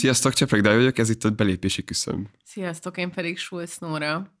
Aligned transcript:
Sziasztok, 0.00 0.32
Csepreg 0.32 0.60
Dáj 0.60 0.76
vagyok, 0.76 0.98
ez 0.98 1.10
itt 1.10 1.24
a 1.24 1.30
belépési 1.30 1.84
küszöb. 1.84 2.26
Sziasztok, 2.44 2.96
én 2.96 3.10
pedig 3.10 3.38
Schulz 3.38 3.78
Nóra. 3.78 4.32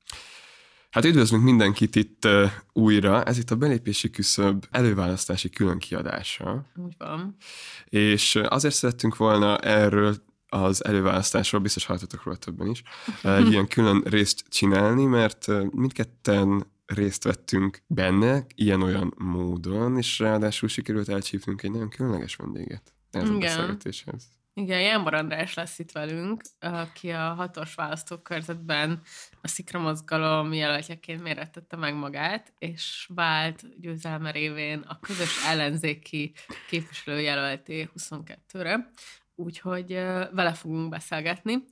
Hát 0.90 1.04
üdvözlünk 1.04 1.42
mindenkit 1.42 1.96
itt 1.96 2.24
uh, 2.24 2.50
újra, 2.72 3.22
ez 3.22 3.38
itt 3.38 3.50
a 3.50 3.56
belépési 3.56 4.10
küszöb 4.10 4.66
előválasztási 4.70 5.50
külön 5.50 5.78
kiadása. 5.78 6.70
Úgy 6.76 6.94
van. 6.98 7.36
És 7.84 8.36
azért 8.36 8.74
szerettünk 8.74 9.16
volna 9.16 9.58
erről 9.58 10.16
az 10.48 10.84
előválasztásról, 10.84 11.60
biztos 11.60 11.84
hallottatok 11.84 12.24
róla 12.24 12.36
többen 12.36 12.66
is, 12.66 12.82
egy 13.22 13.50
ilyen 13.52 13.68
külön 13.68 14.02
részt 14.04 14.44
csinálni, 14.48 15.04
mert 15.04 15.46
mindketten 15.70 16.66
részt 16.86 17.24
vettünk 17.24 17.82
benne, 17.86 18.46
ilyen-olyan 18.54 19.14
módon, 19.18 19.96
és 19.96 20.18
ráadásul 20.18 20.68
sikerült 20.68 21.08
elcsípnünk 21.08 21.62
egy 21.62 21.70
nagyon 21.70 21.88
különleges 21.88 22.36
vendéget 22.36 22.94
ez 23.10 23.28
a 23.28 23.38
beszélgetéshez. 23.38 24.38
Igen, 24.60 24.80
Jánbor 24.80 25.14
András 25.14 25.54
lesz 25.54 25.78
itt 25.78 25.92
velünk, 25.92 26.42
aki 26.58 27.10
a 27.10 27.34
hatos 27.34 27.74
választókörzetben 27.74 29.02
a 29.40 29.48
Szikra 29.48 29.78
mozgalom 29.78 30.52
jelöltjeként 30.52 31.22
mérettette 31.22 31.76
meg 31.76 31.94
magát, 31.94 32.52
és 32.58 33.08
vált 33.14 33.80
győzelme 33.80 34.30
révén 34.30 34.78
a 34.78 35.00
közös 35.00 35.44
ellenzéki 35.46 36.32
képviselőjelölté 36.68 37.88
22-re. 37.96 38.90
Úgyhogy 39.34 39.92
vele 40.32 40.52
fogunk 40.52 40.88
beszélgetni. 40.88 41.64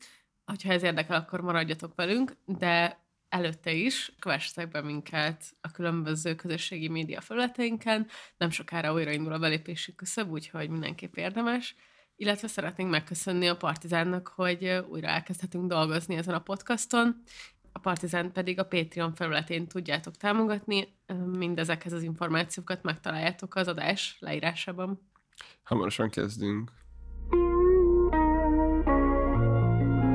Ha 0.45 0.73
ez 0.73 0.83
érdekel, 0.83 1.17
akkor 1.17 1.41
maradjatok 1.41 1.95
velünk, 1.95 2.37
de 2.45 3.01
előtte 3.29 3.73
is 3.73 4.13
kövessetek 4.19 4.69
be 4.71 4.83
minket 4.83 5.45
a 5.61 5.71
különböző 5.71 6.35
közösségi 6.35 6.89
média 6.89 7.21
felületeinken. 7.21 8.07
Nem 8.37 8.51
sokára 8.51 8.93
újraindul 8.93 9.33
a 9.33 9.39
belépési 9.39 9.95
küszöb, 9.95 10.31
úgyhogy 10.31 10.69
mindenképp 10.69 11.17
érdemes. 11.17 11.77
Illetve 12.21 12.49
szeretnénk 12.49 12.91
megköszönni 12.91 13.49
a 13.49 13.57
Partizánnak, 13.57 14.29
hogy 14.29 14.85
újra 14.89 15.09
elkezdhetünk 15.09 15.69
dolgozni 15.69 16.15
ezen 16.15 16.35
a 16.35 16.39
podcaston. 16.39 17.23
A 17.73 17.79
Partizán 17.79 18.33
pedig 18.33 18.59
a 18.59 18.65
Patreon 18.65 19.15
felületén 19.15 19.67
tudjátok 19.67 20.17
támogatni. 20.17 20.89
Mindezekhez 21.37 21.93
az 21.93 22.03
információkat 22.03 22.83
megtaláljátok 22.83 23.55
az 23.55 23.69
adás 23.69 24.17
leírásában. 24.21 25.11
Hamarosan 25.63 26.11
kezdünk. 26.11 26.73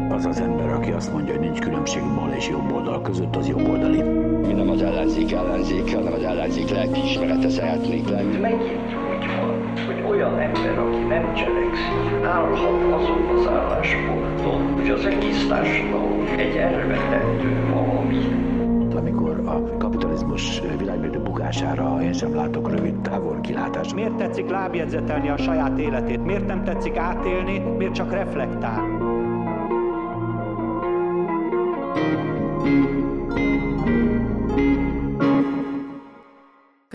Az 0.10 0.26
az 0.26 0.40
ember, 0.40 0.70
aki 0.70 0.92
azt 0.92 1.12
mondja, 1.12 1.38
hogy 1.38 1.50
nincs 1.50 1.60
különbség 1.60 2.04
bal 2.04 2.34
és 2.34 2.48
jobb 2.48 2.72
oldal 2.72 3.02
között, 3.02 3.36
az 3.36 3.48
jobb 3.48 3.68
oldali. 3.68 4.02
Mi 4.48 4.54
nem 4.54 4.70
az 4.70 4.82
ellenzék 4.82 5.32
ellenzék, 5.32 5.94
hanem 5.94 6.14
az 6.14 6.24
ellenzék 6.24 6.70
lelkiismerete 6.70 7.50
szeretnék 7.50 8.08
lenni. 8.08 8.38
Megint 8.38 8.94
úgy 8.94 9.26
van, 9.26 9.53
olyan 10.24 10.40
ember, 10.40 10.78
aki 10.78 11.04
nem 11.04 11.34
cselekszik, 11.34 12.26
állhat 12.26 12.94
azon 12.94 13.38
az 13.38 13.48
állásponton, 13.48 14.74
hogy 14.74 14.90
az 14.90 15.06
egész 15.06 15.48
társadalom 15.48 16.28
egy 16.38 16.56
elvetendő 16.56 17.74
valami. 17.74 18.18
Amikor 18.96 19.42
a 19.46 19.78
kapitalizmus 19.78 20.62
világmérdő 20.78 21.20
bukására 21.20 22.02
én 22.02 22.14
sem 22.14 22.36
látok 22.36 22.70
rövid 22.70 23.00
távol 23.00 23.42
kilátást. 23.42 23.96
Miért 23.96 24.16
tetszik 24.16 24.50
lábjegyzetelni 24.50 25.30
a 25.30 25.38
saját 25.38 25.80
életét? 25.80 26.26
Miért 26.26 26.46
nem 26.46 26.64
tetszik 26.64 26.98
átélni? 26.98 27.60
Miért 27.60 27.94
csak 27.94 28.12
reflektál? 28.12 29.12
Ez 32.66 33.13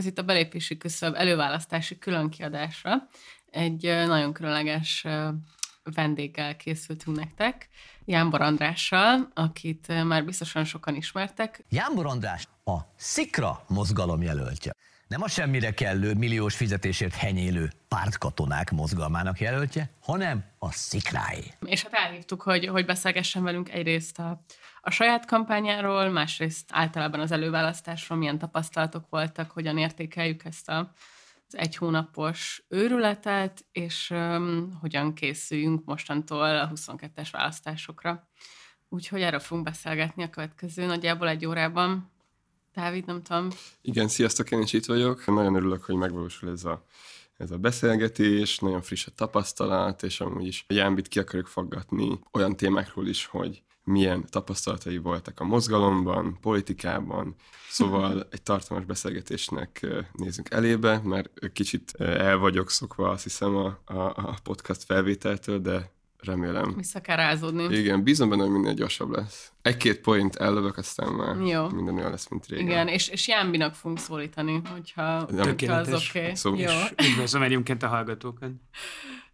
itt 0.07 0.19
a 0.19 0.23
belépési 0.23 0.77
küszöb 0.77 1.15
előválasztási 1.15 1.99
különkiadásra 1.99 3.09
egy 3.51 3.83
nagyon 3.83 4.33
különleges 4.33 5.07
vendéggel 5.95 6.57
készültünk 6.57 7.17
nektek, 7.17 7.69
Jánbor 8.05 8.41
Andrással, 8.41 9.29
akit 9.35 10.05
már 10.05 10.25
biztosan 10.25 10.65
sokan 10.65 10.95
ismertek. 10.95 11.65
Jánbor 11.69 12.07
András 12.07 12.49
a 12.65 12.77
Szikra 12.97 13.65
mozgalom 13.69 14.23
jelöltje. 14.23 14.73
Nem 15.09 15.23
a 15.23 15.29
semmire 15.29 15.71
kellő, 15.71 16.15
milliós 16.15 16.57
fizetésért 16.57 17.15
henyélő 17.15 17.71
pártkatonák 17.89 18.71
mozgalmának 18.71 19.41
jelöltje, 19.41 19.91
hanem 20.01 20.45
a 20.59 20.73
szikráé. 20.73 21.45
És 21.65 21.83
hát 21.83 21.93
elhívtuk, 21.93 22.43
hogy, 22.43 22.67
hogy 22.67 22.85
beszélgessen 22.85 23.43
velünk 23.43 23.71
egyrészt 23.71 24.19
a, 24.19 24.43
a 24.89 24.91
saját 24.91 25.27
kampányáról, 25.27 26.09
másrészt 26.09 26.71
általában 26.73 27.21
az 27.21 27.33
előválasztásról, 27.33 28.19
milyen 28.19 28.39
tapasztalatok 28.39 29.05
voltak, 29.11 29.51
hogyan 29.51 29.79
értékeljük 29.79 30.45
ezt 30.45 30.69
a, 30.69 30.93
az 31.49 31.57
egy 31.57 31.77
hónapos 31.77 32.65
őrületet, 32.69 33.65
és 33.73 34.11
um, 34.11 34.79
hogyan 34.81 35.15
készüljünk 35.15 35.85
mostantól 35.85 36.59
a 36.59 36.71
22-es 36.75 37.29
választásokra. 37.33 38.29
Úgyhogy 38.89 39.21
erről 39.21 39.41
fogunk 39.41 39.67
beszélgetni 39.67 40.23
a 40.23 40.31
következő 40.31 40.87
nagyjából 40.87 41.29
egy 41.29 41.47
órában. 41.47 42.11
Dávid, 42.75 43.07
nem 43.07 43.23
tudom. 43.23 43.49
Igen, 43.83 44.09
sziasztok, 44.09 44.51
én 44.51 44.61
is 44.61 44.73
itt 44.73 44.87
vagyok. 44.87 45.27
Nagyon 45.27 45.55
örülök, 45.55 45.85
hogy 45.85 45.97
megvalósul 45.97 46.51
ez 46.51 46.65
a, 46.65 46.85
ez 47.37 47.51
a 47.51 47.59
beszélgetés, 47.59 48.59
nagyon 48.59 48.83
friss 48.83 49.07
a 49.07 49.11
tapasztalat, 49.15 50.03
és 50.03 50.21
amúgy 50.21 50.47
is 50.47 50.65
Jánbit 50.69 51.09
ki 51.09 51.19
akarjuk 51.19 51.47
faggatni 51.47 52.19
olyan 52.33 52.57
témákról 52.57 53.07
is, 53.07 53.27
hogy 53.27 53.63
milyen 53.89 54.25
tapasztalatai 54.31 54.99
voltak 54.99 55.41
a 55.41 55.45
mozgalomban, 55.45 56.39
politikában. 56.41 57.35
Szóval 57.69 58.27
egy 58.31 58.43
tartalmas 58.43 58.87
beszélgetésnek 58.87 59.87
nézünk 60.13 60.51
elébe, 60.51 61.01
mert 61.05 61.31
kicsit 61.53 61.93
el 61.99 62.37
vagyok 62.37 62.71
szokva, 62.71 63.11
azt 63.11 63.23
hiszem, 63.23 63.57
a, 63.57 63.79
a, 63.85 63.99
a 64.03 64.39
podcast 64.43 64.85
felvételtől, 64.85 65.59
de 65.59 65.93
remélem. 66.21 66.75
Vissza 66.77 67.01
kell 67.01 67.17
rázódni. 67.17 67.77
Igen, 67.77 68.03
bízom 68.03 68.29
benne, 68.29 68.43
hogy 68.43 68.51
minél 68.51 68.75
gyorsabb 68.75 69.11
lesz. 69.11 69.53
Egy-két 69.63 70.01
point 70.01 70.37
ellövök, 70.37 70.77
aztán 70.77 71.13
már 71.13 71.37
Jó. 71.37 71.69
minden 71.69 71.95
olyan 71.95 72.11
lesz, 72.11 72.29
mint 72.29 72.47
régen. 72.47 72.67
Igen, 72.67 72.89
és, 72.89 73.09
és 73.09 73.29
Jánbinak 73.29 73.75
fogunk 73.75 73.99
szólítani, 73.99 74.63
hogyha, 74.73 75.29
hogyha 75.37 75.73
az 75.73 75.93
oké. 75.93 76.19
Okay. 76.19 76.35
Szóval 76.35 76.61
Jó. 76.61 77.07
Üdvözlöm 77.07 77.43
egyébként 77.43 77.83
a 77.83 77.89
hallgatókat. 77.89 78.51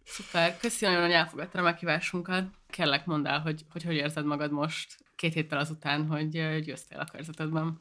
Szuper, 0.05 0.57
köszönöm, 0.57 1.01
hogy 1.01 1.11
elfogadtad 1.11 1.61
a 1.61 1.63
meghívásunkat. 1.63 2.45
Kellek 2.69 3.05
mondd 3.05 3.27
el, 3.27 3.39
hogy, 3.39 3.65
hogy 3.71 3.83
hogy 3.83 3.95
érzed 3.95 4.25
magad 4.25 4.51
most 4.51 4.97
két 5.15 5.33
héttel 5.33 5.59
azután, 5.59 6.07
hogy 6.07 6.29
győztél 6.63 6.99
a 6.99 7.05
körzetedben. 7.11 7.79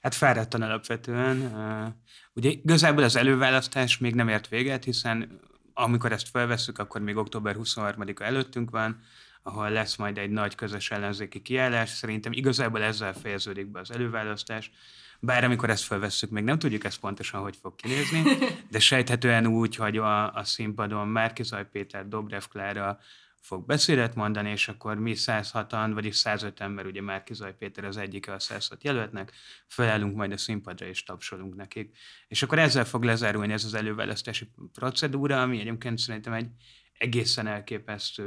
Hát 0.00 0.14
fáradtan 0.14 0.62
alapvetően. 0.62 1.52
Ugye 2.32 2.50
igazából 2.50 3.02
az 3.02 3.16
előválasztás 3.16 3.98
még 3.98 4.14
nem 4.14 4.28
ért 4.28 4.48
véget, 4.48 4.84
hiszen 4.84 5.40
amikor 5.74 6.12
ezt 6.12 6.28
felveszük, 6.28 6.78
akkor 6.78 7.00
még 7.00 7.16
október 7.16 7.56
23-a 7.58 8.22
előttünk 8.22 8.70
van, 8.70 9.00
ahol 9.42 9.70
lesz 9.70 9.96
majd 9.96 10.18
egy 10.18 10.30
nagy 10.30 10.54
közös 10.54 10.90
ellenzéki 10.90 11.42
kiállás. 11.42 11.88
Szerintem 11.88 12.32
igazából 12.32 12.82
ezzel 12.82 13.14
fejeződik 13.14 13.66
be 13.66 13.80
az 13.80 13.90
előválasztás. 13.90 14.70
Bár 15.20 15.44
amikor 15.44 15.70
ezt 15.70 15.84
felvesszük, 15.84 16.30
még 16.30 16.44
nem 16.44 16.58
tudjuk 16.58 16.84
ezt 16.84 17.00
pontosan, 17.00 17.40
hogy 17.40 17.56
fog 17.56 17.74
kinézni, 17.74 18.22
de 18.70 18.78
sejthetően 18.78 19.46
úgy, 19.46 19.76
hogy 19.76 19.96
a, 19.96 20.34
a 20.34 20.44
színpadon 20.44 21.08
Márkizaj 21.08 21.68
Péter, 21.68 22.08
Dobrev 22.08 22.42
Klára, 22.50 22.98
fog 23.42 23.66
beszédet 23.66 24.14
mondani, 24.14 24.50
és 24.50 24.68
akkor 24.68 24.98
mi 24.98 25.12
106-an, 25.16 25.90
vagyis 25.94 26.16
105 26.16 26.60
ember, 26.60 26.86
ugye 26.86 27.02
már 27.02 27.22
Kizaj 27.22 27.54
Péter 27.56 27.84
az 27.84 27.96
egyike 27.96 28.32
a 28.32 28.38
106 28.38 28.84
jelöltnek, 28.84 29.32
felállunk 29.66 30.16
majd 30.16 30.32
a 30.32 30.36
színpadra 30.36 30.86
és 30.86 31.02
tapsolunk 31.02 31.54
nekik. 31.54 31.96
És 32.28 32.42
akkor 32.42 32.58
ezzel 32.58 32.84
fog 32.84 33.02
lezárulni 33.02 33.52
ez 33.52 33.64
az 33.64 33.74
előválasztási 33.74 34.50
procedúra, 34.72 35.42
ami 35.42 35.60
egyébként 35.60 35.98
szerintem 35.98 36.32
egy 36.32 36.48
egészen 37.02 37.46
elképesztő, 37.46 38.26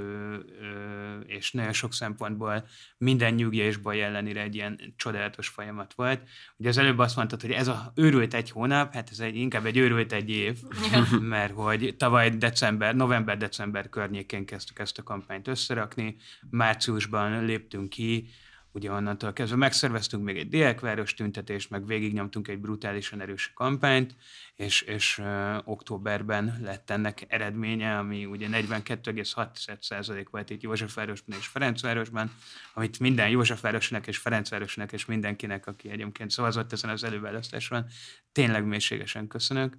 és 1.26 1.52
nagyon 1.52 1.74
sok 1.74 1.94
szempontból 1.94 2.68
minden 2.98 3.34
nyugja 3.34 3.66
és 3.66 3.78
baj 3.78 4.04
ellenére 4.04 4.42
egy 4.42 4.56
ilyen 4.56 4.94
csodálatos 4.96 5.48
folyamat 5.48 5.94
volt. 5.94 6.22
Ugye 6.58 6.70
az 6.70 6.78
előbb 6.78 7.00
azt 7.00 7.16
mondtad, 7.16 7.42
hogy 7.42 7.52
ez 7.52 7.68
a 7.68 7.92
őrült 7.96 8.34
egy 8.34 8.52
hónap, 8.52 8.94
hát 8.94 9.10
ez 9.12 9.20
egy, 9.20 9.36
inkább 9.36 9.66
egy 9.66 9.78
őrült 9.78 10.12
egy 10.12 10.30
év, 10.30 10.58
mert 11.20 11.54
hogy 11.54 11.96
tavaly 11.98 12.30
december, 12.30 12.96
november-december 12.96 13.90
környékén 13.90 14.46
kezdtük 14.46 14.80
ezt 14.80 14.98
a 14.98 15.04
kampányt 15.04 15.48
összerakni, 15.48 16.16
márciusban 16.50 17.46
léptünk 17.46 17.90
ki, 17.90 18.28
ugye 18.76 18.92
onnantól 18.92 19.34
kezdve 19.34 19.58
megszerveztünk 19.58 20.24
még 20.24 20.38
egy 20.38 20.50
diákváros 20.50 21.14
tüntetést, 21.14 21.70
meg 21.70 21.86
végignyomtunk 21.86 22.48
egy 22.48 22.60
brutálisan 22.60 23.22
erős 23.22 23.52
kampányt, 23.54 24.16
és, 24.56 24.82
és 24.82 25.18
uh, 25.18 25.58
októberben 25.64 26.60
lett 26.62 26.90
ennek 26.90 27.26
eredménye, 27.28 27.98
ami 27.98 28.26
ugye 28.26 28.48
42,6% 28.52 30.26
volt 30.32 30.50
itt 30.50 30.62
Józsefvárosban 30.62 31.38
és 31.38 31.48
Ferencvárosban, 31.48 32.32
amit 32.74 33.00
minden 33.00 33.30
Józsefvárosnak 33.30 34.08
és 34.08 34.18
Ferencvárosnak 34.18 34.92
és 34.92 35.06
mindenkinek, 35.06 35.68
aki 35.68 35.90
egyébként 35.90 36.32
szavazott 36.32 36.72
ezen 36.72 36.90
az 36.90 37.04
előválasztáson, 37.04 37.86
tényleg 38.32 38.66
mélységesen 38.66 39.28
köszönök. 39.28 39.78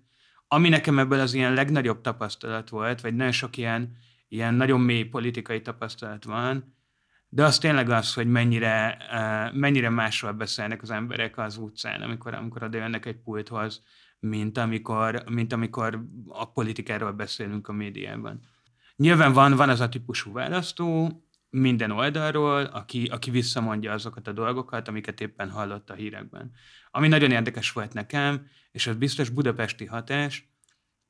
Ami 0.49 0.69
nekem 0.69 0.99
ebből 0.99 1.21
az 1.21 1.35
ilyen 1.35 1.55
legnagyobb 1.55 2.01
tapasztalat 2.01 2.69
volt, 2.69 3.01
vagy 3.01 3.15
nagyon 3.15 3.33
sok 3.33 3.57
ilyen, 3.57 3.97
ilyen 4.29 4.55
nagyon 4.55 4.81
mély 4.81 5.05
politikai 5.05 5.61
tapasztalat 5.61 6.25
van, 6.25 6.76
de 7.29 7.45
az 7.45 7.59
tényleg 7.59 7.91
az, 7.91 8.15
hogy 8.15 8.27
mennyire, 8.27 8.99
mennyire 9.55 9.89
másról 9.91 10.33
beszélnek 10.33 10.83
az 10.83 10.91
emberek 10.91 11.39
az 11.39 11.57
utcán, 11.57 12.03
amikor, 12.03 12.35
amikor 12.35 12.63
oda 12.63 12.79
jönnek 12.79 13.07
egy 13.07 13.17
pulthoz, 13.17 13.83
mint 14.19 14.59
amikor, 14.59 15.23
mint 15.29 15.53
amikor 15.53 16.05
a 16.29 16.53
politikáról 16.53 17.13
beszélünk 17.13 17.69
a 17.69 17.73
médiában. 17.73 18.41
Nyilván 18.97 19.33
van, 19.33 19.57
van 19.57 19.69
az 19.69 19.81
a 19.81 19.89
típusú 19.89 20.33
választó, 20.33 21.21
minden 21.51 21.91
oldalról, 21.91 22.65
aki, 22.65 23.05
aki 23.05 23.31
visszamondja 23.31 23.93
azokat 23.93 24.29
a 24.29 24.33
dolgokat, 24.33 24.89
amiket 24.89 25.21
éppen 25.21 25.51
hallott 25.51 25.91
a 25.91 25.95
hírekben. 25.95 26.53
Ami 26.91 27.09
nagyon 27.09 27.31
érdekes 27.31 27.73
volt 27.73 27.93
nekem, 27.93 28.47
és 28.71 28.87
az 28.87 28.97
biztos 28.97 29.29
budapesti 29.29 29.85
hatás, 29.85 30.56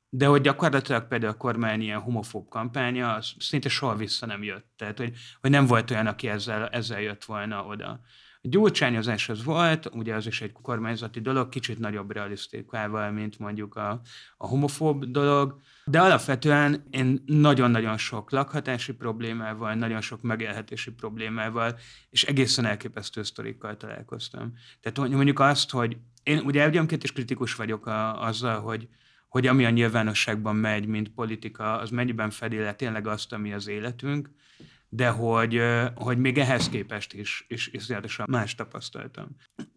de 0.09 0.25
hogy 0.25 0.41
gyakorlatilag 0.41 1.07
például 1.07 1.31
a 1.31 1.37
kormány 1.37 1.81
ilyen 1.81 1.99
homofób 1.99 2.49
kampánya, 2.49 3.13
az 3.13 3.33
szinte 3.39 3.69
soha 3.69 3.95
vissza 3.95 4.25
nem 4.25 4.43
jött. 4.43 4.67
Tehát, 4.75 4.97
hogy, 4.97 5.13
hogy 5.41 5.49
nem 5.49 5.65
volt 5.65 5.91
olyan, 5.91 6.07
aki 6.07 6.27
ezzel, 6.27 6.67
ezzel 6.67 7.01
jött 7.01 7.25
volna 7.25 7.65
oda. 7.65 7.99
A 8.41 8.47
gyurcsányozás 8.47 9.29
az 9.29 9.43
volt, 9.43 9.89
ugye 9.93 10.15
az 10.15 10.27
is 10.27 10.41
egy 10.41 10.51
kormányzati 10.51 11.19
dolog, 11.19 11.49
kicsit 11.49 11.79
nagyobb 11.79 12.11
realisztikával, 12.11 13.11
mint 13.11 13.39
mondjuk 13.39 13.75
a, 13.75 14.01
a 14.37 14.47
homofób 14.47 15.05
dolog, 15.05 15.59
de 15.85 16.01
alapvetően 16.01 16.83
én 16.89 17.23
nagyon-nagyon 17.25 17.97
sok 17.97 18.31
lakhatási 18.31 18.93
problémával, 18.93 19.73
nagyon 19.73 20.01
sok 20.01 20.21
megélhetési 20.21 20.91
problémával, 20.91 21.79
és 22.09 22.23
egészen 22.23 22.65
elképesztő 22.65 23.23
sztorikkal 23.23 23.77
találkoztam. 23.77 24.53
Tehát 24.81 25.11
mondjuk 25.11 25.39
azt, 25.39 25.71
hogy 25.71 25.97
én 26.23 26.39
ugye 26.39 26.67
ugyanként 26.67 27.03
is 27.03 27.11
kritikus 27.11 27.55
vagyok 27.55 27.85
a, 27.85 28.21
azzal, 28.21 28.59
hogy, 28.59 28.87
hogy 29.27 29.47
ami 29.47 29.65
a 29.65 29.69
nyilvánosságban 29.69 30.55
megy, 30.55 30.87
mint 30.87 31.09
politika, 31.09 31.77
az 31.77 31.89
mennyiben 31.89 32.29
fedi 32.29 32.57
le 32.57 32.73
tényleg 32.73 33.07
azt, 33.07 33.33
ami 33.33 33.53
az 33.53 33.67
életünk, 33.67 34.29
de 34.89 35.09
hogy, 35.09 35.61
hogy 35.95 36.17
még 36.17 36.37
ehhez 36.37 36.69
képest 36.69 37.13
is, 37.13 37.45
is 37.47 37.67
iszonyatosan 37.67 38.25
más 38.29 38.55
tapasztaltam. 38.55 39.27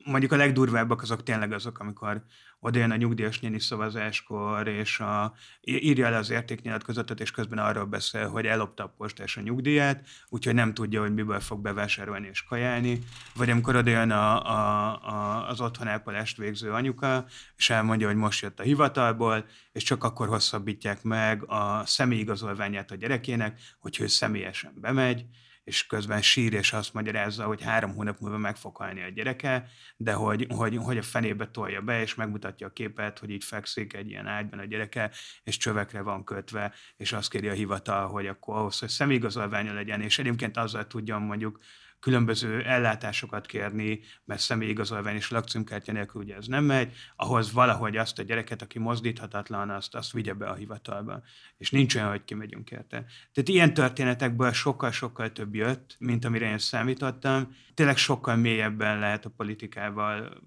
Mondjuk 0.05 0.33
a 0.33 0.37
legdurvábbak 0.37 1.03
azok 1.03 1.23
tényleg 1.23 1.53
azok, 1.53 1.79
amikor 1.79 2.25
oda 2.61 2.79
jön 2.79 2.91
a 2.91 2.97
nyugdíjas 2.97 3.41
néni 3.41 3.61
szavazáskor, 3.61 4.69
és 4.69 5.01
a, 5.01 5.35
írja 5.61 6.11
le 6.11 6.17
az 6.17 6.31
értéknyilatkozatot, 6.31 7.21
és 7.21 7.31
közben 7.31 7.59
arról 7.59 7.85
beszél, 7.85 8.29
hogy 8.29 8.47
ellopta 8.47 8.85
a 8.85 8.95
postás 8.97 9.37
a 9.37 9.41
nyugdíját, 9.41 10.07
úgyhogy 10.29 10.55
nem 10.55 10.75
tudja, 10.75 11.01
hogy 11.01 11.15
miből 11.15 11.41
fog 11.41 11.61
bevásárolni 11.61 12.29
és 12.31 12.43
kajálni. 12.43 12.99
Vagy 13.35 13.51
amikor 13.51 13.77
oda 13.77 13.91
jön 13.91 14.11
a, 14.11 14.47
a, 14.47 14.89
a, 15.09 15.49
az 15.49 15.61
otthonápolást 15.61 16.37
végző 16.37 16.73
anyuka, 16.73 17.25
és 17.57 17.71
elmondja, 17.71 18.07
hogy 18.07 18.17
most 18.17 18.43
jött 18.43 18.61
a 18.61 18.63
hivatalból, 18.63 19.45
és 19.73 19.83
csak 19.83 20.05
akkor 20.05 20.29
hosszabbítják 20.29 21.03
meg 21.03 21.45
a 21.47 21.83
személyigazolványát 21.87 22.91
a 22.91 22.95
gyerekének, 22.95 23.61
hogy 23.79 23.97
ő 24.01 24.07
személyesen 24.07 24.73
bemegy, 24.77 25.25
és 25.71 25.87
közben 25.87 26.23
sír, 26.23 26.53
és 26.53 26.73
azt 26.73 26.95
magyarázza, 26.95 27.45
hogy 27.45 27.63
három 27.63 27.95
hónap 27.95 28.21
múlva 28.21 28.39
meg 28.39 28.57
fog 28.57 28.77
halni 28.77 29.03
a 29.03 29.09
gyereke, 29.09 29.69
de 29.97 30.13
hogy, 30.13 30.47
hogy, 30.49 30.77
hogy 30.77 30.99
a 30.99 31.03
fenébe 31.03 31.47
tolja 31.47 31.81
be, 31.81 32.01
és 32.01 32.15
megmutatja 32.15 32.67
a 32.67 32.73
képet, 32.73 33.19
hogy 33.19 33.31
így 33.31 33.45
fekszik 33.45 33.93
egy 33.93 34.09
ilyen 34.09 34.27
ágyban 34.27 34.59
a 34.59 34.65
gyereke, 34.65 35.11
és 35.43 35.57
csövekre 35.57 36.01
van 36.01 36.25
kötve, 36.25 36.73
és 36.97 37.13
azt 37.13 37.31
kéri 37.31 37.49
a 37.49 37.53
hivatal, 37.53 38.09
hogy 38.09 38.27
akkor 38.27 38.57
ahhoz, 38.57 38.79
hogy 38.79 38.89
személyigazolványa 38.89 39.73
legyen, 39.73 40.01
és 40.01 40.19
egyébként 40.19 40.57
azzal 40.57 40.87
tudjon 40.87 41.23
mondjuk 41.23 41.59
különböző 42.01 42.63
ellátásokat 42.63 43.47
kérni, 43.47 44.01
mert 44.25 44.41
személyigazolvány 44.41 45.15
és 45.15 45.31
lakcímkártya 45.31 45.93
nélkül 45.93 46.23
ugye 46.23 46.37
ez 46.37 46.47
nem 46.47 46.65
megy, 46.65 46.93
ahhoz 47.17 47.53
valahogy 47.53 47.97
azt 47.97 48.19
a 48.19 48.23
gyereket, 48.23 48.63
aki 48.63 48.79
mozdíthatatlan, 48.79 49.71
azt, 49.71 49.95
azt 49.95 50.13
vigye 50.13 50.33
be 50.33 50.47
a 50.47 50.55
hivatalba. 50.55 51.23
És 51.57 51.71
nincs 51.71 51.95
olyan, 51.95 52.09
hogy 52.09 52.25
kimegyünk 52.25 52.71
érte. 52.71 53.05
Tehát 53.33 53.49
ilyen 53.49 53.75
történetekből 53.75 54.53
sokkal-sokkal 54.53 55.33
több 55.33 55.55
jött, 55.55 55.97
mint 55.99 56.25
amire 56.25 56.51
én 56.51 56.59
számítottam. 56.59 57.55
Tényleg 57.75 57.97
sokkal 57.97 58.37
mélyebben 58.37 58.99
lehet 58.99 59.25
a 59.25 59.31
politikával 59.31 60.43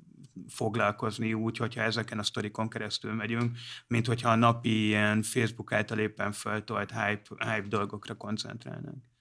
foglalkozni 0.47 1.33
úgy, 1.33 1.57
hogyha 1.57 1.81
ezeken 1.81 2.19
a 2.19 2.23
sztorikon 2.23 2.69
keresztül 2.69 3.13
megyünk, 3.13 3.57
mint 3.87 4.07
hogyha 4.07 4.29
a 4.29 4.35
napi 4.35 4.85
ilyen 4.85 5.21
Facebook 5.21 5.71
által 5.71 5.99
éppen 5.99 6.31
föltolt 6.31 6.91
hype, 6.91 7.53
hype 7.53 7.67
dolgokra 7.67 8.13
koncentrálnánk. 8.13 9.12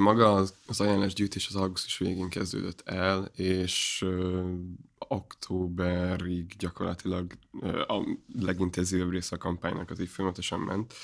Maga 0.00 0.34
az, 0.34 0.54
az 0.66 0.80
ajánlásgyűjtés 0.80 1.46
az 1.48 1.54
augusztus 1.54 1.98
végén 1.98 2.28
kezdődött 2.28 2.80
el, 2.84 3.30
és 3.34 4.02
ö, 4.06 4.42
októberig 4.98 6.54
gyakorlatilag 6.58 7.32
ö, 7.60 7.80
a 7.80 8.06
legintenzívebb 8.38 9.10
része 9.10 9.36
a 9.36 9.38
kampánynak 9.38 9.90
az 9.90 10.00
így 10.00 10.08
folyamatosan 10.08 10.60
ment. 10.60 10.94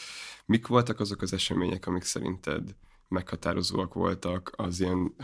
Mik 0.46 0.66
voltak 0.66 1.00
azok 1.00 1.22
az 1.22 1.32
események, 1.32 1.86
amik 1.86 2.02
szerinted 2.02 2.74
meghatározóak 3.08 3.94
voltak 3.94 4.52
az 4.56 4.80
ilyen 4.80 5.14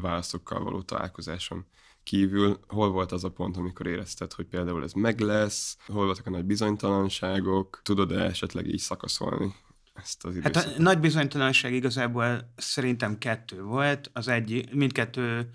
válaszokkal 0.00 0.62
való 0.62 0.82
találkozáson 0.82 1.66
kívül? 2.02 2.60
Hol 2.68 2.90
volt 2.90 3.12
az 3.12 3.24
a 3.24 3.30
pont, 3.30 3.56
amikor 3.56 3.86
érezted, 3.86 4.32
hogy 4.32 4.46
például 4.46 4.82
ez 4.82 4.92
meg 4.92 5.20
lesz? 5.20 5.76
Hol 5.86 6.04
voltak 6.04 6.26
a 6.26 6.30
nagy 6.30 6.44
bizonytalanságok? 6.44 7.80
Tudod-e 7.82 8.24
esetleg 8.24 8.66
így 8.66 8.78
szakaszolni 8.78 9.54
ezt 10.02 10.24
az 10.24 10.36
időszakot? 10.36 10.64
Hát 10.64 10.78
a 10.78 10.82
nagy 10.82 10.98
bizonytalanság 10.98 11.72
igazából 11.72 12.52
szerintem 12.56 13.18
kettő 13.18 13.62
volt. 13.62 14.10
Az 14.12 14.28
egy, 14.28 14.68
mindkettő 14.72 15.50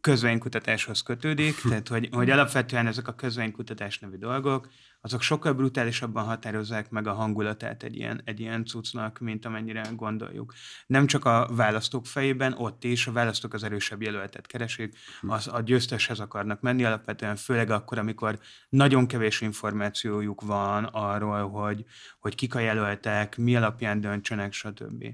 közvénykutatáshoz 0.00 1.02
kötődik, 1.02 1.60
tehát 1.68 1.88
hogy, 1.88 2.08
hogy 2.12 2.30
alapvetően 2.30 2.86
ezek 2.86 3.08
a 3.08 3.14
közvénykutatás 3.14 3.98
nevű 3.98 4.16
dolgok, 4.16 4.68
azok 5.06 5.22
sokkal 5.22 5.52
brutálisabban 5.52 6.24
határozzák 6.24 6.90
meg 6.90 7.06
a 7.06 7.12
hangulatát 7.12 7.82
egy 7.82 7.96
ilyen, 7.96 8.20
egy 8.24 8.40
ilyen 8.40 8.64
cuccnak, 8.64 9.18
mint 9.18 9.44
amennyire 9.44 9.82
gondoljuk. 9.96 10.54
Nem 10.86 11.06
csak 11.06 11.24
a 11.24 11.48
választók 11.50 12.06
fejében, 12.06 12.52
ott 12.52 12.84
is 12.84 13.06
a 13.06 13.12
választók 13.12 13.54
az 13.54 13.62
erősebb 13.62 14.02
jelöltet 14.02 14.46
keresik, 14.46 14.96
az 15.20 15.48
a 15.48 15.60
győzteshez 15.60 16.18
akarnak 16.18 16.60
menni, 16.60 16.84
alapvetően 16.84 17.36
főleg 17.36 17.70
akkor, 17.70 17.98
amikor 17.98 18.38
nagyon 18.68 19.06
kevés 19.06 19.40
információjuk 19.40 20.40
van 20.40 20.84
arról, 20.84 21.48
hogy, 21.48 21.84
hogy 22.18 22.34
kik 22.34 22.54
a 22.54 22.58
jelöltek, 22.58 23.36
mi 23.36 23.56
alapján 23.56 24.00
döntsenek, 24.00 24.52
stb. 24.52 25.04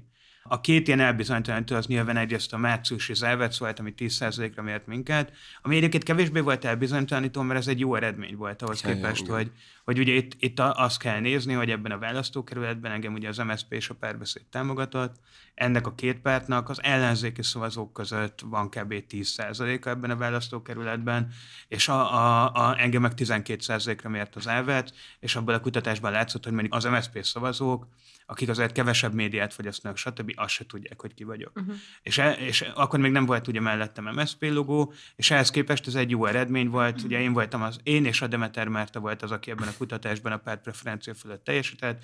A 0.45 0.61
két 0.61 0.87
ilyen 0.87 0.99
elbizonytalanító 0.99 1.75
az 1.75 1.85
nyilván 1.85 2.17
egyrészt 2.17 2.53
a 2.53 2.57
márciusi 2.57 3.13
závec 3.13 3.57
volt, 3.57 3.79
ami 3.79 3.93
10%-ra 3.97 4.61
mért 4.61 4.87
minket, 4.87 5.31
ami 5.61 5.75
egyébként 5.75 6.03
kevésbé 6.03 6.39
volt 6.39 6.65
elbizonytalanító, 6.65 7.41
mert 7.41 7.59
ez 7.59 7.67
egy 7.67 7.79
jó 7.79 7.95
eredmény 7.95 8.35
volt 8.35 8.61
ahhoz 8.61 8.81
ja, 8.83 8.93
képest, 8.93 9.27
hogy, 9.27 9.51
hogy 9.83 9.99
ugye 9.99 10.13
itt, 10.13 10.31
itt 10.39 10.59
azt 10.59 10.99
kell 10.99 11.19
nézni, 11.19 11.53
hogy 11.53 11.69
ebben 11.69 11.91
a 11.91 11.97
választókerületben 11.97 12.91
engem 12.91 13.13
ugye 13.13 13.27
az 13.27 13.37
MSZP 13.37 13.73
és 13.73 13.89
a 13.89 13.93
párbeszéd 13.93 14.43
támogatott, 14.45 15.15
ennek 15.53 15.87
a 15.87 15.95
két 15.95 16.19
pártnak 16.19 16.69
az 16.69 16.83
ellenzéki 16.83 17.43
szavazók 17.43 17.93
között 17.93 18.41
van 18.45 18.69
kb. 18.69 18.93
10%-a 19.09 19.89
ebben 19.89 20.09
a 20.09 20.15
választókerületben, 20.15 21.33
és 21.67 21.87
a, 21.87 22.13
a, 22.13 22.51
a, 22.53 22.79
engem 22.79 23.01
meg 23.01 23.11
12%-ra 23.15 24.09
mért 24.09 24.35
az 24.35 24.47
elvet, 24.47 24.93
és 25.19 25.35
abban 25.35 25.55
a 25.55 25.59
kutatásban 25.59 26.11
látszott, 26.11 26.43
hogy 26.43 26.53
mondjuk 26.53 26.73
az 26.73 26.83
MSZP 26.83 27.23
szavazók 27.23 27.87
akik 28.25 28.49
azért 28.49 28.71
kevesebb 28.71 29.13
médiát 29.13 29.53
fogyasztanak, 29.53 29.97
stb., 29.97 30.33
azt 30.35 30.53
se 30.53 30.65
tudják, 30.65 31.01
hogy 31.01 31.13
ki 31.13 31.23
vagyok. 31.23 31.51
Uh-huh. 31.55 31.75
És, 32.01 32.17
e, 32.17 32.31
és 32.31 32.61
akkor 32.75 32.99
még 32.99 33.11
nem 33.11 33.25
volt 33.25 33.47
ugye 33.47 33.59
mellettem 33.59 34.05
MSZP 34.05 34.43
logó, 34.43 34.93
és 35.15 35.31
ehhez 35.31 35.49
képest 35.49 35.87
ez 35.87 35.95
egy 35.95 36.09
jó 36.09 36.25
eredmény 36.25 36.69
volt. 36.69 36.93
Uh-huh. 36.93 37.05
Ugye 37.05 37.21
én 37.21 37.33
voltam 37.33 37.61
az, 37.61 37.79
én 37.83 38.05
és 38.05 38.21
a 38.21 38.27
Demeter 38.27 38.67
Márta 38.67 38.99
volt 38.99 39.21
az, 39.21 39.31
aki 39.31 39.51
ebben 39.51 39.67
a 39.67 39.72
kutatásban 39.77 40.31
a 40.31 40.37
párt 40.37 40.61
preferencia 40.61 41.13
fölött 41.13 41.43
teljesített. 41.43 42.03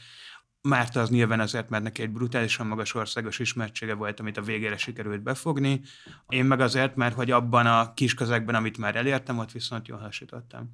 Márta 0.62 1.02
az 1.02 1.10
nyilván 1.10 1.40
azért, 1.40 1.70
mert 1.70 1.84
neki 1.84 2.02
egy 2.02 2.10
brutálisan 2.10 2.68
magas 2.68 2.94
országos 2.94 3.40
ismertsége 3.40 3.94
volt, 3.94 4.20
amit 4.20 4.38
a 4.38 4.42
végére 4.42 4.78
sikerült 4.78 5.22
befogni. 5.22 5.82
Én 6.28 6.46
meg 6.46 6.60
azért, 6.60 6.96
mert 6.96 7.16
hogy 7.16 7.32
abban 7.32 7.66
a 7.66 7.94
kis 7.94 8.14
közegben, 8.14 8.56
amit 8.56 8.78
már 8.78 8.96
elértem, 8.96 9.38
ott 9.38 9.52
viszont 9.52 9.88
jól 9.88 10.00
hasítottam. 10.00 10.74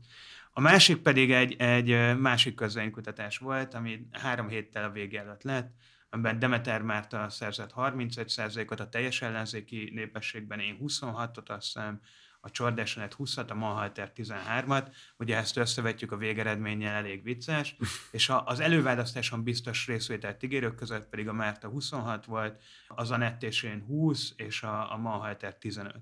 A 0.51 0.61
másik 0.61 0.97
pedig 0.97 1.31
egy, 1.31 1.53
egy 1.53 2.17
másik 2.17 2.55
közvénykutatás 2.55 3.37
volt, 3.37 3.73
ami 3.73 4.07
három 4.11 4.47
héttel 4.47 4.83
a 4.83 4.89
vége 4.89 5.19
előtt 5.19 5.43
lett, 5.43 5.73
amiben 6.09 6.39
Demeter 6.39 6.81
Márta 6.81 7.29
szerzett 7.29 7.73
31%-ot, 7.75 8.79
a 8.79 8.89
teljes 8.89 9.21
ellenzéki 9.21 9.91
népességben 9.93 10.59
én 10.59 10.77
26-ot, 10.81 11.47
azt 11.47 11.65
hiszem, 11.65 11.99
a 12.45 12.51
Csordásonet 12.51 13.15
20-at, 13.19 13.49
a 13.49 13.53
Manhalter 13.53 14.11
13-at, 14.15 14.87
ugye 15.17 15.37
ezt 15.37 15.57
összevetjük 15.57 16.11
a 16.11 16.17
végeredménnyel, 16.17 16.95
elég 16.95 17.23
vicces, 17.23 17.75
és 18.11 18.31
az 18.45 18.59
előválasztáson 18.59 19.43
biztos 19.43 19.87
részvételt 19.87 20.43
ígérők 20.43 20.75
között 20.75 21.09
pedig 21.09 21.27
a 21.27 21.33
Márta 21.33 21.67
26 21.67 22.25
volt, 22.25 22.61
az 22.87 23.11
a 23.11 23.17
nettésén 23.17 23.83
20, 23.87 24.33
és 24.35 24.63
a, 24.63 24.93
a 24.93 24.97
Manhalter 24.97 25.55
15. 25.55 25.95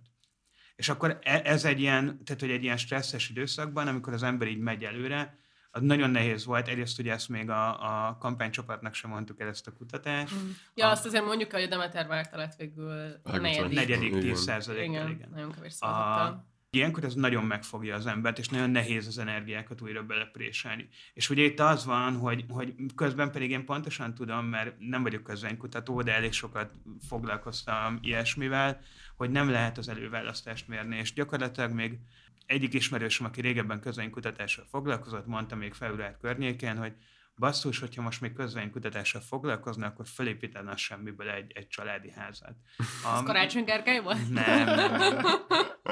És 0.76 0.90
akkor 0.90 1.20
e, 1.22 1.42
ez 1.44 1.66
egy 1.66 1.80
ilyen, 1.80 2.24
tehát 2.24 2.42
hogy 2.42 2.52
egy 2.52 2.64
ilyen 2.64 2.78
stresszes 2.78 3.30
időszakban, 3.30 3.88
amikor 3.88 4.14
az 4.14 4.24
ember 4.24 4.48
így 4.48 4.60
megy 4.60 4.84
előre, 4.84 5.38
az 5.76 5.82
nagyon 5.82 6.10
nehéz 6.10 6.46
volt. 6.46 6.68
Egyrészt 6.68 7.00
ugye 7.00 7.12
ezt 7.12 7.30
még 7.30 7.50
a, 7.50 8.08
a 8.08 8.18
kampánycsapatnak 8.18 8.94
sem 8.94 9.10
mondtuk 9.10 9.40
el 9.40 9.48
ezt 9.48 9.68
a 9.68 9.74
kutatást. 9.74 10.36
Mm. 10.36 10.50
Ja, 10.76 10.88
a, 10.88 10.92
azt 10.92 11.06
azért 11.06 11.26
mondjuk, 11.26 11.52
hogy 11.52 11.62
a 11.62 11.68
Demeter 11.68 12.08
Márta 12.08 12.38
lett 12.38 12.56
végül 12.56 13.20
a 13.24 13.38
negyedik. 13.38 13.76
Negyedik, 13.76 14.20
tíz 14.20 14.42
százalékkal, 14.42 14.94
igen. 14.94 15.10
igen. 15.10 15.30
Nagyon 15.32 15.52
kevés 15.52 15.74
szavazattal. 15.74 16.52
Ilyenkor 16.70 17.04
ez 17.04 17.14
nagyon 17.14 17.44
megfogja 17.44 17.96
az 17.96 18.06
embert, 18.06 18.40
és 18.40 18.50
nagyon 18.50 18.70
nehéz 18.70 19.08
az 19.08 19.18
energiákat 19.18 19.82
újra 19.82 20.04
belepréselni. 20.04 20.88
És 21.14 21.30
ugye 21.30 21.44
itt 21.44 21.60
az 21.60 21.86
van, 21.86 22.18
hogy, 22.18 22.46
hogy 22.50 22.76
közben 22.96 23.32
pedig 23.32 23.52
én 23.52 23.66
pontosan 23.66 24.14
tudom, 24.14 24.46
mert 24.46 24.76
nem 24.80 25.04
vagyok 25.04 25.24
közvénykutató, 25.24 26.02
de 26.02 26.14
elég 26.14 26.32
sokat 26.32 26.72
foglalkoztam 27.08 28.00
ilyesmivel, 28.02 28.80
hogy 29.16 29.30
nem 29.30 29.50
lehet 29.50 29.78
az 29.78 29.90
előválasztást 29.90 30.68
mérni, 30.68 30.98
és 30.98 31.14
gyakorlatilag 31.14 31.72
még 31.72 32.00
egyik 32.46 32.74
ismerősöm, 32.74 33.26
aki 33.26 33.42
régebben 33.42 33.80
közvénykutatással 33.80 34.66
foglalkozott, 34.70 35.26
mondta 35.26 35.56
még 35.56 35.74
február 35.74 36.18
környékén, 36.18 36.78
hogy 36.78 36.94
basszus, 37.36 37.80
hogyha 37.80 38.02
most 38.02 38.22
még 38.22 38.34
közvénykutatással 38.34 39.22
foglalkozna, 39.22 39.86
akkor 39.86 40.08
felépítene 40.08 40.72
a 40.72 40.78
semmiből 40.78 41.30
egy, 41.30 41.52
egy 41.56 41.68
családi 41.68 42.12
házat. 42.12 42.56
A... 43.04 43.14
Ez 43.18 43.24
Karácsony 43.24 43.64
Gergely 43.64 44.02
volt? 44.02 44.30
Nem, 44.30 44.66
nem, 44.66 44.92
nem. 44.92 45.26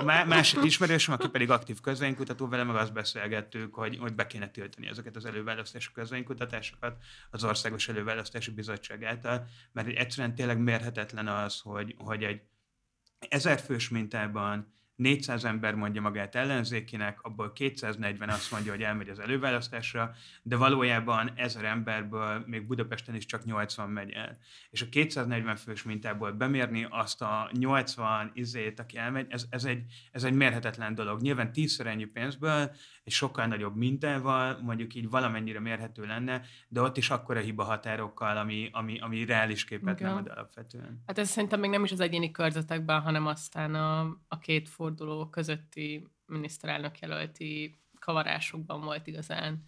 Má, 0.05 0.23
másik 0.23 0.63
ismerősöm, 0.63 1.13
aki 1.13 1.29
pedig 1.29 1.49
aktív 1.49 1.79
közvénykutató, 1.79 2.47
vele 2.47 2.63
meg 2.63 2.75
azt 2.75 2.93
beszélgettük, 2.93 3.73
hogy, 3.73 3.97
hogy 3.97 4.15
be 4.15 4.27
kéne 4.27 4.49
tiltani 4.49 4.87
ezeket 4.87 5.15
az 5.15 5.25
előválasztási 5.25 5.91
közvénykutatásokat 5.91 6.97
az 7.31 7.43
Országos 7.43 7.87
Előválasztási 7.87 8.51
Bizottság 8.51 9.03
által, 9.03 9.47
mert 9.71 9.87
egyszerűen 9.87 10.35
tényleg 10.35 10.59
mérhetetlen 10.59 11.27
az, 11.27 11.59
hogy, 11.59 11.95
hogy 11.97 12.23
egy 12.23 12.41
ezer 13.29 13.59
fős 13.59 13.89
mintában 13.89 14.73
400 15.01 15.45
ember 15.45 15.75
mondja 15.75 16.01
magát 16.01 16.35
ellenzékinek, 16.35 17.21
abból 17.21 17.51
240 17.53 18.29
azt 18.29 18.51
mondja, 18.51 18.71
hogy 18.71 18.81
elmegy 18.81 19.09
az 19.09 19.19
előválasztásra, 19.19 20.15
de 20.41 20.55
valójában 20.55 21.31
ezer 21.35 21.63
emberből 21.63 22.43
még 22.45 22.67
Budapesten 22.67 23.15
is 23.15 23.25
csak 23.25 23.45
80 23.45 23.89
megy 23.89 24.11
el. 24.11 24.37
És 24.69 24.81
a 24.81 24.89
240 24.89 25.55
fős 25.55 25.83
mintából 25.83 26.31
bemérni 26.31 26.87
azt 26.89 27.21
a 27.21 27.49
80 27.53 28.31
izét, 28.33 28.79
aki 28.79 28.97
elmegy, 28.97 29.25
ez, 29.29 29.45
ez, 29.49 29.65
egy, 29.65 29.83
ez 30.11 30.23
egy 30.23 30.33
mérhetetlen 30.33 30.95
dolog. 30.95 31.21
Nyilván 31.21 31.51
tízszer 31.51 31.87
ennyi 31.87 32.05
pénzből, 32.05 32.71
egy 33.03 33.13
sokkal 33.13 33.45
nagyobb 33.45 33.75
mintával, 33.75 34.59
mondjuk 34.61 34.95
így 34.95 35.09
valamennyire 35.09 35.59
mérhető 35.59 36.05
lenne, 36.05 36.41
de 36.67 36.81
ott 36.81 36.97
is 36.97 37.09
akkora 37.09 37.39
hiba 37.39 37.63
határokkal, 37.63 38.37
ami, 38.37 38.69
ami, 38.71 38.99
ami 38.99 39.25
reális 39.25 39.63
képet 39.63 39.99
Igen. 39.99 40.09
nem 40.09 40.19
ad 40.19 40.27
alapvetően. 40.27 41.03
Hát 41.05 41.17
ez 41.17 41.29
szerintem 41.29 41.59
még 41.59 41.69
nem 41.69 41.83
is 41.83 41.91
az 41.91 41.99
egyéni 41.99 42.31
körzetekben, 42.31 43.01
hanem 43.01 43.25
aztán 43.25 43.75
a, 43.75 43.99
a 44.27 44.37
két 44.39 44.69
forduló 44.69 45.29
közötti 45.29 46.07
miniszterelnök 46.25 46.99
jelölti 46.99 47.79
kavarásokban 47.99 48.81
volt 48.81 49.07
igazán 49.07 49.65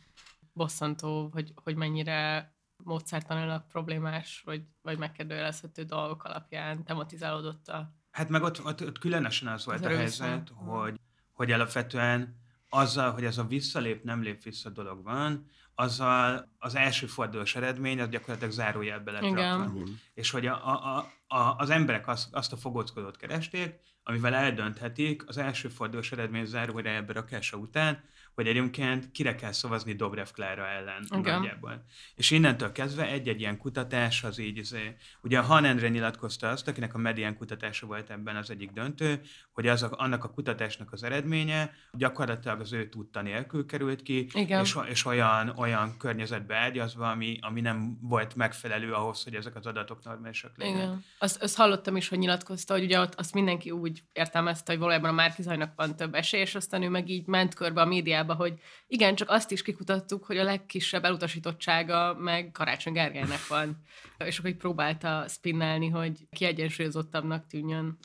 bosszantó, 0.53 1.29
hogy, 1.31 1.51
hogy 1.55 1.75
mennyire 1.75 2.51
módszertanilag 2.83 3.67
problémás, 3.67 4.41
vagy, 4.45 4.63
vagy 4.81 4.97
megkérdőjelezhető 4.97 5.83
dolgok 5.83 6.23
alapján 6.23 6.83
tematizálódott 6.83 7.67
a 7.67 7.93
Hát 8.13 8.29
meg 8.29 8.43
ott, 8.43 8.65
ott, 8.65 8.81
ott 8.81 8.99
különösen 8.99 9.47
az 9.47 9.65
volt 9.65 9.85
az 9.85 9.91
a 9.91 9.95
helyzet, 9.95 10.51
hogy, 10.55 10.99
hogy 11.31 11.51
alapvetően 11.51 12.42
azzal, 12.73 13.11
hogy 13.11 13.25
ez 13.25 13.37
a 13.37 13.43
visszalép, 13.43 14.03
nem 14.03 14.21
lép 14.21 14.43
vissza 14.43 14.69
dolog 14.69 15.03
van, 15.03 15.45
azzal 15.75 16.51
az 16.59 16.75
első 16.75 17.05
fordulós 17.05 17.55
eredmény 17.55 18.01
az 18.01 18.09
gyakorlatilag 18.09 18.53
zárójelbe 18.53 19.11
lett 19.11 19.21
rakva. 19.21 19.71
És 20.13 20.31
hogy 20.31 20.45
a, 20.45 20.97
a, 20.97 21.11
a, 21.27 21.55
az 21.57 21.69
emberek 21.69 22.07
azt, 22.07 22.33
azt 22.33 22.53
a 22.53 22.57
fogóckodót 22.57 23.17
keresték, 23.17 23.75
amivel 24.03 24.33
eldönthetik 24.33 25.27
az 25.27 25.37
első 25.37 25.67
fordulós 25.67 26.11
eredmény 26.11 26.45
zárójelbe 26.45 27.13
rakása 27.13 27.57
után, 27.57 28.03
hogy 28.35 28.47
egyébként 28.47 29.11
kire 29.11 29.35
kell 29.35 29.51
szavazni 29.51 29.93
Dobrev 29.93 30.27
Klára 30.33 30.67
ellen 30.67 31.05
okay. 31.09 31.31
nagyjából. 31.31 31.85
És 32.15 32.31
innentől 32.31 32.71
kezdve 32.71 33.07
egy-egy 33.07 33.39
ilyen 33.39 33.57
kutatás 33.57 34.23
az 34.23 34.39
így, 34.39 34.57
az, 34.57 34.75
ugye 35.21 35.39
Han 35.39 35.65
Endre 35.65 35.89
nyilatkozta 35.89 36.49
azt, 36.49 36.67
akinek 36.67 36.93
a 36.93 36.97
medián 36.97 37.37
kutatása 37.37 37.85
volt 37.85 38.09
ebben 38.09 38.35
az 38.35 38.49
egyik 38.49 38.71
döntő, 38.71 39.21
hogy 39.51 39.67
az 39.67 39.83
a, 39.83 39.89
annak 39.91 40.23
a 40.23 40.29
kutatásnak 40.29 40.91
az 40.91 41.03
eredménye 41.03 41.71
gyakorlatilag 41.91 42.59
az 42.59 42.73
ő 42.73 42.89
tudta 42.89 43.21
nélkül 43.21 43.65
került 43.65 44.01
ki, 44.01 44.27
Igen. 44.33 44.61
és, 44.61 44.77
és 44.89 45.05
olyan, 45.05 45.53
olyan 45.57 45.97
környezetbe 45.97 46.55
ágyazva, 46.55 47.09
ami, 47.09 47.37
ami 47.41 47.61
nem 47.61 47.97
volt 48.01 48.35
megfelelő 48.35 48.93
ahhoz, 48.93 49.23
hogy 49.23 49.35
ezek 49.35 49.55
az 49.55 49.65
adatok 49.65 50.03
normálisak 50.03 50.51
legyenek. 50.57 50.81
Igen. 50.81 51.03
Azt, 51.19 51.43
azt 51.43 51.55
hallottam 51.55 51.95
is, 51.95 52.07
hogy 52.07 52.17
nyilatkozta, 52.17 52.73
hogy 52.73 52.83
ugye 52.83 52.99
ott 52.99 53.15
azt 53.15 53.33
mindenki 53.33 53.71
úgy 53.71 54.03
értelmezte, 54.13 54.71
hogy 54.71 54.81
valójában 54.81 55.09
a 55.09 55.13
Márkizajnak 55.13 55.71
van 55.75 55.95
több 55.95 56.13
esély, 56.13 56.41
és 56.41 56.55
aztán 56.55 56.81
ő 56.81 56.89
meg 56.89 57.09
így 57.09 57.25
ment 57.25 57.53
körbe 57.53 57.81
a 57.81 57.85
médiában 57.85 58.22
médiába, 58.23 58.33
hogy 58.33 58.59
igen, 58.87 59.15
csak 59.15 59.29
azt 59.29 59.51
is 59.51 59.61
kikutattuk, 59.61 60.25
hogy 60.25 60.37
a 60.37 60.43
legkisebb 60.43 61.03
elutasítottsága 61.03 62.15
meg 62.19 62.51
Karácsony 62.51 62.93
Gergelynek 62.93 63.47
van. 63.47 63.77
És 64.25 64.37
akkor 64.37 64.49
így 64.49 64.57
próbálta 64.57 65.25
spinnelni, 65.27 65.89
hogy 65.89 66.27
kiegyensúlyozottabbnak 66.31 67.47
tűnjön. 67.47 67.97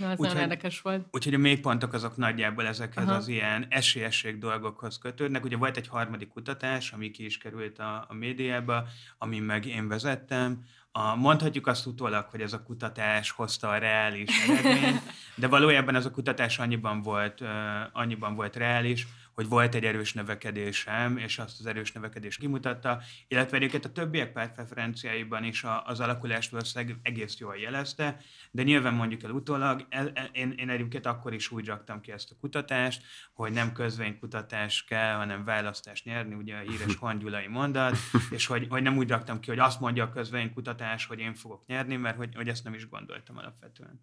Ez 0.00 0.18
nagyon 0.18 0.36
érdekes 0.36 0.80
volt. 0.80 1.06
Úgyhogy 1.10 1.34
a 1.34 1.38
mélypontok 1.38 1.92
azok 1.92 2.16
nagyjából 2.16 2.66
ezekhez 2.66 3.04
Aha. 3.04 3.14
az 3.14 3.28
ilyen 3.28 3.66
esélyesség 3.68 4.38
dolgokhoz 4.38 4.98
kötődnek. 4.98 5.44
Ugye 5.44 5.56
volt 5.56 5.76
egy 5.76 5.88
harmadik 5.88 6.28
kutatás, 6.28 6.92
ami 6.92 7.10
ki 7.10 7.24
is 7.24 7.38
került 7.38 7.78
a, 7.78 8.04
a 8.08 8.14
médiába, 8.14 8.84
ami 9.18 9.38
meg 9.38 9.66
én 9.66 9.88
vezettem, 9.88 10.64
a, 10.92 11.14
mondhatjuk 11.14 11.66
azt 11.66 11.86
utólag, 11.86 12.26
hogy 12.30 12.40
ez 12.40 12.52
a 12.52 12.62
kutatás 12.62 13.30
hozta 13.30 13.68
a 13.68 13.78
reális 13.78 14.48
eredményt, 14.48 15.02
de 15.36 15.46
valójában 15.46 15.94
ez 15.94 16.06
a 16.06 16.10
kutatás 16.10 16.58
annyiban 16.58 17.02
volt, 17.02 17.40
uh, 17.40 17.48
annyiban 17.92 18.34
volt 18.34 18.56
reális, 18.56 19.06
hogy 19.38 19.48
volt 19.48 19.74
egy 19.74 19.84
erős 19.84 20.12
növekedésem, 20.12 21.16
és 21.16 21.38
azt 21.38 21.60
az 21.60 21.66
erős 21.66 21.92
növekedést 21.92 22.38
kimutatta, 22.38 23.00
illetve 23.28 23.56
egyébként 23.56 23.84
a 23.84 23.92
többiek 23.92 24.32
pártpreferenciáiban 24.32 25.44
is 25.44 25.64
az 25.84 26.00
alakulást 26.00 26.50
valószínűleg 26.50 26.96
egész 27.02 27.38
jól 27.38 27.56
jelezte, 27.56 28.20
de 28.50 28.62
nyilván 28.62 28.94
mondjuk 28.94 29.22
el 29.22 29.30
utólag, 29.30 29.86
én, 30.32 30.52
én 30.56 30.70
egyébként 30.70 31.06
akkor 31.06 31.34
is 31.34 31.50
úgy 31.50 31.66
raktam 31.66 32.00
ki 32.00 32.12
ezt 32.12 32.30
a 32.30 32.36
kutatást, 32.40 33.02
hogy 33.32 33.52
nem 33.52 33.72
közvénykutatás 33.72 34.84
kell, 34.84 35.16
hanem 35.16 35.44
választást 35.44 36.04
nyerni, 36.04 36.34
ugye 36.34 36.56
a 36.56 36.70
híres 36.70 36.96
hongyulai 37.00 37.46
mondat, 37.46 37.96
és 38.30 38.46
hogy, 38.46 38.66
hogy 38.68 38.82
nem 38.82 38.96
úgy 38.96 39.08
raktam 39.08 39.40
ki, 39.40 39.50
hogy 39.50 39.58
azt 39.58 39.80
mondja 39.80 40.04
a 40.04 40.10
közvénykutatás, 40.10 41.06
hogy 41.06 41.18
én 41.18 41.34
fogok 41.34 41.66
nyerni, 41.66 41.96
mert 41.96 42.16
hogy, 42.16 42.34
hogy 42.34 42.48
ezt 42.48 42.64
nem 42.64 42.74
is 42.74 42.88
gondoltam 42.88 43.36
alapvetően. 43.36 44.00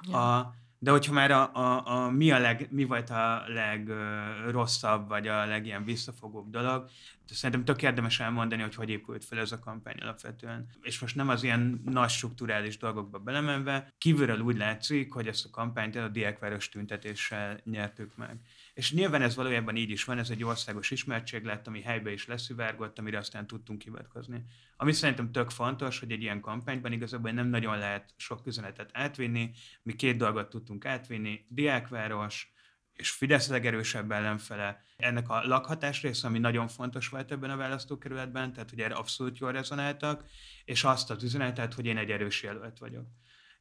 Ja. 0.00 0.36
A, 0.36 0.54
de 0.78 0.90
hogyha 0.90 1.12
már 1.12 1.30
a, 1.30 1.54
a, 1.54 1.86
a, 1.86 2.10
mi, 2.10 2.30
a 2.30 2.38
leg, 2.38 2.68
mi 2.70 2.84
volt 2.84 3.10
a 3.10 3.42
legrosszabb, 3.46 5.08
vagy 5.08 5.28
a 5.28 5.44
legilyen 5.46 5.84
visszafogóbb 5.84 6.50
dolog, 6.50 6.88
szerintem 7.34 7.64
tök 7.64 7.82
érdemes 7.82 8.20
elmondani, 8.20 8.62
hogy 8.62 8.74
hogy 8.74 8.88
épült 8.90 9.24
fel 9.24 9.38
ez 9.38 9.52
a 9.52 9.58
kampány 9.58 9.98
alapvetően. 10.00 10.68
És 10.82 10.98
most 10.98 11.16
nem 11.16 11.28
az 11.28 11.42
ilyen 11.42 11.82
nagy 11.84 12.08
strukturális 12.10 12.76
dolgokba 12.76 13.18
belemenve, 13.18 13.94
kívülről 13.98 14.40
úgy 14.40 14.56
látszik, 14.56 15.12
hogy 15.12 15.26
ezt 15.26 15.44
a 15.44 15.50
kampányt 15.50 15.96
a 15.96 16.08
diákváros 16.08 16.68
tüntetéssel 16.68 17.60
nyertük 17.64 18.16
meg. 18.16 18.40
És 18.74 18.92
nyilván 18.92 19.22
ez 19.22 19.34
valójában 19.34 19.76
így 19.76 19.90
is 19.90 20.04
van, 20.04 20.18
ez 20.18 20.30
egy 20.30 20.44
országos 20.44 20.90
ismertség 20.90 21.44
lett, 21.44 21.66
ami 21.66 21.82
helybe 21.82 22.12
is 22.12 22.26
leszivárgott, 22.26 22.98
amire 22.98 23.18
aztán 23.18 23.46
tudtunk 23.46 23.82
hivatkozni. 23.82 24.44
Ami 24.76 24.92
szerintem 24.92 25.32
tök 25.32 25.50
fontos, 25.50 25.98
hogy 25.98 26.12
egy 26.12 26.22
ilyen 26.22 26.40
kampányban 26.40 26.92
igazából 26.92 27.30
nem 27.30 27.46
nagyon 27.46 27.78
lehet 27.78 28.14
sok 28.16 28.46
üzenetet 28.46 28.90
átvinni. 28.92 29.50
Mi 29.82 29.92
két 29.92 30.16
dolgot 30.16 30.48
tudtunk 30.48 30.84
átvinni, 30.84 31.44
diákváros, 31.48 32.52
és 32.98 33.10
Fidesz 33.10 33.48
legerősebb 33.48 34.10
ellenfele. 34.10 34.82
Ennek 34.96 35.28
a 35.28 35.42
lakhatás 35.44 36.02
része, 36.02 36.26
ami 36.26 36.38
nagyon 36.38 36.68
fontos 36.68 37.08
volt 37.08 37.32
ebben 37.32 37.50
a 37.50 37.56
választókerületben, 37.56 38.52
tehát 38.52 38.70
hogy 38.70 38.80
erre 38.80 38.94
abszolút 38.94 39.38
jól 39.38 39.52
rezonáltak, 39.52 40.24
és 40.64 40.84
azt 40.84 41.10
az 41.10 41.22
üzenetet, 41.22 41.74
hogy 41.74 41.86
én 41.86 41.96
egy 41.96 42.10
erős 42.10 42.42
jelölt 42.42 42.78
vagyok 42.78 43.06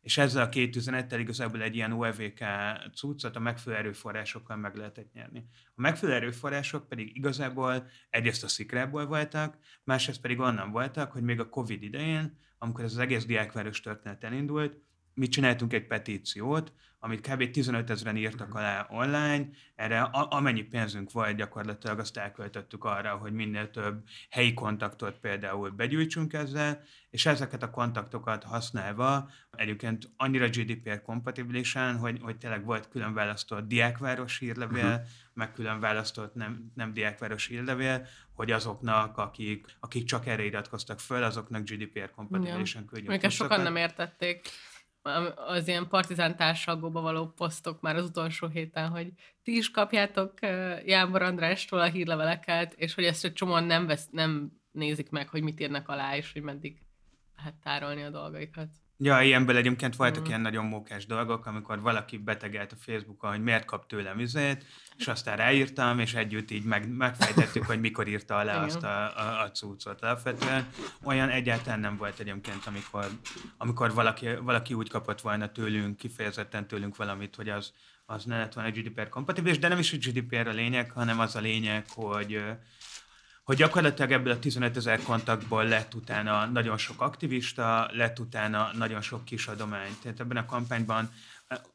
és 0.08 0.18
ezzel 0.18 0.44
a 0.44 0.50
két 0.50 0.76
üzenettel 0.76 1.20
igazából 1.20 1.62
egy 1.62 1.76
ilyen 1.76 1.92
OEVK 1.92 2.44
cuccot 2.94 3.36
a 3.36 3.40
megfelelő 3.40 3.82
erőforrásokkal 3.82 4.58
meg 4.58 4.76
lehetett 4.76 5.14
nyerni. 5.14 5.46
A 5.66 5.82
megfelelő 5.82 6.18
erőforrások 6.18 6.88
pedig 6.88 7.16
igazából 7.16 7.88
egyrészt 8.10 8.44
a 8.44 8.48
szikrából 8.48 9.06
voltak, 9.06 9.58
másrészt 9.84 10.22
pedig 10.22 10.40
onnan 10.40 10.72
voltak, 10.72 11.12
hogy 11.12 11.22
még 11.22 11.40
a 11.40 11.50
Covid 11.50 11.84
idején, 11.84 12.38
amikor 12.58 12.84
ez 12.84 12.92
az 12.92 12.98
egész 12.98 13.26
diákváros 13.26 13.80
történet 13.80 14.24
elindult, 14.24 14.82
mi 15.18 15.28
csináltunk 15.28 15.74
egy 15.74 15.88
petíciót, 15.88 16.72
amit 17.00 17.28
kb. 17.28 17.52
15 17.52 17.90
ezeren 17.90 18.18
írtak 18.18 18.56
alá 18.56 18.88
online, 18.90 19.50
erre 19.76 20.02
a, 20.02 20.28
amennyi 20.30 20.62
pénzünk 20.62 21.12
volt, 21.12 21.36
gyakorlatilag 21.36 22.00
azt 22.00 22.18
elköltöttük 22.18 22.84
arra, 22.84 23.16
hogy 23.16 23.34
minél 23.34 23.70
több 23.70 24.04
helyi 24.30 24.54
kontaktot 24.54 25.20
például 25.20 25.70
begyűjtsünk 25.70 26.34
ezzel, 26.34 26.84
és 27.10 27.26
ezeket 27.26 27.64
a 27.64 27.70
kontaktokat 27.70 28.44
használva 28.44 29.30
egyébként 29.52 30.10
annyira 30.18 30.48
GDPR 30.48 31.02
kompatibilisen, 31.02 31.98
hogy, 31.98 32.20
hogy 32.22 32.38
tényleg 32.38 32.66
volt 32.66 32.90
külön 32.90 33.14
választott 33.14 33.68
diákváros 33.68 34.40
hírlevél, 34.40 34.86
uh-huh. 34.86 35.02
meg 35.34 35.54
külön 35.54 35.80
választott 35.80 36.34
nem, 36.34 36.72
nem 36.76 36.94
diákváros 36.94 37.48
hírlevél, 37.48 38.08
hogy 38.34 38.52
azoknak, 38.52 39.18
akik, 39.18 39.66
akik 39.80 40.04
csak 40.04 40.28
erre 40.28 40.44
iratkoztak 40.44 41.00
föl, 41.00 41.24
azoknak 41.24 41.70
GDPR 41.70 42.12
kompatibilisen 42.12 42.86
küldjünk. 42.86 43.22
Még 43.22 43.32
sokan 43.32 43.62
nem 43.62 43.76
értették 43.76 44.50
az 45.36 45.68
ilyen 45.68 45.88
partizán 45.88 46.36
társalgóba 46.36 47.02
való 47.02 47.28
posztok 47.28 47.82
már 47.82 47.96
az 47.96 48.06
utolsó 48.06 48.48
héten, 48.48 48.90
hogy 48.90 49.12
ti 49.44 49.58
is 49.58 49.72
kapjátok 49.72 50.34
Jámbor 50.86 51.22
Andrástól 51.22 51.80
a 51.80 51.86
hírleveleket, 51.86 52.74
és 52.74 52.94
hogy 52.94 53.04
ezt 53.04 53.26
egy 53.26 53.34
csomóan 53.34 53.64
nem, 53.64 53.86
vesz, 53.86 54.08
nem 54.12 54.52
nézik 54.72 55.10
meg, 55.10 55.30
hogy 55.30 55.42
mit 55.42 55.60
írnak 55.60 55.90
alá, 55.90 56.16
és 56.16 56.32
hogy 56.34 56.42
meddig 56.42 56.82
lehet 57.38 57.56
tárolni 57.64 58.04
a 58.04 58.10
dolgaikat. 58.10 58.70
Ja, 59.00 59.22
ilyenből 59.22 59.56
egyébként 59.56 59.96
voltak 59.96 60.24
mm. 60.24 60.26
ilyen 60.26 60.42
nagyon 60.42 60.66
mókás 60.66 61.06
dolgok, 61.06 61.46
amikor 61.46 61.82
valaki 61.82 62.18
betegelt 62.18 62.72
a 62.72 62.76
Facebookon, 62.80 63.30
hogy 63.30 63.44
miért 63.44 63.66
kap 63.66 63.88
tőlem 63.88 64.20
üzét, 64.20 64.66
és 64.98 65.08
aztán 65.08 65.38
ráírtam, 65.38 66.00
és 66.00 66.14
együtt 66.14 66.52
így 66.52 66.64
meg, 66.64 66.90
megfejtettük, 66.90 67.66
hogy 67.66 67.80
mikor 67.80 68.08
írta 68.08 68.42
Igen. 68.44 68.64
azt 68.64 68.84
a, 68.84 69.18
a, 69.18 69.42
a 69.42 69.52
cuccot. 69.52 70.02
Alapvetően 70.02 70.68
olyan 71.04 71.30
egyáltalán 71.30 71.80
nem 71.80 71.98
volt 71.98 72.20
egyébként, 72.20 72.66
amikor, 72.66 73.06
amikor 73.58 73.94
valaki, 73.94 74.36
valaki 74.36 74.74
úgy 74.74 74.90
kapott 74.90 75.22
volna 75.22 75.52
tőlünk, 75.52 75.98
kifejezetten 75.98 76.68
tőlünk 76.68 76.96
valamit, 76.96 77.36
hogy 77.36 77.50
az, 77.50 77.74
az 78.06 78.24
ne 78.24 78.38
lett 78.38 78.54
volna 78.54 78.72
GDPR 78.72 79.10
kompatibilis, 79.10 79.60
de 79.60 79.68
nem 79.68 79.80
is 79.80 79.94
a 79.94 79.98
GDPR 79.98 80.48
a 80.48 80.52
lényeg, 80.52 80.92
hanem 80.92 81.20
az 81.20 81.36
a 81.36 81.40
lényeg, 81.40 81.86
hogy 81.94 82.44
hogy 83.48 83.56
gyakorlatilag 83.56 84.12
ebből 84.12 84.34
a 84.34 84.40
15 84.40 84.78
ezer 84.78 85.02
kontaktból 85.02 85.66
lett 85.66 85.94
utána 85.94 86.46
nagyon 86.46 86.78
sok 86.78 87.02
aktivista, 87.02 87.90
lett 87.94 88.20
utána 88.20 88.70
nagyon 88.74 89.02
sok 89.02 89.26
kis 89.26 89.48
adomány. 89.48 89.98
Tehát 90.02 90.20
ebben 90.20 90.38
a 90.38 90.46
kampányban 90.46 91.12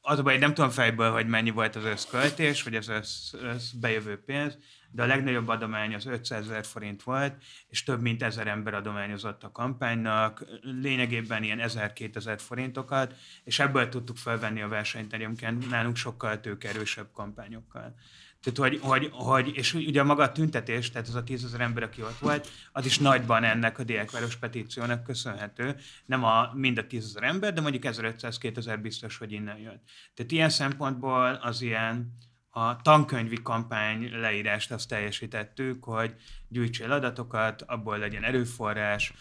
az 0.00 0.18
a 0.18 0.22
baj, 0.22 0.38
nem 0.38 0.54
tudom 0.54 0.70
fejből, 0.70 1.10
hogy 1.10 1.26
mennyi 1.26 1.50
volt 1.50 1.76
az 1.76 1.84
összköltés, 1.84 2.62
vagy 2.62 2.74
az 2.74 2.88
össz, 2.88 3.32
össz 3.32 3.70
bejövő 3.70 4.22
pénz, 4.24 4.58
de 4.90 5.02
a 5.02 5.06
legnagyobb 5.06 5.48
adomány 5.48 5.94
az 5.94 6.06
500 6.06 6.44
ezer 6.44 6.64
forint 6.64 7.02
volt, 7.02 7.34
és 7.68 7.82
több 7.82 8.00
mint 8.00 8.22
ezer 8.22 8.46
ember 8.46 8.74
adományozott 8.74 9.44
a 9.44 9.52
kampánynak, 9.52 10.44
lényegében 10.62 11.42
ilyen 11.42 11.60
1000-2000 11.62 12.38
forintokat, 12.38 13.14
és 13.44 13.58
ebből 13.58 13.88
tudtuk 13.88 14.16
felvenni 14.16 14.62
a 14.62 14.68
versenyt 14.68 15.12
egyébként 15.12 15.70
nálunk 15.70 15.96
sokkal 15.96 16.40
tőkerősebb 16.40 17.12
kampányokkal. 17.12 17.94
Tehát, 18.42 18.70
hogy, 18.70 18.80
hogy, 18.82 19.10
hogy, 19.12 19.56
és 19.56 19.74
ugye 19.74 20.02
maga 20.02 20.22
a 20.22 20.32
tüntetés, 20.32 20.90
tehát 20.90 21.08
az 21.08 21.14
a 21.14 21.22
tízezer 21.22 21.60
ember, 21.60 21.82
aki 21.82 22.02
ott 22.02 22.18
volt, 22.18 22.48
az 22.72 22.86
is 22.86 22.98
nagyban 22.98 23.44
ennek 23.44 23.78
a 23.78 23.84
Diákváros 23.84 24.36
petíciónak 24.36 25.02
köszönhető. 25.02 25.76
Nem 26.06 26.24
a, 26.24 26.50
mind 26.54 26.78
a 26.78 26.86
tízezer 26.86 27.22
ember, 27.22 27.52
de 27.52 27.60
mondjuk 27.60 27.82
1500-2000 27.86 28.78
biztos, 28.82 29.18
hogy 29.18 29.32
innen 29.32 29.58
jött. 29.58 29.82
Tehát 30.14 30.32
ilyen 30.32 30.50
szempontból 30.50 31.38
az 31.42 31.62
ilyen, 31.62 32.16
a 32.50 32.76
tankönyvi 32.76 33.42
kampány 33.42 34.10
leírást 34.20 34.72
azt 34.72 34.88
teljesítettük, 34.88 35.84
hogy 35.84 36.14
gyűjtsél 36.48 36.92
adatokat, 36.92 37.62
abból 37.62 37.98
legyen 37.98 38.24
erőforrás, 38.24 39.12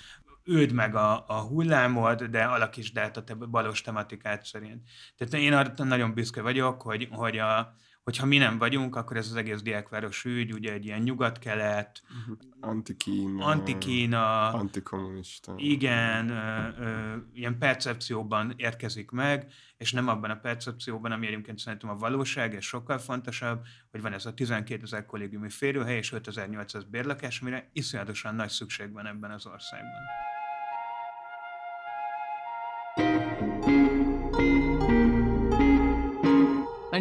őd 0.43 0.71
meg 0.71 0.95
a, 0.95 1.23
a 1.27 1.41
hullámod, 1.41 2.23
de 2.23 2.43
alakítsd 2.43 2.97
át 2.97 3.17
a 3.17 3.23
te 3.23 3.33
balos 3.33 3.81
tematikát 3.81 4.45
szerint. 4.45 4.81
Tehát 5.17 5.33
én 5.33 5.53
arra 5.53 5.83
nagyon 5.83 6.13
büszke 6.13 6.41
vagyok, 6.41 6.81
hogy, 6.81 7.07
hogy 7.11 7.37
a, 7.37 7.75
hogyha 8.03 8.25
mi 8.25 8.37
nem 8.37 8.57
vagyunk, 8.57 8.95
akkor 8.95 9.17
ez 9.17 9.27
az 9.27 9.35
egész 9.35 9.61
diákváros 9.61 10.25
ügy, 10.25 10.53
ugye 10.53 10.73
egy 10.73 10.85
ilyen 10.85 11.01
nyugat-kelet, 11.01 12.01
mhm. 12.25 12.33
antikína, 12.59 13.45
antikína 13.45 14.47
antikommunista. 14.47 15.53
Igen, 15.57 16.29
ö, 16.29 16.67
ö, 16.79 17.15
ilyen 17.33 17.57
percepcióban 17.57 18.53
érkezik 18.55 19.11
meg, 19.11 19.51
és 19.77 19.91
nem 19.91 20.07
abban 20.07 20.29
a 20.29 20.39
percepcióban, 20.39 21.11
ami 21.11 21.27
egyébként 21.27 21.59
szerintem 21.59 21.89
a 21.89 21.95
valóság, 21.95 22.53
és 22.53 22.65
sokkal 22.65 22.97
fontosabb, 22.97 23.65
hogy 23.91 24.01
van 24.01 24.13
ez 24.13 24.25
a 24.25 24.33
12 24.33 24.83
ezer 24.83 25.05
kollégiumi 25.05 25.49
férőhely 25.49 25.97
és 25.97 26.11
5800 26.11 26.83
bérlakás, 26.83 27.41
amire 27.41 27.69
iszonyatosan 27.73 28.35
nagy 28.35 28.49
szükség 28.49 28.91
van 28.91 29.07
ebben 29.07 29.31
az 29.31 29.45
országban. 29.45 30.01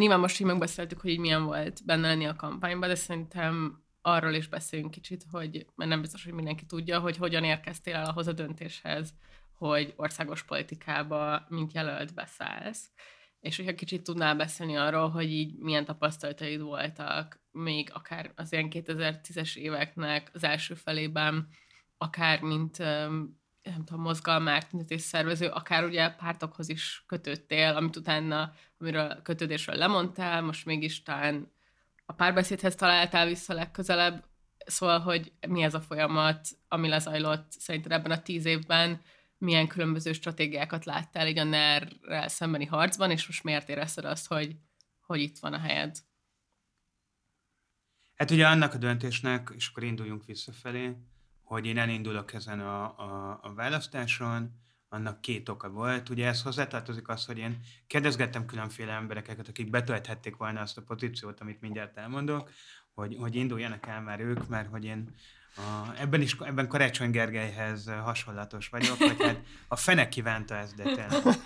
Nyilván 0.00 0.20
most 0.20 0.40
így 0.40 0.46
megbeszéltük, 0.46 1.00
hogy 1.00 1.10
így 1.10 1.18
milyen 1.18 1.44
volt 1.44 1.84
benne 1.84 2.08
lenni 2.08 2.26
a 2.26 2.36
kampányban, 2.36 2.88
de 2.88 2.94
szerintem 2.94 3.82
arról 4.02 4.32
is 4.32 4.48
beszéljünk 4.48 4.90
kicsit, 4.90 5.24
hogy 5.30 5.66
mert 5.74 5.90
nem 5.90 6.00
biztos, 6.00 6.24
hogy 6.24 6.32
mindenki 6.32 6.66
tudja, 6.66 7.00
hogy 7.00 7.16
hogyan 7.16 7.44
érkeztél 7.44 7.94
el 7.94 8.04
ahhoz 8.04 8.26
a 8.26 8.32
döntéshez, 8.32 9.14
hogy 9.54 9.92
országos 9.96 10.42
politikába, 10.42 11.46
mint 11.48 11.72
jelölt 11.72 12.14
beszállsz. 12.14 12.90
És 13.40 13.56
hogyha 13.56 13.74
kicsit 13.74 14.02
tudnál 14.02 14.36
beszélni 14.36 14.76
arról, 14.76 15.08
hogy 15.08 15.30
így 15.30 15.58
milyen 15.58 15.84
tapasztalataid 15.84 16.60
voltak, 16.60 17.40
még 17.50 17.90
akár 17.92 18.32
az 18.36 18.52
ilyen 18.52 18.68
2010-es 18.70 19.56
éveknek 19.56 20.30
az 20.32 20.44
első 20.44 20.74
felében, 20.74 21.48
akár 21.98 22.40
mint 22.40 22.76
nem 23.62 23.84
tudom, 23.84 24.12
tüntetés 24.70 25.00
szervező, 25.00 25.46
akár 25.48 25.84
ugye 25.84 26.10
pártokhoz 26.10 26.68
is 26.68 27.04
kötöttél, 27.06 27.76
amit 27.76 27.96
utána, 27.96 28.52
amiről 28.78 29.22
kötődésről 29.22 29.76
lemondtál, 29.76 30.42
most 30.42 30.64
mégis 30.64 31.02
talán 31.02 31.52
a 32.06 32.12
párbeszédhez 32.12 32.74
találtál 32.74 33.26
vissza 33.26 33.54
legközelebb, 33.54 34.24
szóval, 34.66 34.98
hogy 34.98 35.32
mi 35.48 35.62
ez 35.62 35.74
a 35.74 35.80
folyamat, 35.80 36.48
ami 36.68 36.88
lezajlott 36.88 37.52
szerinted 37.52 37.92
ebben 37.92 38.10
a 38.10 38.22
tíz 38.22 38.44
évben, 38.44 39.00
milyen 39.38 39.66
különböző 39.66 40.12
stratégiákat 40.12 40.84
láttál 40.84 41.28
így 41.28 41.38
a 41.38 41.44
ner 41.44 41.88
szembeni 42.26 42.64
harcban, 42.64 43.10
és 43.10 43.26
most 43.26 43.44
miért 43.44 43.68
érezted 43.68 44.04
azt, 44.04 44.26
hogy, 44.26 44.56
hogy 45.00 45.20
itt 45.20 45.38
van 45.38 45.52
a 45.52 45.58
helyed? 45.58 45.98
Hát 48.14 48.30
ugye 48.30 48.46
annak 48.46 48.74
a 48.74 48.78
döntésnek, 48.78 49.52
és 49.56 49.68
akkor 49.68 49.82
induljunk 49.82 50.24
visszafelé, 50.24 50.96
hogy 51.50 51.66
én 51.66 51.78
elindulok 51.78 52.32
ezen 52.32 52.60
a, 52.60 52.84
a, 52.84 53.38
a 53.42 53.54
választáson, 53.54 54.50
annak 54.88 55.20
két 55.20 55.48
oka 55.48 55.68
volt. 55.68 56.08
Ugye 56.08 56.26
ez 56.26 56.42
hozzátartozik 56.42 57.08
az, 57.08 57.26
hogy 57.26 57.38
én 57.38 57.60
kérdezgettem 57.86 58.46
különféle 58.46 58.92
embereket, 58.92 59.48
akik 59.48 59.70
betölthették 59.70 60.36
volna 60.36 60.60
azt 60.60 60.78
a 60.78 60.82
pozíciót, 60.82 61.40
amit 61.40 61.60
mindjárt 61.60 61.96
elmondok, 61.96 62.50
hogy, 62.94 63.16
hogy 63.20 63.34
induljanak 63.34 63.86
el 63.86 64.00
már 64.00 64.20
ők, 64.20 64.48
mert 64.48 64.68
hogy 64.68 64.84
én 64.84 65.14
a, 65.56 65.94
ebben 65.98 66.20
is, 66.20 66.36
ebben 66.40 66.68
Karácsony 66.68 67.10
Gergelyhez 67.10 67.88
hasonlatos 67.88 68.68
vagyok, 68.68 68.96
hogy 68.98 69.22
hát 69.22 69.40
a 69.68 69.76
fene 69.76 70.08
kívánta 70.08 70.54
ezt, 70.54 70.76
de 70.76 70.82
tényleg. 70.82 71.38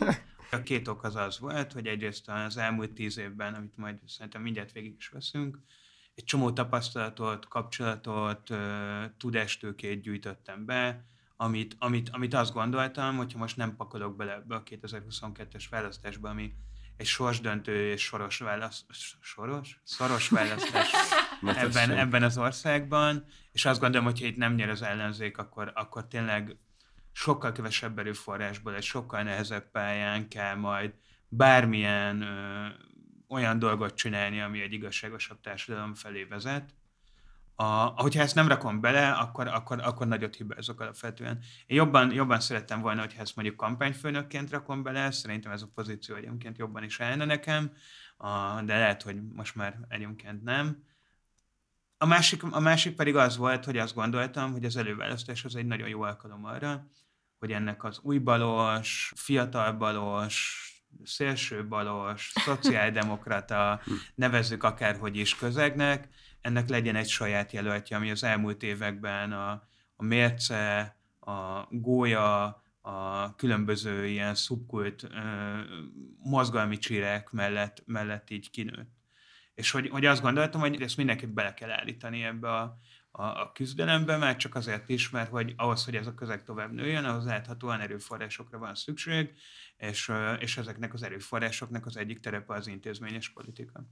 A 0.50 0.62
két 0.62 0.88
ok 0.88 1.04
az 1.04 1.16
az 1.16 1.38
volt, 1.38 1.72
hogy 1.72 1.86
egyrészt 1.86 2.28
az 2.28 2.56
elmúlt 2.56 2.92
tíz 2.92 3.18
évben, 3.18 3.54
amit 3.54 3.76
majd 3.76 3.98
szerintem 4.06 4.42
mindjárt 4.42 4.72
végig 4.72 4.94
is 4.98 5.08
veszünk, 5.08 5.58
egy 6.14 6.24
csomó 6.24 6.53
tapasztalatot, 6.53 7.48
kapcsolatot, 7.48 8.50
tudástőkét 9.16 10.00
gyűjtöttem 10.00 10.64
be, 10.64 11.05
amit, 11.37 11.77
amit, 11.79 12.09
amit 12.12 12.35
azt 12.35 12.53
gondoltam, 12.53 13.16
hogyha 13.16 13.38
most 13.38 13.57
nem 13.57 13.77
pakolok 13.77 14.16
bele 14.16 14.33
ebbe 14.33 14.55
a 14.55 14.62
2022-es 14.62 15.64
választásba, 15.70 16.29
ami 16.29 16.55
egy 16.96 17.07
sorsdöntő 17.07 17.90
és 17.90 18.03
soros 18.03 18.38
választ, 18.38 18.85
soros? 19.20 19.81
Szoros 19.85 20.29
választás 20.29 20.90
ebben, 21.42 21.90
ebben 21.90 22.22
az 22.22 22.38
országban, 22.38 23.24
és 23.53 23.64
azt 23.64 23.81
gondolom, 23.81 24.07
hogy 24.07 24.20
itt 24.20 24.37
nem 24.37 24.55
nyer 24.55 24.68
az 24.68 24.83
ellenzék, 24.83 25.38
akkor, 25.38 25.72
akkor 25.74 26.07
tényleg 26.07 26.57
sokkal 27.12 27.53
kevesebb 27.53 27.98
erőforrásból, 27.98 28.74
egy 28.74 28.83
sokkal 28.83 29.22
nehezebb 29.22 29.70
pályán 29.70 30.29
kell 30.29 30.55
majd 30.55 30.94
bármilyen 31.29 32.22
ö, 32.22 32.66
olyan 33.28 33.58
dolgot 33.58 33.94
csinálni, 33.94 34.40
ami 34.40 34.60
egy 34.60 34.72
igazságosabb 34.72 35.40
társadalom 35.40 35.94
felé 35.94 36.24
vezet. 36.24 36.74
A, 37.56 37.64
hogyha 38.02 38.22
ezt 38.22 38.34
nem 38.34 38.48
rakom 38.48 38.80
bele, 38.80 39.10
akkor, 39.10 39.46
akkor, 39.46 39.80
akkor 39.80 40.06
nagyot 40.06 40.37
hibázok 40.37 40.80
alapvetően. 40.80 41.38
Én 41.66 41.76
jobban, 41.76 42.12
jobban 42.12 42.40
szerettem 42.40 42.80
volna, 42.80 43.00
hogyha 43.00 43.20
ezt 43.20 43.37
mondjuk 43.37 43.56
kampányfőnökként 43.56 44.50
rakom 44.50 44.82
bele, 44.82 45.10
szerintem 45.10 45.52
ez 45.52 45.62
a 45.62 45.70
pozíció 45.74 46.14
egyébként 46.14 46.58
jobban 46.58 46.82
is 46.82 47.00
állna 47.00 47.24
nekem, 47.24 47.72
a, 48.16 48.62
de 48.62 48.78
lehet, 48.78 49.02
hogy 49.02 49.22
most 49.32 49.54
már 49.54 49.78
egyébként 49.88 50.42
nem. 50.42 50.84
A 51.98 52.06
másik, 52.06 52.42
a 52.42 52.60
másik 52.60 52.96
pedig 52.96 53.16
az 53.16 53.37
volt, 53.37 53.64
hogy 53.64 53.78
azt 53.78 53.94
gondoltam, 53.94 54.52
hogy 54.52 54.64
az 54.64 54.76
előválasztás 54.76 55.44
az 55.44 55.56
egy 55.56 55.66
nagyon 55.66 55.88
jó 55.88 56.02
alkalom 56.02 56.44
arra, 56.44 56.87
hogy 57.38 57.52
ennek 57.52 57.84
az 57.84 57.98
újbalos, 58.02 59.12
fiatalbalos, 59.16 60.68
szélsőbalos, 61.04 62.33
szociáldemokrata, 62.35 63.80
nevezzük 64.14 64.62
akárhogy 64.62 65.16
is 65.16 65.37
közegnek, 65.37 66.09
ennek 66.40 66.68
legyen 66.68 66.96
egy 66.96 67.09
saját 67.09 67.52
jelöltje, 67.52 67.96
ami 67.96 68.11
az 68.11 68.24
elmúlt 68.24 68.62
években 68.62 69.33
a, 69.33 69.50
a 69.96 70.04
mérce, 70.04 70.96
a 71.20 71.66
gólya, 71.70 72.62
a 72.80 73.35
különböző 73.35 74.07
ilyen 74.07 74.35
szubkult 74.35 75.02
ö, 75.02 75.09
mozgalmi 76.18 76.78
csirek 76.78 77.30
mellett, 77.30 77.83
mellett 77.87 78.30
így 78.30 78.50
kinőtt. 78.50 78.92
És 79.54 79.70
hogy, 79.70 79.88
hogy 79.88 80.07
azt 80.07 80.22
gondoltam, 80.22 80.61
hogy 80.61 80.83
ezt 80.83 80.96
mindenképp 80.96 81.35
bele 81.35 81.54
kell 81.54 81.70
állítani 81.70 82.24
ebbe 82.24 82.52
a, 82.52 82.78
a, 83.16 83.22
a 83.22 83.53
küzdelembe, 83.53 84.16
mert 84.16 84.38
csak 84.38 84.55
azért 84.55 84.88
is, 84.88 85.11
mert 85.11 85.31
hogy 85.31 85.53
ahhoz, 85.57 85.85
hogy 85.85 85.96
ez 85.96 86.07
a 86.07 86.14
közeg 86.14 86.42
tovább 86.42 86.72
nőjön, 86.72 87.05
ahhoz 87.05 87.24
láthatóan 87.24 87.81
erőforrásokra 87.81 88.59
van 88.59 88.74
szükség, 88.74 89.33
és, 89.77 90.12
és 90.38 90.57
ezeknek 90.57 90.94
az 90.94 91.03
erőforrásoknak 91.03 91.87
az 91.87 91.96
egyik 91.96 92.20
terepe 92.20 92.55
az 92.55 92.66
intézményes 92.66 93.29
politika. 93.29 93.85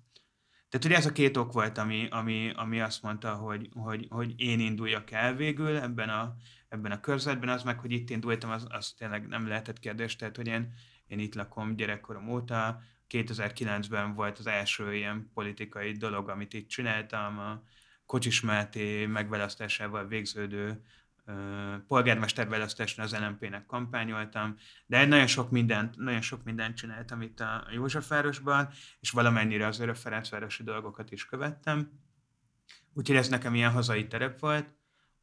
Tehát 0.69 0.87
ugye 0.87 0.97
ez 0.97 1.07
a 1.07 1.13
két 1.13 1.37
ok 1.37 1.53
volt, 1.53 1.79
ami, 1.79 2.09
ami, 2.11 2.53
ami 2.55 2.81
azt 2.81 3.03
mondta, 3.03 3.35
hogy, 3.35 3.69
hogy, 3.73 4.07
hogy 4.09 4.41
én 4.41 4.61
induljak 4.61 5.11
el 5.11 5.35
végül 5.35 5.77
ebben 5.77 6.09
a, 6.09 6.35
ebben 6.69 6.93
a 6.93 7.01
körzetben, 7.01 7.49
az 7.49 7.63
meg, 7.63 7.79
hogy 7.79 7.93
itt 7.93 8.11
indultam, 8.11 8.51
az, 8.51 8.67
az 8.69 8.93
tényleg 8.93 9.27
nem 9.27 9.47
lehetett 9.47 9.79
kérdés, 9.79 10.17
tehát 10.17 10.37
hogy 10.37 10.47
én, 10.47 10.73
én 11.07 11.19
itt 11.19 11.35
lakom 11.35 11.77
gyerekkorom 11.77 12.29
óta, 12.29 12.81
2009-ben 13.09 14.15
volt 14.15 14.39
az 14.39 14.47
első 14.47 14.95
ilyen 14.95 15.31
politikai 15.35 15.93
dolog, 15.93 16.29
amit 16.29 16.55
itt 16.55 16.69
csináltam, 16.69 17.39
a 17.39 17.63
Kocsis 18.13 18.41
Máté 18.41 19.07
megválasztásával 19.07 20.07
végződő 20.07 20.83
polgármesterválasztáson 21.89 23.05
az 23.05 23.17
LMP-nek 23.19 23.67
kampányoltam, 23.67 24.57
de 24.87 25.07
nagyon 25.07 25.27
sok 25.27 25.51
mindent, 25.51 25.97
nagyon 25.97 26.21
sok 26.21 26.45
mindent 26.45 26.77
csináltam 26.77 27.23
itt 27.23 27.41
a 27.41 27.67
Józsefvárosban, 27.75 28.69
és 29.01 29.11
valamennyire 29.11 29.67
az 29.67 29.81
a 29.81 29.95
Ferencvárosi 29.95 30.63
dolgokat 30.63 31.13
is 31.13 31.27
követtem. 31.27 31.91
Úgyhogy 32.95 33.17
ez 33.17 33.29
nekem 33.29 33.55
ilyen 33.55 33.71
hazai 33.71 34.07
terep 34.07 34.39
volt. 34.39 34.67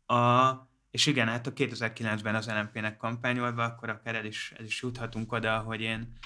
A, 0.06 0.52
és 0.91 1.06
igen, 1.06 1.28
hát 1.28 1.47
a 1.47 1.54
2009-ben 1.54 2.36
az 2.36 2.47
LMP-nek 2.47 2.97
kampányolva, 2.97 3.63
akkor 3.63 3.89
akár 3.89 4.15
el 4.15 4.25
is, 4.25 4.54
el 4.58 4.65
is 4.65 4.82
juthatunk 4.82 5.32
oda, 5.32 5.60
hogy 5.60 5.82
én 5.82 6.17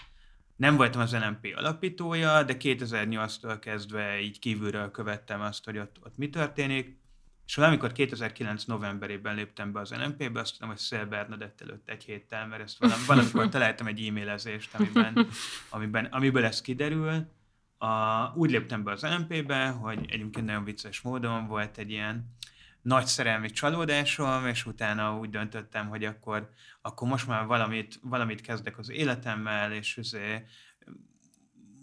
nem 0.55 0.75
voltam 0.75 1.01
az 1.01 1.13
LMP 1.13 1.53
alapítója, 1.55 2.43
de 2.43 2.55
2008-tól 2.59 3.57
kezdve 3.61 4.19
így 4.19 4.39
kívülről 4.39 4.91
követtem 4.91 5.41
azt, 5.41 5.65
hogy 5.65 5.77
ott, 5.77 5.97
ott 6.03 6.17
mi 6.17 6.29
történik, 6.29 7.01
és 7.45 7.55
valamikor 7.55 7.91
2009 7.91 8.63
novemberében 8.63 9.35
léptem 9.35 9.71
be 9.71 9.79
az 9.79 9.89
NMP-be, 9.89 10.39
azt 10.39 10.53
tudom, 10.53 10.69
hogy 10.69 10.77
Szél 10.77 11.05
Bernadett 11.05 11.61
előtt 11.61 11.89
egy 11.89 12.03
héttel, 12.03 12.47
mert 12.47 12.61
ezt 12.61 12.77
valam, 12.79 12.99
valamikor 13.07 13.49
találtam 13.49 13.87
egy 13.87 14.07
e-mailezést, 14.07 14.75
amiben, 14.75 15.27
amiben, 15.69 16.05
amiből 16.05 16.45
ez 16.45 16.61
kiderül. 16.61 17.31
A, 17.77 18.25
úgy 18.35 18.51
léptem 18.51 18.83
be 18.83 18.91
az 18.91 19.01
NMP-be, 19.01 19.67
hogy 19.67 19.99
egyébként 20.07 20.45
nagyon 20.45 20.63
vicces 20.63 21.01
módon 21.01 21.47
volt 21.47 21.77
egy 21.77 21.89
ilyen 21.89 22.35
nagy 22.83 23.05
szerelmi 23.05 23.49
csalódásom, 23.49 24.47
és 24.47 24.65
utána 24.65 25.17
úgy 25.17 25.29
döntöttem, 25.29 25.87
hogy 25.87 26.05
akkor, 26.05 26.49
akkor 26.81 27.07
most 27.07 27.27
már 27.27 27.45
valamit, 27.45 27.99
valamit 28.01 28.41
kezdek 28.41 28.77
az 28.77 28.89
életemmel, 28.89 29.71
és 29.71 29.97
azért 29.97 30.45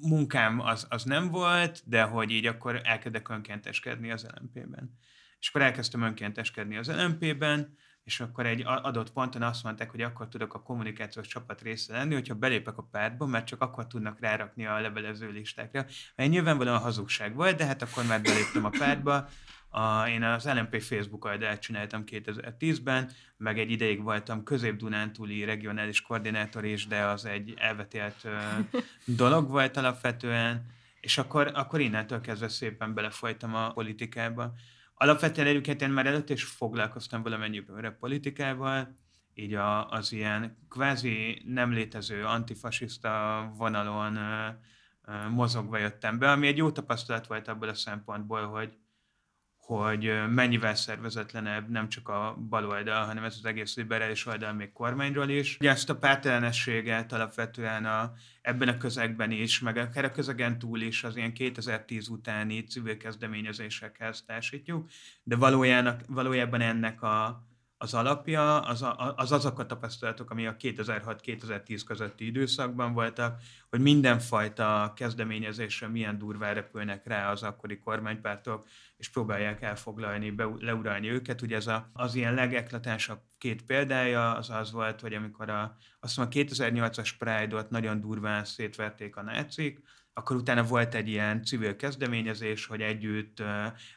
munkám 0.00 0.60
az, 0.60 0.86
az 0.88 1.04
nem 1.04 1.28
volt, 1.28 1.82
de 1.84 2.02
hogy 2.02 2.30
így 2.30 2.46
akkor 2.46 2.80
elkezdek 2.84 3.28
önkénteskedni 3.28 4.10
az 4.10 4.26
LMP-ben. 4.38 4.98
És 5.38 5.48
akkor 5.48 5.62
elkezdtem 5.62 6.02
önkénteskedni 6.02 6.76
az 6.76 6.88
LMP-ben, 6.88 7.76
és 8.10 8.20
akkor 8.20 8.46
egy 8.46 8.62
adott 8.66 9.12
ponton 9.12 9.42
azt 9.42 9.64
mondták, 9.64 9.90
hogy 9.90 10.02
akkor 10.02 10.28
tudok 10.28 10.54
a 10.54 10.62
kommunikációs 10.62 11.26
csapat 11.26 11.62
része 11.62 11.92
lenni, 11.92 12.14
hogyha 12.14 12.34
belépek 12.34 12.78
a 12.78 12.88
pártba, 12.90 13.26
mert 13.26 13.46
csak 13.46 13.60
akkor 13.60 13.86
tudnak 13.86 14.20
rárakni 14.20 14.66
a 14.66 14.80
levelező 14.80 15.30
listákra. 15.30 15.86
Egy 16.14 16.30
nyilvánvalóan 16.30 16.78
hazugság 16.78 17.34
volt, 17.34 17.56
de 17.56 17.64
hát 17.64 17.82
akkor 17.82 18.04
már 18.04 18.22
beléptem 18.22 18.64
a 18.64 18.70
pártba, 18.78 19.28
a, 19.68 20.08
én 20.08 20.22
az 20.22 20.44
LMP 20.44 20.80
Facebook 20.82 21.24
oldalt 21.24 21.60
csináltam 21.60 22.02
2010-ben, 22.06 23.10
meg 23.36 23.58
egy 23.58 23.70
ideig 23.70 24.02
voltam 24.02 24.42
közép-dunántúli 24.42 25.44
regionális 25.44 26.02
koordinátor 26.02 26.64
is, 26.64 26.86
de 26.86 27.04
az 27.04 27.24
egy 27.24 27.54
elvetélt 27.56 28.28
dolog 29.04 29.48
volt 29.48 29.76
alapvetően, 29.76 30.66
és 31.00 31.18
akkor, 31.18 31.50
akkor 31.54 31.80
innentől 31.80 32.20
kezdve 32.20 32.48
szépen 32.48 32.94
belefolytam 32.94 33.54
a 33.54 33.72
politikába. 33.72 34.54
Alapvetően 35.02 35.62
én 35.80 35.90
már 35.90 36.06
előtt 36.06 36.30
is 36.30 36.44
foglalkoztam 36.44 37.22
valamennyiben 37.22 37.96
politikával, 37.98 38.94
így 39.34 39.54
a, 39.54 39.88
az 39.88 40.12
ilyen 40.12 40.66
kvázi 40.68 41.42
nem 41.46 41.72
létező 41.72 42.24
antifasiszta 42.24 43.52
vonalon 43.56 44.16
ö, 44.16 44.48
ö, 45.04 45.28
mozogva 45.28 45.78
jöttem 45.78 46.18
be, 46.18 46.30
ami 46.30 46.46
egy 46.46 46.56
jó 46.56 46.70
tapasztalat 46.70 47.26
volt 47.26 47.48
abból 47.48 47.68
a 47.68 47.74
szempontból, 47.74 48.46
hogy, 48.46 48.76
hogy 49.76 50.12
mennyivel 50.28 50.74
szervezetlenebb 50.74 51.68
nem 51.68 51.88
csak 51.88 52.09
a 52.09 52.37
baloldal, 52.48 53.04
hanem 53.04 53.24
ez 53.24 53.35
az 53.38 53.44
egész 53.44 53.76
liberális 53.76 54.26
oldal 54.26 54.52
még 54.52 54.72
kormányról 54.72 55.28
is. 55.28 55.56
Ugye 55.61 55.70
ezt 55.70 55.90
a 55.90 55.96
pártelenességet 55.96 57.12
alapvetően 57.12 57.85
a, 57.85 58.12
ebben 58.42 58.68
a 58.68 58.76
közegben 58.76 59.30
is, 59.30 59.61
meg 59.61 59.76
akár 59.76 60.04
a 60.04 60.11
közegen 60.11 60.59
túl 60.59 60.80
is 60.80 61.04
az 61.04 61.16
ilyen 61.16 61.33
2010 61.33 62.09
utáni 62.09 62.64
civil 62.64 62.96
kezdeményezésekhez 62.96 64.24
társítjuk, 64.26 64.90
de 65.22 65.37
valójában 66.06 66.61
ennek 66.61 67.02
a, 67.02 67.48
az 67.82 67.94
alapja 67.94 68.60
az, 68.60 68.84
az 69.16 69.32
azok 69.32 69.58
a 69.58 69.66
tapasztalatok, 69.66 70.30
ami 70.30 70.46
a 70.46 70.56
2006-2010 70.56 71.80
közötti 71.86 72.26
időszakban 72.26 72.92
voltak, 72.92 73.40
hogy 73.70 73.80
mindenfajta 73.80 74.92
kezdeményezésre 74.96 75.88
milyen 75.88 76.18
durvá 76.18 76.52
repülnek 76.52 77.06
rá 77.06 77.30
az 77.30 77.42
akkori 77.42 77.78
kormánypártok, 77.78 78.66
és 78.96 79.08
próbálják 79.08 79.62
elfoglalni, 79.62 80.30
be, 80.30 80.48
leuralni 80.58 81.10
őket. 81.10 81.42
Ugye 81.42 81.56
ez 81.56 81.66
a, 81.66 81.90
az 81.92 82.14
ilyen 82.14 82.34
legeklatánsabb 82.34 83.20
két 83.38 83.62
példája 83.62 84.34
az 84.34 84.50
az 84.50 84.72
volt, 84.72 85.00
hogy 85.00 85.14
amikor 85.14 85.50
a, 85.50 85.76
azt 86.00 86.16
mondom, 86.16 86.40
a 86.40 86.44
2008-as 86.44 87.10
Pride-ot 87.18 87.70
nagyon 87.70 88.00
durván 88.00 88.44
szétverték 88.44 89.16
a 89.16 89.22
nácik, 89.22 89.82
akkor 90.12 90.36
utána 90.36 90.62
volt 90.62 90.94
egy 90.94 91.08
ilyen 91.08 91.44
civil 91.44 91.76
kezdeményezés, 91.76 92.66
hogy 92.66 92.80
együtt, 92.80 93.36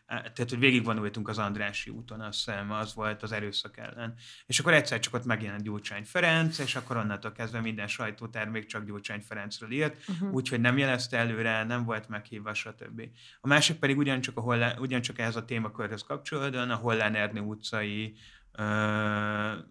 tehát 0.08 0.50
hogy 0.50 0.60
végigvonultunk 0.60 1.28
az 1.28 1.38
Andrási 1.38 1.90
úton, 1.90 2.22
azt 2.22 2.46
hiszem, 2.46 2.72
az 2.72 2.94
volt 2.94 3.24
az 3.24 3.32
erőszak 3.32 3.78
ellen. 3.78 4.14
És 4.46 4.60
akkor 4.60 4.74
egyszer 4.74 5.00
csak 5.00 5.14
ott 5.14 5.26
megjelent 5.26 5.64
Gyurcsány 5.64 6.04
Ferenc, 6.04 6.60
és 6.60 6.76
akkor 6.76 6.98
onnantól 6.98 7.32
kezdve 7.32 7.60
minden 7.60 7.88
sajtótermék 7.88 8.66
csak 8.66 8.86
Gyurcsány 8.86 9.22
Ferencről 9.22 9.72
írt, 9.72 9.98
uh-huh. 10.08 10.34
úgyhogy 10.34 10.62
nem 10.62 10.78
jelezte 10.78 11.18
előre, 11.18 11.64
nem 11.64 11.84
volt 11.84 12.10
meghívva, 12.10 12.54
stb. 12.54 13.02
A 13.42 13.48
másik 13.48 13.80
pedig 13.80 13.98
ugyancsak, 13.98 14.38
a 14.38 14.42
Hollán, 14.42 14.78
ugyancsak 14.78 15.20
ehhez 15.20 15.36
a 15.36 15.46
témakörhöz 15.46 16.04
kapcsolódóan 16.04 16.70
a 16.70 16.76
Hollán 16.76 17.16
Ernő 17.16 17.40
utcai 17.40 18.16
ö, 18.52 18.64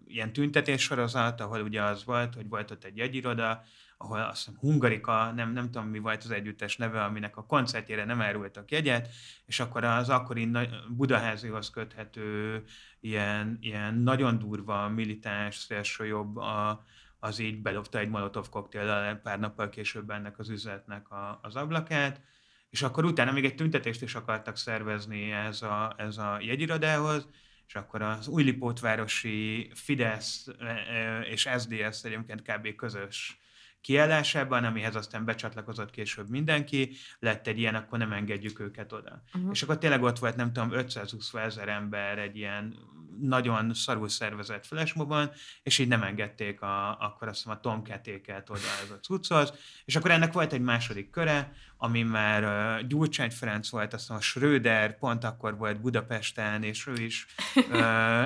ilyen 0.05 0.33
tüntetéssorozat, 0.33 1.41
ahol 1.41 1.61
ugye 1.61 1.83
az 1.83 2.05
volt, 2.05 2.33
hogy 2.35 2.49
volt 2.49 2.71
ott 2.71 2.83
egy 2.83 2.97
jegyiroda, 2.97 3.63
ahol 4.03 4.19
azt 4.19 4.37
hiszem 4.45 4.59
Hungarika, 4.59 5.31
nem, 5.31 5.53
nem 5.53 5.71
tudom 5.71 5.87
mi 5.87 5.99
volt 5.99 6.23
az 6.23 6.31
együttes 6.31 6.77
neve, 6.77 7.03
aminek 7.03 7.37
a 7.37 7.45
koncertjére 7.45 8.05
nem 8.05 8.21
árultak 8.21 8.71
jegyet, 8.71 9.09
és 9.45 9.59
akkor 9.59 9.83
az 9.83 10.09
akkori 10.09 10.51
Budaházihoz 10.89 11.69
köthető 11.69 12.63
ilyen, 12.99 13.57
ilyen 13.61 13.95
nagyon 13.95 14.39
durva 14.39 14.89
militáns 14.89 15.55
szélső 15.55 16.05
jobb 16.05 16.37
a, 16.37 16.83
az 17.19 17.39
így 17.39 17.61
belopta 17.61 17.99
egy 17.99 18.09
molotov 18.09 18.49
koktéllal 18.49 19.15
pár 19.15 19.39
nappal 19.39 19.69
később 19.69 20.09
ennek 20.09 20.39
az 20.39 20.49
üzletnek 20.49 21.09
a, 21.09 21.39
az 21.41 21.55
ablakát, 21.55 22.21
és 22.69 22.81
akkor 22.81 23.05
utána 23.05 23.31
még 23.31 23.45
egy 23.45 23.55
tüntetést 23.55 24.01
is 24.01 24.15
akartak 24.15 24.57
szervezni 24.57 25.31
ez 25.31 25.61
a, 25.61 25.93
ez 25.97 26.17
a 26.17 26.37
jegyirodához, 26.41 27.27
és 27.67 27.75
akkor 27.75 28.01
az 28.01 28.27
Újlipótvárosi 28.27 29.71
Fidesz 29.73 30.47
e, 30.59 30.65
e, 30.65 31.21
és 31.21 31.49
SZDSZ 31.57 32.03
egyébként 32.03 32.41
kb. 32.41 32.75
közös 32.75 33.42
kiállásában, 33.83 34.63
amihez 34.63 34.95
aztán 34.95 35.25
becsatlakozott 35.25 35.89
később 35.89 36.29
mindenki, 36.29 36.95
lett 37.19 37.47
egy 37.47 37.59
ilyen, 37.59 37.75
akkor 37.75 37.99
nem 37.99 38.11
engedjük 38.11 38.59
őket 38.59 38.91
oda. 38.91 39.23
Uh-huh. 39.33 39.51
És 39.51 39.63
akkor 39.63 39.77
tényleg 39.77 40.03
ott 40.03 40.19
volt, 40.19 40.35
nem 40.35 40.53
tudom, 40.53 40.71
520 40.71 41.33
ezer 41.33 41.67
ember 41.67 42.17
egy 42.17 42.37
ilyen 42.37 42.75
nagyon 43.19 43.73
szarul 43.73 44.09
szervezett 44.09 44.65
flashmobban, 44.65 45.31
és 45.63 45.79
így 45.79 45.87
nem 45.87 46.03
engedték 46.03 46.61
a, 46.61 46.99
akkor 46.99 47.27
azt 47.27 47.45
mondom, 47.45 47.63
a 47.63 47.69
tomketéket 47.69 48.49
oda 48.49 48.59
ez 48.83 48.89
a 48.89 48.99
cucchoz, 48.99 49.53
és 49.85 49.95
akkor 49.95 50.11
ennek 50.11 50.33
volt 50.33 50.53
egy 50.53 50.61
második 50.61 51.09
köre, 51.09 51.53
ami 51.83 52.03
már 52.03 52.43
uh, 52.43 52.87
Gyurcsány 52.87 53.31
Ferenc 53.31 53.69
volt, 53.69 53.93
azt 53.93 54.09
mondom, 54.09 54.27
a 54.27 54.29
Schröder 54.29 54.97
pont 54.97 55.23
akkor 55.23 55.57
volt 55.57 55.81
Budapesten, 55.81 56.63
és 56.63 56.87
ő 56.87 56.93
is 56.93 57.25
uh, 57.55 57.77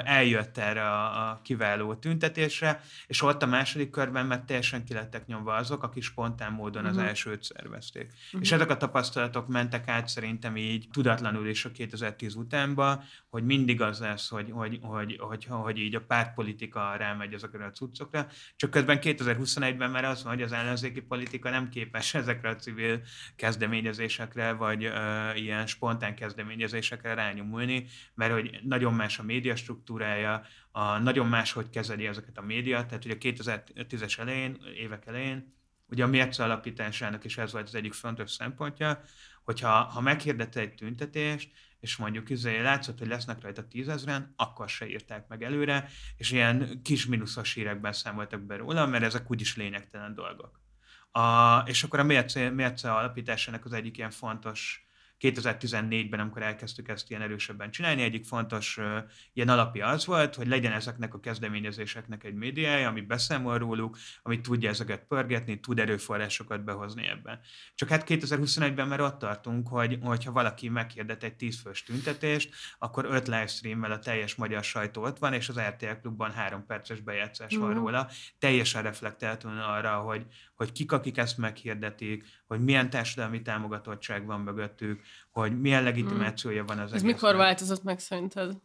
eljött 0.18 0.58
erre 0.58 0.90
a, 0.90 1.30
a 1.30 1.40
kiváló 1.44 1.96
tüntetésre, 1.96 2.82
és 3.08 3.22
ott 3.22 3.44
a 3.44 3.46
második 3.46 3.90
körben 3.90 4.26
már 4.26 4.44
teljesen 4.46 4.84
kilettek 4.84 5.26
nyomva 5.26 5.54
azok, 5.54 5.84
akik 5.84 6.04
spontán 6.04 6.52
módon 6.52 6.86
az 6.86 6.96
uh-huh. 6.96 7.10
elsőt 7.10 7.44
szervezték. 7.44 8.14
Uh-huh. 8.26 8.42
És 8.42 8.52
ezek 8.52 8.70
a 8.70 8.78
tapasztalatok 8.78 9.48
mentek 9.48 9.88
át 9.88 10.08
szerintem 10.08 10.58
így 10.58 10.88
tudatlanul 10.92 11.48
is 11.48 11.66
a 11.66 11.72
2010 11.72 12.36
utánba, 12.36 13.04
hogy 13.30 13.46
mindig 13.46 13.82
az 13.82 14.00
lesz, 14.00 14.30
hogy, 14.30 14.52
hogy, 14.52 14.80
hogy, 14.82 15.18
hogy, 15.20 15.46
hogy 15.46 15.78
így 15.78 15.96
a 15.96 16.02
pártpolitika 16.02 16.96
rámegy 16.96 17.34
ezekre 17.34 17.66
a 17.66 17.72
cuccokra, 17.72 18.28
csak 18.56 18.70
közben 18.70 19.00
2021-ben 19.02 19.92
már 19.92 20.06
az 20.06 20.24
van, 20.24 20.34
hogy 20.34 20.44
az 20.44 20.52
ellenzéki 20.52 21.02
politika 21.02 21.50
nem 21.50 21.70
képes 21.70 22.14
ezekre 22.22 22.50
a 22.50 22.56
civil 22.56 23.02
kezdeményezésekre, 23.48 24.52
vagy 24.52 24.84
ö, 24.84 25.34
ilyen 25.34 25.68
spontán 25.68 26.16
kezdeményezésekre 26.16 27.14
rányomulni, 27.14 27.86
mert 28.14 28.34
hogy 28.34 28.60
nagyon 28.64 28.94
más 28.94 29.20
a 29.20 29.24
média 29.24 29.56
struktúrája, 29.56 30.44
a, 30.72 30.98
nagyon 30.98 31.28
más, 31.28 31.52
hogy 31.52 31.70
kezeli 31.70 32.08
ezeket 32.08 32.38
a 32.38 32.42
média, 32.42 32.86
tehát 32.86 33.06
ugye 33.06 33.14
a 33.14 33.18
2010-es 33.18 34.20
elején, 34.20 34.58
évek 34.76 35.06
elején, 35.06 35.48
ugye 35.86 36.04
a 36.04 36.08
mérce 36.08 36.44
alapításának 36.44 37.24
is 37.24 37.38
ez 37.38 37.52
volt 37.52 37.68
az 37.68 37.76
egyik 37.76 37.94
fontos 37.94 38.32
szempontja, 38.32 39.02
hogyha 39.44 39.70
ha 39.70 40.02
meghirdette 40.02 40.60
egy 40.60 40.76
tüntetést, 40.76 41.52
és 41.80 41.96
mondjuk 41.96 42.30
izé, 42.30 42.62
látszott, 42.62 43.00
hogy 43.00 43.08
lesznek 43.08 43.42
rajta 43.42 43.68
tízezren, 43.68 44.34
akkor 44.36 44.70
se 44.70 44.88
írták 44.88 45.28
meg 45.28 45.44
előre, 45.44 45.90
és 46.18 46.32
ilyen 46.32 46.82
kis 46.84 47.06
mínuszos 47.06 47.54
hírekben 47.54 47.94
számoltak 47.94 48.42
be 48.42 48.56
róla, 48.56 48.86
mert 48.86 49.04
ezek 49.04 49.32
úgyis 49.32 49.56
lényegtelen 49.56 50.14
dolgok. 50.14 50.67
A, 51.12 51.58
és 51.66 51.84
akkor 51.84 52.00
a 52.00 52.04
mérce, 52.04 52.50
mérce 52.50 52.94
alapításának 52.94 53.66
az 53.66 53.74
egyik 53.74 53.98
ilyen 53.98 54.12
fontos 54.12 54.88
2014-ben, 55.20 56.20
amikor 56.20 56.42
elkezdtük 56.42 56.88
ezt 56.88 57.10
ilyen 57.10 57.22
erősebben 57.22 57.72
csinálni, 57.72 58.02
egyik 58.02 58.26
fontos 58.26 58.78
uh, 58.78 58.98
ilyen 59.34 59.50
alapja 59.50 59.88
az 59.88 60.06
volt, 60.06 60.36
hogy 60.36 60.48
legyen 60.48 60.72
ezeknek 60.72 61.14
a 61.14 61.20
kezdeményezéseknek 61.20 62.24
egy 62.24 62.34
médiája, 62.34 62.88
ami 62.88 63.02
beszámol 63.02 63.58
róluk, 63.58 63.98
ami 64.22 64.42
tudja 64.42 64.70
ezeket 64.70 65.06
pörgetni, 65.08 65.60
tud 65.60 65.80
erőforrásokat 65.80 66.64
behozni 66.64 67.08
ebben. 67.08 67.40
Csak 67.76 67.90
hát 67.90 68.04
2021-ben 68.08 68.88
már 68.88 69.02
ott 69.02 69.20
tartunk, 69.20 69.68
hogy 69.68 69.98
hogyha 70.02 70.32
valaki 70.32 70.70
meghirdet 70.70 71.24
egy 71.24 71.36
tízfős 71.36 71.84
tüntetést, 71.84 72.54
akkor 72.78 73.06
öt 73.06 73.28
livestreammel 73.28 73.92
a 73.92 74.00
teljes 74.00 74.36
magyar 74.36 74.64
sajtó 74.64 75.04
ott 75.04 75.18
van, 75.18 75.34
és 75.34 75.50
az 75.50 75.60
RTL 75.60 76.00
klubban 76.02 76.32
három 76.32 76.66
perces 76.66 77.00
bejátszás 77.00 77.56
mm. 77.56 77.60
van 77.60 77.70
mhm. 77.70 77.80
róla. 77.80 78.10
Teljesen 78.40 78.84
reflektáltan 78.84 79.58
arra, 79.58 79.98
hogy, 79.98 80.26
hogy 80.58 80.72
kik, 80.72 80.92
akik 80.92 81.18
ezt 81.18 81.38
meghirdetik, 81.38 82.26
hogy 82.48 82.60
milyen 82.60 82.90
társadalmi 82.90 83.42
támogatottság 83.42 84.26
van 84.26 84.40
mögöttük, 84.42 85.02
hogy 85.32 85.60
milyen 85.60 85.84
legitimációja 85.84 86.66
van 86.66 86.78
az 86.78 86.84
Ez 86.84 86.90
egésznek. 86.90 87.14
mikor 87.14 87.36
változott 87.36 87.84
meg 87.84 88.00
szerinted? 88.00 88.58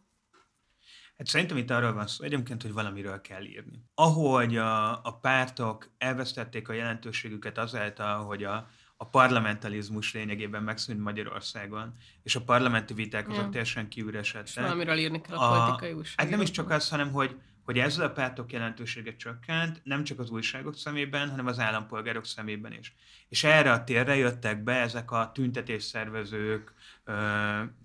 Hát 1.17 1.27
szerintem 1.27 1.57
itt 1.57 1.69
arról 1.69 1.93
van 1.93 2.07
szó 2.07 2.23
egyébként, 2.23 2.61
hogy 2.61 2.73
valamiről 2.73 3.21
kell 3.21 3.43
írni. 3.43 3.83
Ahogy 3.95 4.57
a, 4.57 4.91
a 5.05 5.17
pártok 5.21 5.89
elvesztették 5.97 6.69
a 6.69 6.73
jelentőségüket 6.73 7.57
azáltal, 7.57 8.25
hogy 8.25 8.43
a, 8.43 8.53
a 8.53 8.69
a 8.97 9.05
parlamentalizmus 9.05 10.13
lényegében 10.13 10.63
megszűnt 10.63 10.99
Magyarországon, 10.99 11.93
és 12.23 12.35
a 12.35 12.41
parlamenti 12.41 12.93
viták 12.93 13.29
azok 13.29 13.43
Ja. 13.43 13.49
teljesen 13.49 13.87
kiüresedtek. 13.87 14.47
És 14.47 14.55
valamiről 14.55 14.97
írni 14.97 15.21
kell 15.21 15.35
a 15.37 15.49
politikai 15.49 15.87
Hát 15.89 15.89
nem 15.89 15.97
újságíróknak. 15.97 16.47
is 16.47 16.51
csak 16.51 16.69
az, 16.69 16.89
hanem 16.89 17.11
hogy, 17.11 17.35
hogy 17.63 17.79
ezzel 17.79 18.05
a 18.05 18.11
pártok 18.11 18.51
jelentősége 18.51 19.15
csökkent, 19.15 19.81
nem 19.83 20.03
csak 20.03 20.19
az 20.19 20.29
újságok 20.29 20.75
szemében, 20.77 21.29
hanem 21.29 21.47
az 21.47 21.59
állampolgárok 21.59 22.25
szemében 22.25 22.73
is. 22.73 22.93
És 23.29 23.43
erre 23.43 23.71
a 23.71 23.83
térre 23.83 24.15
jöttek 24.15 24.63
be 24.63 24.73
ezek 24.73 25.11
a 25.11 25.31
tüntetésszervezők, 25.33 26.73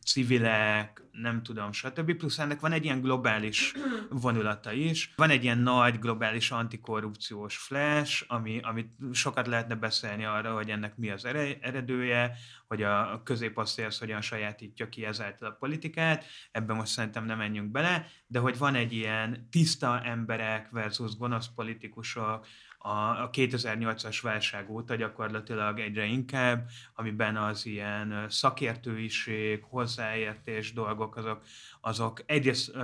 civilek, 0.05 1.03
nem 1.21 1.43
tudom, 1.43 1.73
stb. 1.73 2.15
Plusz 2.15 2.39
ennek 2.39 2.61
van 2.61 2.73
egy 2.73 2.85
ilyen 2.85 3.01
globális 3.01 3.75
vonulata 4.11 4.73
is. 4.73 5.13
Van 5.17 5.31
egy 5.31 5.43
ilyen 5.43 5.59
nagy 5.59 5.99
globális 5.99 6.51
antikorrupciós 6.51 7.57
flash, 7.57 8.25
ami, 8.29 8.61
amit 8.63 8.91
sokat 9.13 9.47
lehetne 9.47 9.75
beszélni 9.75 10.25
arra, 10.25 10.55
hogy 10.55 10.71
ennek 10.71 10.97
mi 10.97 11.11
az 11.11 11.25
ere- 11.25 11.59
eredője, 11.61 12.37
hogy 12.67 12.83
a 12.83 13.21
középosztály 13.25 13.87
az 13.87 13.99
hogyan 13.99 14.21
sajátítja 14.21 14.89
ki 14.89 15.05
ezáltal 15.05 15.49
a 15.49 15.57
politikát. 15.59 16.25
Ebben 16.51 16.77
most 16.77 16.93
szerintem 16.93 17.25
nem 17.25 17.39
menjünk 17.39 17.71
bele, 17.71 18.07
de 18.27 18.39
hogy 18.39 18.59
van 18.59 18.75
egy 18.75 18.93
ilyen 18.93 19.49
tiszta 19.51 20.03
emberek 20.03 20.71
versus 20.71 21.17
gonosz 21.17 21.49
politikusok, 21.55 22.47
a, 22.79 23.23
a 23.23 23.31
2008-as 23.33 24.19
válság 24.23 24.71
óta 24.71 24.95
gyakorlatilag 24.95 25.81
egyre 25.81 26.05
inkább, 26.05 26.69
amiben 26.95 27.37
az 27.37 27.67
ilyen 27.67 28.27
szakértőiség, 28.29 29.63
hozzáértés 29.63 30.73
dolgok, 30.73 31.17
azok, 31.17 31.43
azok 31.81 32.23
egyrészt 32.27 32.77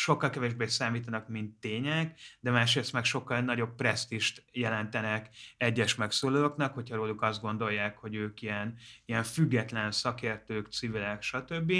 sokkal 0.00 0.30
kevésbé 0.30 0.66
számítanak, 0.66 1.28
mint 1.28 1.60
tények, 1.60 2.20
de 2.40 2.50
másrészt 2.50 2.92
meg 2.92 3.04
sokkal 3.04 3.40
nagyobb 3.40 3.74
presztist 3.74 4.44
jelentenek 4.52 5.28
egyes 5.56 5.94
megszólalóknak, 5.94 6.74
hogyha 6.74 6.96
róluk 6.96 7.22
azt 7.22 7.40
gondolják, 7.40 7.98
hogy 7.98 8.14
ők 8.14 8.42
ilyen, 8.42 8.74
ilyen 9.04 9.22
független 9.22 9.90
szakértők, 9.90 10.66
civilek, 10.72 11.22
stb. 11.22 11.72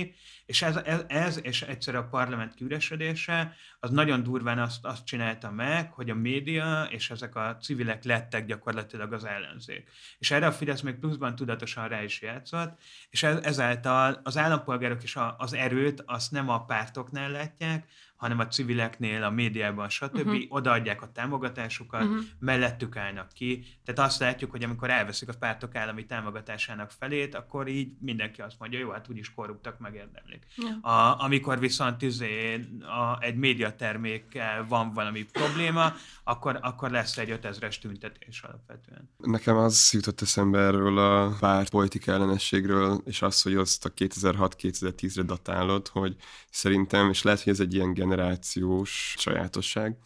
És 0.50 0.62
ez, 0.62 0.76
ez, 0.76 1.04
ez 1.06 1.38
és 1.42 1.62
egyszer 1.62 1.94
a 1.94 2.08
parlament 2.08 2.54
kiüresedése, 2.54 3.56
az 3.80 3.90
nagyon 3.90 4.22
durván 4.22 4.58
azt, 4.58 4.84
azt 4.84 5.04
csinálta 5.04 5.50
meg, 5.50 5.92
hogy 5.92 6.10
a 6.10 6.14
média 6.14 6.82
és 6.90 7.10
ezek 7.10 7.36
a 7.36 7.56
civilek 7.60 8.04
lettek 8.04 8.46
gyakorlatilag 8.46 9.12
az 9.12 9.24
ellenzék. 9.24 9.88
És 10.18 10.30
erre 10.30 10.46
a 10.46 10.52
Fidesz 10.52 10.80
még 10.80 10.94
pluszban 10.94 11.34
tudatosan 11.34 11.88
rá 11.88 12.02
is 12.02 12.20
játszott, 12.20 12.80
és 13.10 13.22
ez, 13.22 13.36
ezáltal 13.42 14.20
az 14.22 14.36
állampolgárok 14.36 15.02
is 15.02 15.16
a, 15.16 15.34
az 15.38 15.52
erőt 15.52 16.02
azt 16.06 16.30
nem 16.30 16.48
a 16.48 16.64
pártoknál 16.64 17.30
látják, 17.30 17.86
hanem 18.20 18.38
a 18.38 18.46
civileknél, 18.46 19.22
a 19.22 19.30
médiában, 19.30 19.88
stb. 19.88 20.16
Uh-huh. 20.16 20.42
odaadják 20.48 21.02
a 21.02 21.12
támogatásukat, 21.12 22.02
uh-huh. 22.02 22.18
mellettük 22.38 22.96
állnak 22.96 23.33
ki. 23.33 23.64
Tehát 23.85 24.11
azt 24.11 24.20
látjuk, 24.20 24.50
hogy 24.50 24.62
amikor 24.62 24.90
elveszik 24.90 25.28
a 25.28 25.33
pártok 25.38 25.74
állami 25.74 26.06
támogatásának 26.06 26.90
felét, 26.90 27.35
akkor 27.35 27.68
így 27.68 27.92
mindenki 28.00 28.40
azt 28.40 28.56
mondja, 28.59 28.78
jó, 28.78 28.90
hát 28.90 29.09
úgyis 29.09 29.35
korruptak, 29.35 29.78
megérdemlik. 29.78 30.46
Ja. 30.56 30.90
A, 30.90 31.24
amikor 31.24 31.59
viszont 31.59 32.02
izé, 32.02 32.66
a, 32.80 33.20
egy 33.20 33.37
médiatermékkel 33.37 34.66
van 34.68 34.92
valami 34.92 35.22
probléma, 35.22 35.92
akkor, 36.24 36.59
akkor 36.61 36.90
lesz 36.90 37.18
egy 37.18 37.38
5000-es 37.42 37.78
tüntetés 37.78 38.42
alapvetően. 38.42 39.11
Nekem 39.16 39.56
az 39.56 39.90
jutott 39.92 40.20
eszembe 40.20 40.59
erről 40.59 40.98
a 40.98 41.37
párt 41.38 41.70
politika 41.70 42.12
ellenességről, 42.12 43.02
és 43.04 43.22
az, 43.22 43.42
hogy 43.42 43.54
azt 43.54 43.85
a 43.85 43.90
2006-2010-re 43.90 45.22
datálod, 45.22 45.88
hogy 45.88 46.16
szerintem, 46.50 47.11
és 47.11 47.22
lehet, 47.22 47.42
hogy 47.42 47.52
ez 47.52 47.61
egy 47.61 47.74
ilyen 47.74 47.94
generációs 48.11 49.14
sajátosság, 49.18 49.96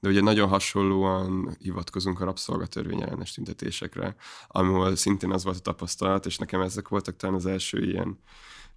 de 0.00 0.08
ugye 0.08 0.20
nagyon 0.20 0.48
hasonlóan 0.48 1.56
hivatkozunk 1.58 2.20
a 2.20 2.24
rabszolgatörvény 2.24 3.02
ellenes 3.02 3.32
tüntetésekre, 3.32 4.16
ahol 4.48 4.96
szintén 4.96 5.30
az 5.30 5.44
volt 5.44 5.56
a 5.56 5.60
tapasztalat, 5.60 6.26
és 6.26 6.38
nekem 6.38 6.60
ezek 6.60 6.88
voltak 6.88 7.16
talán 7.16 7.34
az 7.34 7.46
első 7.46 7.84
ilyen 7.84 8.18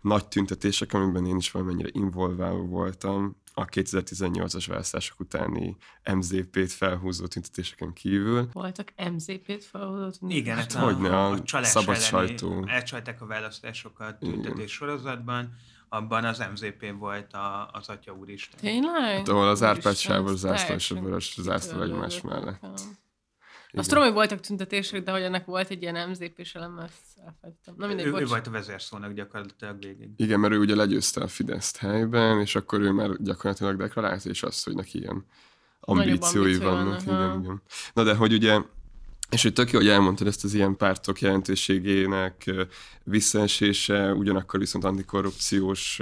nagy 0.02 0.28
tüntetések, 0.28 0.93
amiben 0.93 1.26
én 1.26 1.38
is 1.38 1.52
valamennyire 1.52 1.89
involválva 1.91 2.63
voltam 2.63 3.36
a 3.54 3.65
2018-as 3.65 4.65
választások 4.67 5.19
utáni 5.19 5.78
MZP-t 6.13 6.71
felhúzó 6.71 7.26
tüntetéseken 7.26 7.93
kívül. 7.93 8.50
Voltak 8.54 8.93
MZP-t 9.13 9.63
felhozott? 9.63 10.19
Igen, 10.28 10.56
hát 10.56 10.73
a, 10.73 10.80
Hogyne, 10.80 11.23
a 11.23 11.43
csalás 11.43 11.67
szabad 11.67 11.97
sajtó. 11.97 12.63
Elcsalták 12.67 13.21
a 13.21 13.26
választásokat 13.26 14.19
tüntetés 14.19 14.71
sorozatban, 14.71 15.56
abban 15.89 16.26
az 16.26 16.43
MZP 16.54 16.93
volt 17.00 17.34
a, 17.34 17.69
az 17.73 17.89
Atya 17.89 18.13
Úristen. 18.13 18.60
Tényleg? 18.60 19.17
Hát, 19.17 19.28
ahol 19.28 19.47
az 19.47 19.63
Árpád 19.63 19.95
sávos 19.95 20.36
zászló 20.36 20.76
és 20.76 20.91
a 20.91 21.02
vörös 21.02 21.36
zászló 21.41 21.82
egymás 21.82 22.21
mellett. 22.21 22.63
Igen. 23.69 23.80
Azt 23.80 23.89
tudom, 23.89 24.04
hogy 24.04 24.13
voltak 24.13 24.39
tüntetések, 24.39 25.04
de 25.04 25.12
hogy 25.12 25.21
ennek 25.21 25.45
volt 25.45 25.69
egy 25.69 25.82
ilyen 25.82 26.10
MZP-s 26.10 26.56
elem, 26.56 26.78
ezt 26.78 26.93
elfelejtettem. 27.26 27.73
Na 27.78 27.88
mindegy, 27.88 28.06
ő, 28.06 28.10
ő 28.10 28.12
bocs. 28.12 28.30
volt 28.30 28.47
a 28.47 28.52
vezérszónak 28.52 29.13
gyakorlatilag 29.13 29.80
végig. 29.80 30.10
Igen, 30.15 30.39
mert 30.39 30.54
ő 30.54 30.60
ugye 30.60 30.76
legyőzte 30.76 31.21
a 31.21 31.28
Fideszt 31.28 31.78
helyben, 31.78 32.39
és 32.39 32.56
akkor 32.56 32.82
ő 32.82 32.91
már 32.91 33.10
gyakorlatilag 33.19 33.78
deklarálta 33.78 34.30
is 34.30 34.43
azt, 34.43 34.65
hogy 34.65 34.76
neki 34.76 35.00
ilyen 35.00 35.26
ambíciói 35.80 36.12
ambíciói 36.12 36.58
vannak. 36.58 37.04
vannak. 37.04 37.30
Igen, 37.32 37.43
igen. 37.43 37.62
Na 37.93 38.04
de 38.04 38.15
hogy 38.15 38.34
ugye, 38.34 38.62
és 39.29 39.43
hogy 39.43 39.53
tök 39.53 39.71
jó, 39.71 39.79
hogy 39.79 39.87
elmondtad 39.87 40.27
ezt 40.27 40.43
az 40.43 40.53
ilyen 40.53 40.77
pártok 40.77 41.21
jelentőségének 41.21 42.51
visszaesése, 43.03 44.13
ugyanakkor 44.13 44.59
viszont 44.59 44.83
antikorrupciós 44.83 46.01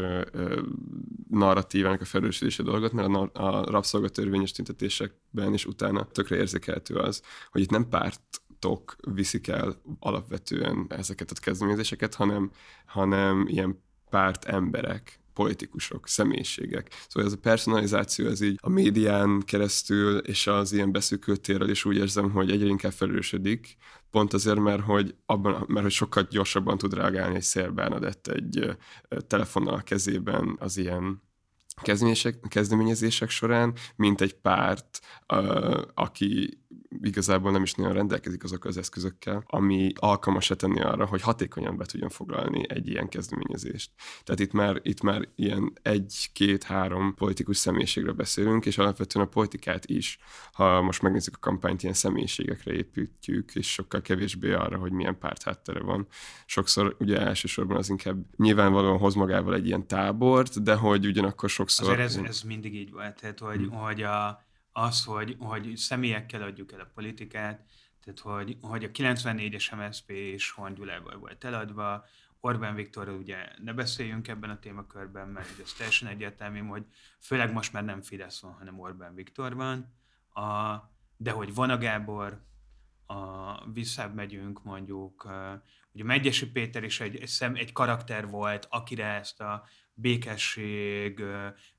narratívának 1.30 2.02
a 2.02 2.06
felelősödése 2.06 2.64
dolgot, 2.64 2.92
mert 2.92 3.10
a, 3.10 3.30
a 3.34 3.72
rabszolgatörvényes 3.72 4.52
tüntetésekben 4.52 5.54
is 5.54 5.66
utána 5.66 6.08
tökre 6.12 6.36
érzékelhető 6.36 6.96
az, 6.96 7.22
hogy 7.52 7.62
itt 7.62 7.70
nem 7.70 7.90
párt 7.90 8.22
pártok 8.66 8.96
viszik 9.14 9.48
el 9.48 9.82
alapvetően 10.00 10.86
ezeket 10.90 11.32
a 11.32 11.40
kezdeményezéseket, 11.40 12.16
hanem, 12.16 12.52
hanem 12.86 13.46
ilyen 13.48 13.84
párt 14.10 14.46
emberek, 14.46 15.20
politikusok, 15.36 16.08
személyiségek. 16.08 16.90
Szóval 17.08 17.30
ez 17.30 17.36
a 17.36 17.42
personalizáció, 17.42 18.28
ez 18.28 18.42
így 18.42 18.58
a 18.62 18.70
médián 18.70 19.42
keresztül 19.46 20.18
és 20.18 20.48
az 20.48 20.72
ilyen 20.72 20.92
beszűkült 20.92 21.42
térrel 21.42 21.70
is 21.70 21.86
úgy 21.86 21.98
érzem, 21.98 22.32
hogy 22.32 22.52
egyre 22.52 22.68
inkább 22.68 22.92
felősödik, 22.92 23.78
pont 24.12 24.34
azért, 24.34 24.60
mert 24.60 24.82
hogy, 24.82 25.16
abban, 25.26 25.66
mert 25.68 25.82
hogy 25.82 25.92
sokkal 25.92 26.28
gyorsabban 26.30 26.78
tud 26.78 26.94
reagálni 26.94 27.36
egy 27.36 27.42
Szél 27.42 27.74
egy 28.24 28.78
telefonnal 29.28 29.74
a 29.74 29.82
kezében 29.82 30.56
az 30.60 30.78
ilyen 30.78 31.24
kezdeményezések, 32.50 33.30
során, 33.30 33.74
mint 33.96 34.22
egy 34.22 34.34
párt, 34.34 35.00
aki 35.94 36.60
igazából 37.02 37.52
nem 37.52 37.64
is 37.64 37.74
nagyon 37.74 37.94
rendelkezik 37.94 38.44
azokkal 38.44 38.70
az 38.72 38.78
eszközökkel, 38.78 39.44
ami 39.46 39.92
alkalmas 39.96 40.52
tenni 40.56 40.82
arra, 40.82 41.06
hogy 41.06 41.22
hatékonyan 41.22 41.78
be 41.78 41.86
tudjon 41.86 42.10
foglalni 42.10 42.66
egy 42.68 42.88
ilyen 42.88 43.08
kezdeményezést. 43.08 43.92
Tehát 44.24 44.42
itt 44.42 44.52
már, 44.52 44.80
itt 44.84 45.02
már 45.02 45.28
ilyen 45.36 45.74
egy-két-három 45.82 47.14
politikus 47.16 47.58
személyiségről 47.58 48.14
beszélünk, 48.14 48.66
és 48.66 48.78
alapvetően 48.78 49.26
a 49.26 49.30
politikát 49.30 49.86
is, 49.86 50.18
ha 50.54 50.82
most 50.82 51.02
megnézzük 51.02 51.36
a 51.36 51.40
kampányt, 51.40 51.82
ilyen 51.82 51.96
személyiségekre 51.96 52.74
építjük, 52.74 53.56
és 53.56 53.72
sokkal 53.72 54.02
kevésbé 54.02 54.54
arra, 54.54 54.78
hogy 54.78 54.92
milyen 54.92 55.18
párt 55.18 55.44
háttere 55.44 55.80
van. 55.80 56.08
Sokszor 56.46 56.96
ugye 57.00 57.20
elsősorban 57.20 57.78
az 57.78 57.90
inkább 57.90 58.18
nyilvánvalóan 58.38 58.98
hoz 58.98 59.14
magával 59.16 59.54
egy 59.54 59.66
ilyen 59.66 59.88
tábort, 59.88 60.64
de 60.64 60.76
hogy 60.76 61.06
ugyanakkor 61.06 61.50
sokszor... 61.50 61.90
Azért 61.90 62.00
ez, 62.00 62.16
ez 62.16 62.42
mindig 62.42 62.76
így 62.76 62.92
volt, 62.92 63.20
tehát 63.22 63.40
hogy, 63.40 63.58
hmm. 63.58 63.70
hogy 63.70 64.02
a, 64.02 64.44
az, 64.78 65.04
hogy, 65.04 65.36
hogy 65.40 65.76
személyekkel 65.76 66.42
adjuk 66.42 66.72
el 66.72 66.80
a 66.80 66.92
politikát, 66.94 67.66
tehát 68.04 68.20
hogy, 68.20 68.58
hogy 68.62 68.84
a 68.84 68.92
94-es 68.92 69.78
MSZP 69.78 70.10
is 70.10 70.52
Horn 70.52 70.74
Gyulával 70.74 71.18
volt 71.18 71.44
eladva, 71.44 72.06
Orbán 72.40 72.76
Viktorról 72.76 73.18
ugye 73.18 73.48
ne 73.64 73.74
beszéljünk 73.74 74.28
ebben 74.28 74.50
a 74.50 74.60
témakörben, 74.60 75.28
mert 75.28 75.60
ez 75.60 75.74
teljesen 75.74 76.08
egyértelmű, 76.08 76.60
hogy 76.60 76.86
főleg 77.20 77.54
most 77.54 77.74
már 77.74 77.84
nem 77.86 78.02
Fidesz 78.02 78.42
van, 78.42 78.54
hanem 78.54 78.80
Orbán 78.80 79.16
Viktor 79.16 79.56
van, 79.56 79.94
a, 80.34 80.76
de 81.18 81.32
hogy 81.32 81.54
Vona 81.54 81.78
Gábor, 81.78 82.42
a, 83.06 83.72
visszább 83.72 84.14
megyünk 84.14 84.64
mondjuk, 84.64 85.24
a, 85.24 85.64
ugye 85.92 86.04
Megyesi 86.04 86.52
Péter 86.52 86.84
is 86.84 87.00
egy, 87.00 87.16
egy, 87.16 87.28
szem, 87.28 87.56
egy 87.56 87.72
karakter 87.72 88.28
volt, 88.28 88.68
akire 88.70 89.06
ezt 89.06 89.42
a 89.42 89.64
békesség, 89.96 91.24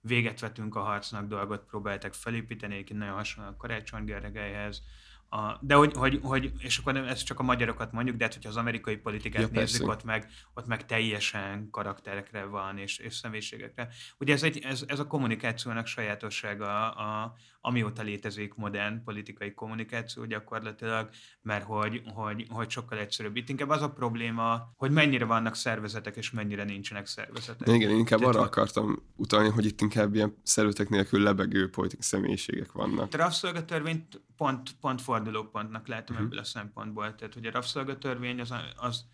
véget 0.00 0.40
vetünk 0.40 0.74
a 0.74 0.80
harcnak 0.80 1.28
dolgot 1.28 1.64
próbáltak 1.64 2.14
felépíteni, 2.14 2.74
egyébként 2.74 2.98
nagyon 2.98 3.14
hasonló 3.14 3.50
a 3.50 3.56
Karácsony 3.56 4.04
Gergelyhez, 4.04 4.82
a, 5.28 5.58
de 5.60 5.74
hogy, 5.74 5.92
hogy, 5.92 6.20
hogy, 6.22 6.52
és 6.58 6.78
akkor 6.78 6.96
ez 6.96 7.22
csak 7.22 7.40
a 7.40 7.42
magyarokat 7.42 7.92
mondjuk, 7.92 8.16
de 8.16 8.24
hát, 8.24 8.34
hogyha 8.34 8.48
az 8.48 8.56
amerikai 8.56 8.96
politikát 8.96 9.42
Ja, 9.42 9.48
nézzük, 9.52 9.86
persze. 9.86 9.92
ott 9.92 10.04
meg, 10.04 10.30
ott 10.54 10.66
meg 10.66 10.86
teljesen 10.86 11.70
karakterekre 11.70 12.44
van, 12.44 12.78
és, 12.78 12.98
és 12.98 13.14
személyiségekre. 13.14 13.88
Ugye 14.18 14.32
ez, 14.32 14.42
egy, 14.42 14.58
ez, 14.58 14.84
ez 14.86 14.98
a 14.98 15.06
kommunikációnak 15.06 15.86
sajátossága, 15.86 16.90
a, 16.90 17.34
amióta 17.66 18.02
létezik 18.02 18.54
modern 18.54 19.02
politikai 19.04 19.54
kommunikáció 19.54 20.24
gyakorlatilag, 20.24 21.08
mert 21.42 21.64
hogy, 21.64 22.02
hogy, 22.14 22.46
hogy 22.48 22.70
sokkal 22.70 22.98
egyszerűbb. 22.98 23.36
Itt 23.36 23.48
inkább 23.48 23.68
az 23.68 23.82
a 23.82 23.90
probléma, 23.90 24.72
hogy 24.76 24.90
mennyire 24.90 25.24
vannak 25.24 25.54
szervezetek, 25.54 26.16
és 26.16 26.30
mennyire 26.30 26.64
nincsenek 26.64 27.06
szervezetek. 27.06 27.68
Igen, 27.68 27.90
én 27.90 27.96
inkább 27.98 28.18
Tehát, 28.18 28.34
arra 28.34 28.44
akartam 28.44 29.02
utalni, 29.16 29.48
hogy 29.48 29.64
itt 29.64 29.80
inkább 29.80 30.14
ilyen 30.14 30.36
szervezetek 30.42 30.88
nélkül 30.88 31.22
lebegő 31.22 31.70
politikai 31.70 32.04
személyiségek 32.04 32.72
vannak. 32.72 33.14
A 33.14 33.16
rabszolgatörvényt 33.16 34.20
pont, 34.36 34.70
pont 34.80 35.00
fordulópontnak 35.02 35.88
látom 35.88 36.16
Mhm. 36.16 36.24
ebből 36.24 36.38
a 36.38 36.44
szempontból. 36.44 37.14
Tehát, 37.14 37.34
hogy 37.34 37.46
a 37.46 37.50
rabszolgatörvény 37.50 38.40
az, 38.40 38.54
az 38.76 39.04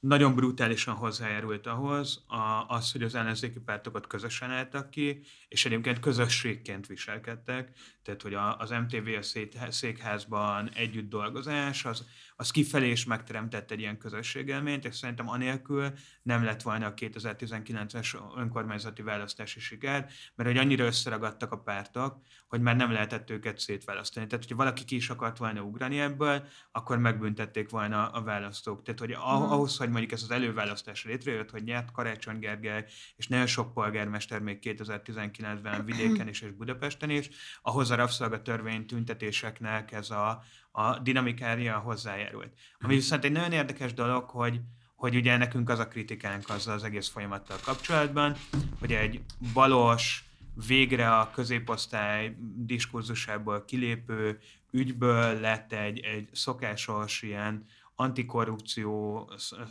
nagyon 0.00 0.34
brutálisan 0.34 0.94
hozzájárult 0.94 1.66
ahhoz, 1.66 2.24
a, 2.26 2.64
az, 2.68 2.92
hogy 2.92 3.02
az 3.02 3.14
ellenzéki 3.14 3.58
pártokat 3.58 4.06
közösen 4.06 4.50
álltak 4.50 4.90
ki, 4.90 5.20
és 5.48 5.64
egyébként 5.64 6.00
közösségként 6.00 6.86
viselkedtek, 6.86 7.76
tehát 8.02 8.22
hogy 8.22 8.34
a, 8.34 8.56
az 8.56 8.70
MTV 8.70 9.08
a 9.66 9.70
székházban 9.70 10.70
együtt 10.74 11.08
dolgozás, 11.08 11.84
az, 11.84 12.04
az 12.36 12.50
kifelé 12.50 12.90
is 12.90 13.04
megteremtett 13.04 13.70
egy 13.70 13.80
ilyen 13.80 13.98
közösségelményt, 13.98 14.84
és 14.84 14.96
szerintem 14.96 15.28
anélkül 15.28 15.92
nem 16.22 16.44
lett 16.44 16.62
volna 16.62 16.86
a 16.86 16.94
2019-es 16.94 18.16
önkormányzati 18.36 19.02
választási 19.02 19.60
siker, 19.60 20.10
mert 20.34 20.48
hogy 20.48 20.58
annyira 20.58 20.84
összeragadtak 20.84 21.52
a 21.52 21.58
pártok, 21.58 22.20
hogy 22.48 22.60
már 22.60 22.76
nem 22.76 22.92
lehetett 22.92 23.30
őket 23.30 23.58
szétválasztani. 23.58 24.26
Tehát, 24.26 24.44
hogyha 24.44 24.62
valaki 24.62 24.84
ki 24.84 24.96
is 24.96 25.10
akart 25.10 25.38
volna 25.38 25.60
ugrani 25.60 26.00
ebből, 26.00 26.46
akkor 26.72 26.98
megbüntették 26.98 27.70
volna 27.70 28.08
a 28.08 28.22
választók. 28.22 28.82
Tehát, 28.82 29.00
hogy 29.00 29.12
ah- 29.12 29.52
ahhoz, 29.52 29.76
hogy 29.90 29.98
mondjuk 29.98 30.12
ez 30.20 30.22
az 30.22 30.36
előválasztás 30.36 31.04
létrejött, 31.04 31.50
hogy 31.50 31.62
nyert 31.62 31.92
Karácsony 31.92 32.38
Gergely, 32.38 32.84
és 33.16 33.26
nagyon 33.26 33.46
sok 33.46 33.72
polgármester 33.72 34.40
még 34.40 34.58
2019-ben 34.62 35.84
vidéken 35.90 36.28
is 36.28 36.40
és 36.40 36.50
Budapesten 36.50 37.10
is, 37.10 37.28
ahhoz 37.62 37.90
a 37.90 37.94
rabszolgatörvény 37.94 38.86
tüntetéseknek 38.86 39.92
ez 39.92 40.10
a, 40.10 40.42
a 40.70 40.98
dinamikája 40.98 41.78
hozzájárult. 41.78 42.52
Ami 42.80 42.94
viszont 42.94 43.24
egy 43.24 43.32
nagyon 43.32 43.52
érdekes 43.52 43.94
dolog, 43.94 44.28
hogy, 44.28 44.60
hogy 44.94 45.16
ugye 45.16 45.36
nekünk 45.36 45.68
az 45.68 45.78
a 45.78 45.88
kritikánk 45.88 46.48
azzal 46.48 46.74
az 46.74 46.84
egész 46.84 47.08
folyamattal 47.08 47.58
kapcsolatban, 47.64 48.36
hogy 48.78 48.92
egy 48.92 49.20
balos, 49.52 50.24
végre 50.66 51.16
a 51.16 51.30
középosztály 51.30 52.36
diskurzusából 52.56 53.64
kilépő 53.64 54.38
ügyből 54.70 55.40
lett 55.40 55.72
egy, 55.72 55.98
egy 55.98 56.28
szokásos 56.32 57.22
ilyen 57.22 57.66
antikorrupció, 58.00 59.24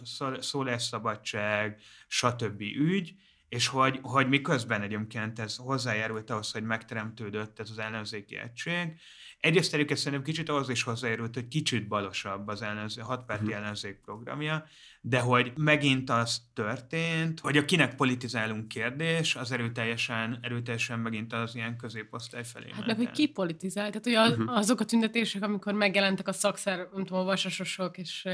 sz- 0.04 0.42
szólásszabadság, 0.42 1.82
stb. 2.08 2.62
ügy, 2.62 3.16
és 3.50 3.68
hogy, 3.68 4.00
hogy 4.02 4.28
miközben 4.28 4.82
egyébként 4.82 5.40
ez 5.40 5.56
hozzájárult 5.56 6.30
ahhoz, 6.30 6.52
hogy 6.52 6.64
megteremtődött 6.64 7.60
ez 7.60 7.70
az 7.70 7.80
ellenzéki 7.80 8.38
egység. 8.38 9.00
Egyrészt 9.40 9.74
egyébként 9.74 10.00
szerintem 10.00 10.24
kicsit 10.24 10.50
ahhoz 10.50 10.70
is 10.70 10.84
hozzájárult, 10.84 11.34
hogy 11.34 11.48
kicsit 11.48 11.88
balosabb 11.88 12.48
az 12.48 12.62
ellenzé, 12.62 13.02
hatpárti 13.02 13.44
Mhm. 13.44 13.54
ellenzék 13.54 13.96
programja, 14.06 14.64
de 15.02 15.20
hogy 15.20 15.52
megint 15.58 16.10
az 16.10 16.42
történt, 16.54 17.40
hogy 17.40 17.58
a 17.58 17.66
kinek 17.66 17.96
politizálunk 17.96 18.68
kérdés, 18.68 19.36
az 19.36 19.52
erőteljesen, 19.52 20.40
erőteljesen 20.42 21.00
megint 21.00 21.34
az 21.34 21.56
ilyen 21.56 21.78
középosztály 21.78 22.44
felé 22.44 22.70
Hát 22.74 22.86
meg, 22.86 22.96
hogy 22.96 23.12
ki 23.12 23.28
politizál. 23.28 23.88
Tehát, 23.90 24.04
hogy 24.04 24.14
az, 24.34 24.38
Mhm. 24.38 24.48
azok 24.48 24.80
a 24.80 24.86
tüntetések, 24.86 25.44
amikor 25.44 25.74
megjelentek 25.74 26.28
a 26.28 26.34
szakszer, 26.34 26.78
nem 26.78 27.06
tudom, 27.06 27.20
a 27.22 27.24
vasasosok, 27.24 27.98
és 27.98 28.28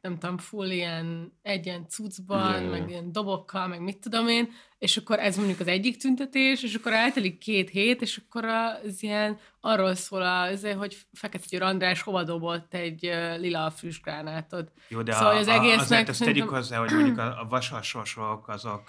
nem 0.00 0.18
tudom, 0.18 0.38
full 0.38 0.70
ilyen 0.70 1.38
egyen 1.42 1.88
cuccban, 1.88 2.52
Ja, 2.54 2.60
ja, 2.60 2.70
meg 2.70 2.88
ilyen 2.90 3.12
dobokkal, 3.12 3.66
meg 3.66 3.80
mit 3.80 3.98
tudom 3.98 4.28
én, 4.28 4.48
és 4.78 4.96
akkor 4.96 5.18
ez 5.18 5.36
mondjuk 5.36 5.60
az 5.60 5.66
egyik 5.66 5.96
tüntetés, 5.96 6.62
és 6.62 6.74
akkor 6.74 6.92
eltelik 6.92 7.38
két 7.38 7.70
hét, 7.70 8.02
és 8.02 8.20
akkor 8.26 8.44
az 8.44 9.02
ilyen 9.02 9.38
arról 9.60 9.94
szól, 9.94 10.22
az, 10.22 10.66
hogy 10.76 10.96
Fekete 11.12 11.44
Győr 11.48 11.62
András 11.62 12.02
hova 12.02 12.24
dobott 12.24 12.74
egy 12.74 13.00
lila 13.36 13.70
füstgránátot. 13.70 14.72
Jó, 14.88 15.02
de 15.02 15.12
Szóval 15.12 15.34
a, 15.34 15.38
az 15.38 15.48
egésznek 15.48 15.80
azért 15.80 16.08
azt 16.08 16.18
tegyük 16.18 16.34
szerintem- 16.34 16.48
hozzá, 16.48 16.78
hogy 16.78 16.90
mondjuk 16.90 17.18
a, 17.18 17.40
a 17.40 17.46
vasasosok 17.48 18.48
azok 18.48 18.88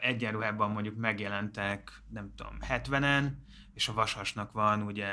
egyenruhában 0.00 0.70
mondjuk 0.70 0.96
megjelentek, 0.96 2.02
nem 2.08 2.32
tudom, 2.36 2.58
70-en, 2.68 3.28
és 3.74 3.88
a 3.88 3.92
vasasnak 3.92 4.52
van 4.52 4.82
ugye, 4.82 5.08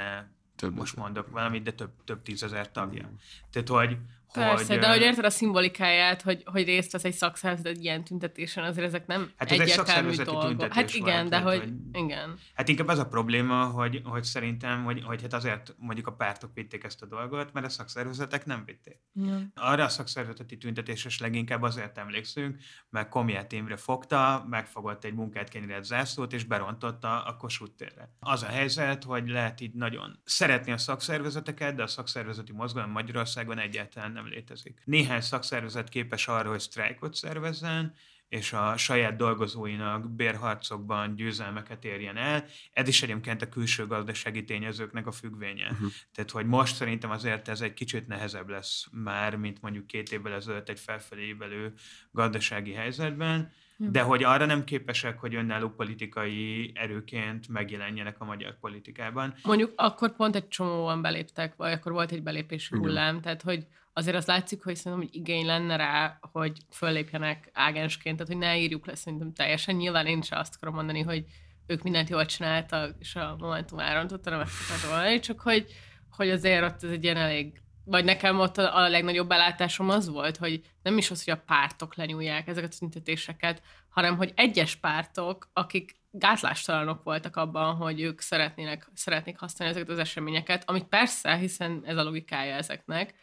Több 0.61 0.75
most 0.75 0.95
mondok 0.95 1.29
valamit, 1.29 1.63
de 1.63 1.71
több, 1.71 1.91
több 2.03 2.21
tízezer 2.21 2.71
tagja. 2.71 3.11
Tehát, 3.51 3.67
hogy, 3.67 3.97
Persze, 4.33 4.73
hogy, 4.73 4.81
de 4.81 4.89
hogy 4.89 5.01
érted 5.01 5.25
a 5.25 5.29
szimbolikáját, 5.29 6.21
hogy, 6.21 6.43
hogy 6.45 6.63
részt 6.65 6.91
vesz 6.91 7.03
egy 7.03 7.13
szakszervezet 7.13 7.65
egy 7.65 7.83
ilyen 7.83 8.03
tüntetésen, 8.03 8.63
azért 8.63 8.87
ezek 8.87 9.07
nem 9.07 9.31
Hát 9.37 9.51
ez 9.51 9.59
egy 9.59 9.67
szakszervezeti 9.67 10.29
dolgok. 10.31 10.47
tüntetés 10.49 10.75
Hát 10.75 10.93
igen, 10.93 11.03
volt, 11.19 11.29
de 11.29 11.29
tehát, 11.29 11.47
hogy, 11.47 11.59
hogy- 11.59 12.03
igen. 12.03 12.37
Hát 12.55 12.67
inkább 12.69 12.87
az 12.87 12.99
a 12.99 13.07
probléma, 13.07 13.65
hogy, 13.65 14.01
hogy 14.03 14.23
szerintem, 14.23 14.83
hogy, 14.83 15.03
hogy 15.03 15.21
hát 15.21 15.33
azért 15.33 15.75
mondjuk 15.77 16.07
a 16.07 16.11
pártok 16.13 16.51
vitték 16.53 16.83
ezt 16.83 17.01
a 17.01 17.05
dolgot, 17.05 17.53
mert 17.53 17.65
a 17.65 17.69
szakszervezetek 17.69 18.45
nem 18.45 18.63
vitték. 18.65 18.99
Ja. 19.13 19.39
Arra 19.55 19.83
a 19.83 19.89
szakszervezeti 19.89 20.57
tüntetésre 20.57 21.09
leginkább 21.19 21.61
azért 21.61 21.97
emlékszünk, 21.97 22.57
mert 22.89 23.09
Komját 23.09 23.51
Imre 23.51 23.77
fogta, 23.77 24.45
megfogott 24.49 25.03
egy 25.03 25.13
munkát 25.13 25.49
kenyeret 25.49 25.83
zászlót, 25.83 26.33
és 26.33 26.43
berontotta 26.43 27.23
a 27.23 27.37
Kossuth 27.37 27.75
térre. 27.75 28.15
Az 28.19 28.43
a 28.43 28.47
helyzet, 28.47 29.03
hogy 29.03 29.29
lehet 29.29 29.61
így 29.61 29.73
nagyon 29.73 30.19
szeretni 30.23 30.71
a 30.71 30.77
szakszervezeteket, 30.77 31.75
de 31.75 31.83
a 31.83 31.87
szakszervezeti 31.87 32.51
mozgalom 32.51 32.91
Magyarországon 32.91 33.59
egyáltalán 33.59 34.11
nem 34.21 34.31
létezik. 34.31 34.81
Néhány 34.85 35.21
szakszervezet 35.21 35.89
képes 35.89 36.27
arra, 36.27 36.49
hogy 36.49 36.59
sztrájkot 36.59 37.15
szervezzen, 37.15 37.93
és 38.29 38.53
a 38.53 38.77
saját 38.77 39.15
dolgozóinak 39.15 40.09
bérharcokban 40.09 41.15
győzelmeket 41.15 41.85
érjen 41.85 42.17
el. 42.17 42.45
Ez 42.73 42.87
is 42.87 43.03
egyébként 43.03 43.41
a 43.41 43.49
külső 43.49 43.87
gazdasági 43.87 44.43
tényezőknek 44.43 45.07
a 45.07 45.11
függvénye. 45.11 45.71
Mhm. 45.71 45.85
Tehát, 46.13 46.31
hogy 46.31 46.45
most 46.45 46.75
szerintem 46.75 47.11
azért 47.11 47.47
ez 47.47 47.61
egy 47.61 47.73
kicsit 47.73 48.07
nehezebb 48.07 48.49
lesz 48.49 48.85
már, 48.91 49.35
mint 49.35 49.61
mondjuk 49.61 49.87
két 49.87 50.11
évvel 50.11 50.33
ezelőtt 50.33 50.69
egy 50.69 50.79
felfelé 50.79 51.27
évelő 51.27 51.73
gazdasági 52.11 52.73
helyzetben, 52.73 53.51
de 53.89 54.01
hogy 54.01 54.23
arra 54.23 54.45
nem 54.45 54.63
képesek, 54.63 55.19
hogy 55.19 55.35
önálló 55.35 55.69
politikai 55.69 56.71
erőként 56.75 57.47
megjelenjenek 57.47 58.15
a 58.19 58.25
magyar 58.25 58.59
politikában. 58.59 59.33
Mondjuk 59.43 59.73
akkor 59.75 60.15
pont 60.15 60.35
egy 60.35 60.47
csomóan 60.47 61.01
beléptek, 61.01 61.55
vagy 61.55 61.71
akkor 61.71 61.91
volt 61.91 62.11
egy 62.11 62.23
belépési 62.23 62.75
Igen. 62.75 62.87
hullám, 62.87 63.21
tehát 63.21 63.41
hogy 63.41 63.67
azért 63.93 64.15
az 64.15 64.25
látszik, 64.25 64.63
hogy 64.63 64.75
szerintem 64.75 65.07
hogy 65.07 65.15
igény 65.15 65.45
lenne 65.45 65.75
rá, 65.75 66.19
hogy 66.31 66.57
föllépjenek 66.69 67.49
ágensként, 67.53 68.17
tehát 68.17 68.31
hogy 68.31 68.41
ne 68.41 68.57
írjuk 68.57 68.85
le 68.85 68.95
szerintem 68.95 69.33
teljesen. 69.33 69.75
Nyilván 69.75 70.05
én 70.05 70.21
sem 70.21 70.39
azt 70.39 70.55
akarom 70.55 70.75
mondani, 70.75 71.01
hogy 71.01 71.25
ők 71.67 71.83
mindent 71.83 72.09
jól 72.09 72.25
csináltak, 72.25 72.95
és 72.99 73.15
a 73.15 73.35
Momentum 73.39 73.79
elrontotta, 73.79 74.29
nem 74.29 74.39
ezt 74.39 74.53
akartam 74.65 74.89
mondani, 74.89 75.19
csak 75.19 75.39
hogy, 75.39 75.65
hogy 76.09 76.29
azért 76.29 76.63
ott 76.63 76.83
ez 76.83 76.91
egy 76.91 77.03
ilyen 77.03 77.17
elég 77.17 77.61
vagy 77.83 78.05
nekem 78.05 78.39
ott 78.39 78.57
a, 78.57 78.77
a 78.77 78.89
legnagyobb 78.89 79.27
belátásom 79.27 79.89
az 79.89 80.07
volt, 80.09 80.37
hogy 80.37 80.61
nem 80.83 80.97
is 80.97 81.11
az, 81.11 81.23
hogy 81.23 81.33
a 81.33 81.43
pártok 81.45 81.95
lenyúlják 81.95 82.47
ezeket 82.47 82.73
a 82.73 82.77
tüntetéseket, 82.77 83.61
hanem 83.89 84.17
hogy 84.17 84.31
egyes 84.35 84.75
pártok, 84.75 85.49
akik 85.53 85.95
gátlástalanok 86.11 87.03
voltak 87.03 87.35
abban, 87.35 87.75
hogy 87.75 88.01
ők 88.01 88.21
szeretnének, 88.21 88.89
szeretnék 88.93 89.37
használni 89.37 89.73
ezeket 89.73 89.93
az 89.93 89.99
eseményeket, 89.99 90.69
amit 90.69 90.87
persze, 90.87 91.35
hiszen 91.35 91.81
ez 91.85 91.97
a 91.97 92.03
logikája 92.03 92.55
ezeknek, 92.55 93.13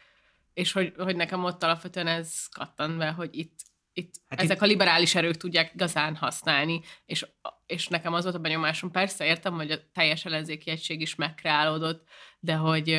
és 0.59 0.71
hogy, 0.71 0.93
hogy 0.97 1.15
nekem 1.15 1.43
ott 1.43 1.63
alapvetően 1.63 2.07
ez 2.07 2.45
kattan 2.47 2.97
be, 2.97 3.09
hogy 3.09 3.29
itt, 3.37 3.59
itt 3.93 4.13
Hát 4.29 4.41
ezek 4.41 4.55
itt- 4.55 4.61
a 4.61 4.65
liberális 4.65 5.15
erők 5.15 5.37
tudják 5.37 5.73
igazán 5.73 6.15
használni, 6.15 6.81
és, 7.05 7.25
és 7.65 7.87
nekem 7.87 8.13
az 8.13 8.23
volt 8.23 8.35
a 8.35 8.39
benyomásom, 8.39 8.91
persze 8.91 9.25
értem, 9.25 9.53
hogy 9.53 9.71
a 9.71 9.91
teljes 9.93 10.25
ellenzéki 10.25 10.69
egység 10.69 11.01
is 11.01 11.15
megkreálódott, 11.15 12.07
de 12.39 12.55
hogy 12.55 12.89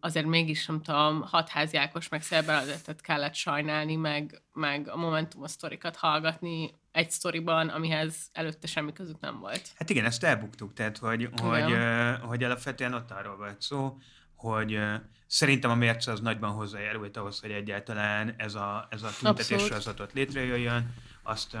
azért 0.00 0.26
mégis, 0.26 0.66
nem 0.66 0.82
tudom, 0.82 1.22
hatházi 1.22 1.76
Ákos 1.76 2.08
meg 2.08 2.22
Szerberezetet 2.22 3.00
kellett 3.00 3.34
sajnálni, 3.34 3.96
meg, 3.96 4.42
meg 4.52 4.88
a 4.88 4.96
Momentumos 4.96 5.50
sztorikat 5.50 5.96
hallgatni 5.96 6.70
egy 6.92 7.10
sztoriban, 7.10 7.68
amihez 7.68 8.28
előtte 8.32 8.66
semmi 8.66 8.92
közük 8.92 9.20
nem 9.20 9.38
volt. 9.38 9.68
Hát 9.74 9.90
igen, 9.90 10.04
ezt 10.04 10.24
elbuktuk, 10.24 10.72
tehát 10.72 10.98
hogy, 10.98 11.28
hogy, 11.42 11.72
ö, 11.72 12.12
hogy 12.22 12.44
alapvetően 12.44 12.94
ott 12.94 13.10
arról 13.10 13.36
volt 13.36 13.62
szó, 13.62 13.96
hogy 14.36 14.78
szerintem 15.26 15.70
a 15.70 15.74
mérce 15.74 16.12
az 16.12 16.20
nagyban 16.20 16.50
hozzájárult 16.50 17.16
ahhoz, 17.16 17.40
hogy 17.40 17.50
egyáltalán 17.50 18.34
ez 18.36 18.54
a, 18.54 18.86
ez 18.90 19.02
a 19.02 19.10
tüntetés 19.20 19.50
Abszolút. 19.50 19.82
sorozat 19.82 20.12
létrejöjjön. 20.12 20.94
Azt, 21.28 21.56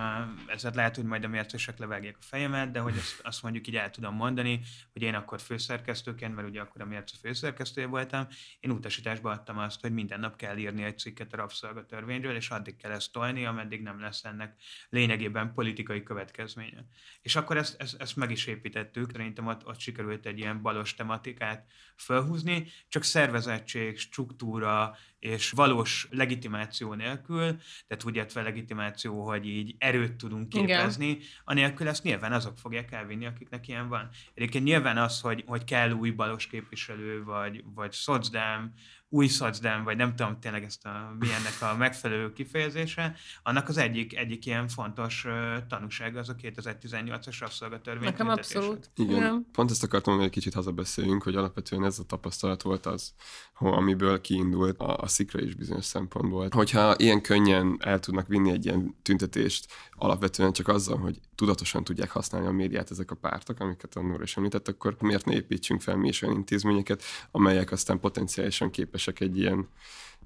ezért 0.46 0.74
lehet, 0.74 0.96
hogy 0.96 1.04
majd 1.04 1.24
a 1.24 1.28
mércesek 1.28 1.78
levágják 1.78 2.16
a 2.20 2.24
fejemet, 2.24 2.70
de 2.70 2.80
hogy 2.80 2.96
azt, 2.96 3.20
azt 3.22 3.42
mondjuk 3.42 3.66
így 3.66 3.76
el 3.76 3.90
tudom 3.90 4.14
mondani, 4.14 4.60
hogy 4.92 5.02
én 5.02 5.14
akkor 5.14 5.40
főszerkesztőként, 5.40 6.34
mert 6.34 6.48
ugye 6.48 6.60
akkor 6.60 6.80
a 6.80 6.84
mérce 6.84 7.16
főszerkesztője 7.20 7.86
voltam, 7.86 8.26
én 8.60 8.70
utasításba 8.70 9.30
adtam 9.30 9.58
azt, 9.58 9.80
hogy 9.80 9.92
minden 9.92 10.20
nap 10.20 10.36
kell 10.36 10.56
írni 10.56 10.82
egy 10.82 10.98
cikket 10.98 11.32
a 11.32 11.36
rabszolgatörvényről, 11.36 12.34
és 12.34 12.50
addig 12.50 12.76
kell 12.76 12.90
ezt 12.90 13.12
tolni, 13.12 13.44
ameddig 13.46 13.82
nem 13.82 14.00
lesz 14.00 14.24
ennek 14.24 14.60
lényegében 14.88 15.52
politikai 15.54 16.02
következménye. 16.02 16.84
És 17.22 17.36
akkor 17.36 17.56
ezt, 17.56 17.80
ezt, 17.80 18.00
ezt 18.00 18.16
meg 18.16 18.30
is 18.30 18.46
építettük, 18.46 19.10
szerintem 19.10 19.46
ott, 19.46 19.66
ott 19.66 19.78
sikerült 19.78 20.26
egy 20.26 20.38
ilyen 20.38 20.62
balos 20.62 20.94
tematikát 20.94 21.66
felhúzni, 21.96 22.66
csak 22.88 23.02
szervezettség, 23.02 23.98
struktúra 23.98 24.96
és 25.18 25.50
valós 25.50 26.06
legitimáció 26.10 26.94
nélkül, 26.94 27.56
tehát 27.86 28.04
úgy 28.04 28.16
értve 28.16 28.42
legitimáció, 28.42 29.26
hogy 29.26 29.46
így 29.46 29.74
erőt 29.78 30.16
tudunk 30.16 30.54
Igen. 30.54 30.66
képezni, 30.66 31.18
anélkül 31.44 31.88
ezt 31.88 32.02
nyilván 32.02 32.32
azok 32.32 32.58
fogják 32.58 32.92
elvinni, 32.92 33.26
akiknek 33.26 33.68
ilyen 33.68 33.88
van. 33.88 34.08
Egyébként 34.34 34.64
nyilván 34.64 34.98
az, 34.98 35.20
hogy, 35.20 35.44
hogy 35.46 35.64
kell 35.64 35.90
új 35.90 36.10
balos 36.10 36.46
képviselő, 36.46 37.24
vagy, 37.24 37.64
vagy 37.74 37.92
szocdám, 37.92 38.72
új 39.08 39.26
szocdem, 39.26 39.84
vagy 39.84 39.96
nem 39.96 40.16
tudom 40.16 40.40
tényleg 40.40 40.64
ezt 40.64 40.84
a, 40.84 41.14
mi 41.18 41.26
ennek 41.26 41.72
a 41.72 41.76
megfelelő 41.76 42.32
kifejezése, 42.32 43.14
annak 43.42 43.68
az 43.68 43.76
egyik, 43.76 44.16
egyik 44.16 44.46
ilyen 44.46 44.68
fontos 44.68 45.24
uh, 45.24 45.32
tanúsága 45.68 46.18
az 46.18 46.28
a 46.28 46.34
2018-as 46.34 47.36
rabszolgatörvény. 47.40 48.08
Nekem 48.08 48.28
abszolút. 48.28 48.90
Igen, 48.96 49.16
Igen, 49.16 49.46
pont 49.52 49.70
ezt 49.70 49.82
akartam, 49.82 50.14
hogy 50.14 50.24
egy 50.24 50.30
kicsit 50.30 50.54
hazabeszéljünk, 50.54 51.22
hogy 51.22 51.36
alapvetően 51.36 51.84
ez 51.84 51.98
a 51.98 52.04
tapasztalat 52.04 52.62
volt 52.62 52.86
az, 52.86 53.14
amiből 53.54 54.20
kiindult 54.20 54.78
a, 54.78 54.96
a 54.96 55.06
szikra 55.06 55.40
is 55.40 55.54
bizonyos 55.54 55.84
szempontból. 55.84 56.48
Hogyha 56.50 56.94
ilyen 56.96 57.20
könnyen 57.20 57.76
el 57.80 58.00
tudnak 58.00 58.26
vinni 58.26 58.50
egy 58.50 58.64
ilyen 58.64 58.96
tüntetést, 59.02 59.72
alapvetően 59.92 60.52
csak 60.52 60.68
azzal, 60.68 60.98
hogy 60.98 61.20
tudatosan 61.34 61.84
tudják 61.84 62.10
használni 62.10 62.46
a 62.46 62.52
médiát 62.52 62.90
ezek 62.90 63.10
a 63.10 63.14
pártok, 63.14 63.60
amiket 63.60 63.96
a 63.96 64.02
Nóra 64.02 64.22
is 64.22 64.36
említett, 64.36 64.68
akkor 64.68 64.96
miért 65.00 65.24
ne 65.24 65.34
építsünk 65.34 65.80
fel 65.80 65.96
mi 65.96 66.08
is 66.08 66.22
olyan 66.22 66.34
intézményeket, 66.34 67.02
amelyek 67.30 67.72
aztán 67.72 68.00
potenciálisan 68.00 68.70
képesek 68.70 68.95
egy 69.18 69.38
ilyen 69.38 69.68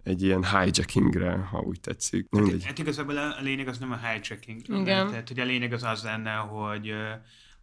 egy 0.03 0.23
ilyen 0.23 0.45
hijackingre, 0.45 1.33
ha 1.33 1.59
úgy 1.59 1.81
tetszik. 1.81 2.27
Hát, 2.31 2.63
hát 2.63 2.79
igazából 2.79 3.17
a 3.17 3.41
lényeg 3.41 3.69
az 3.69 3.79
nem 3.79 3.93
a 3.93 3.97
hijacking. 3.97 4.61
Igen. 4.69 5.09
Tehát, 5.09 5.29
hogy 5.29 5.41
a 5.41 5.45
lényeg 5.45 5.73
az 5.73 5.83
az 5.83 6.03
lenne, 6.03 6.35
hogy, 6.35 6.93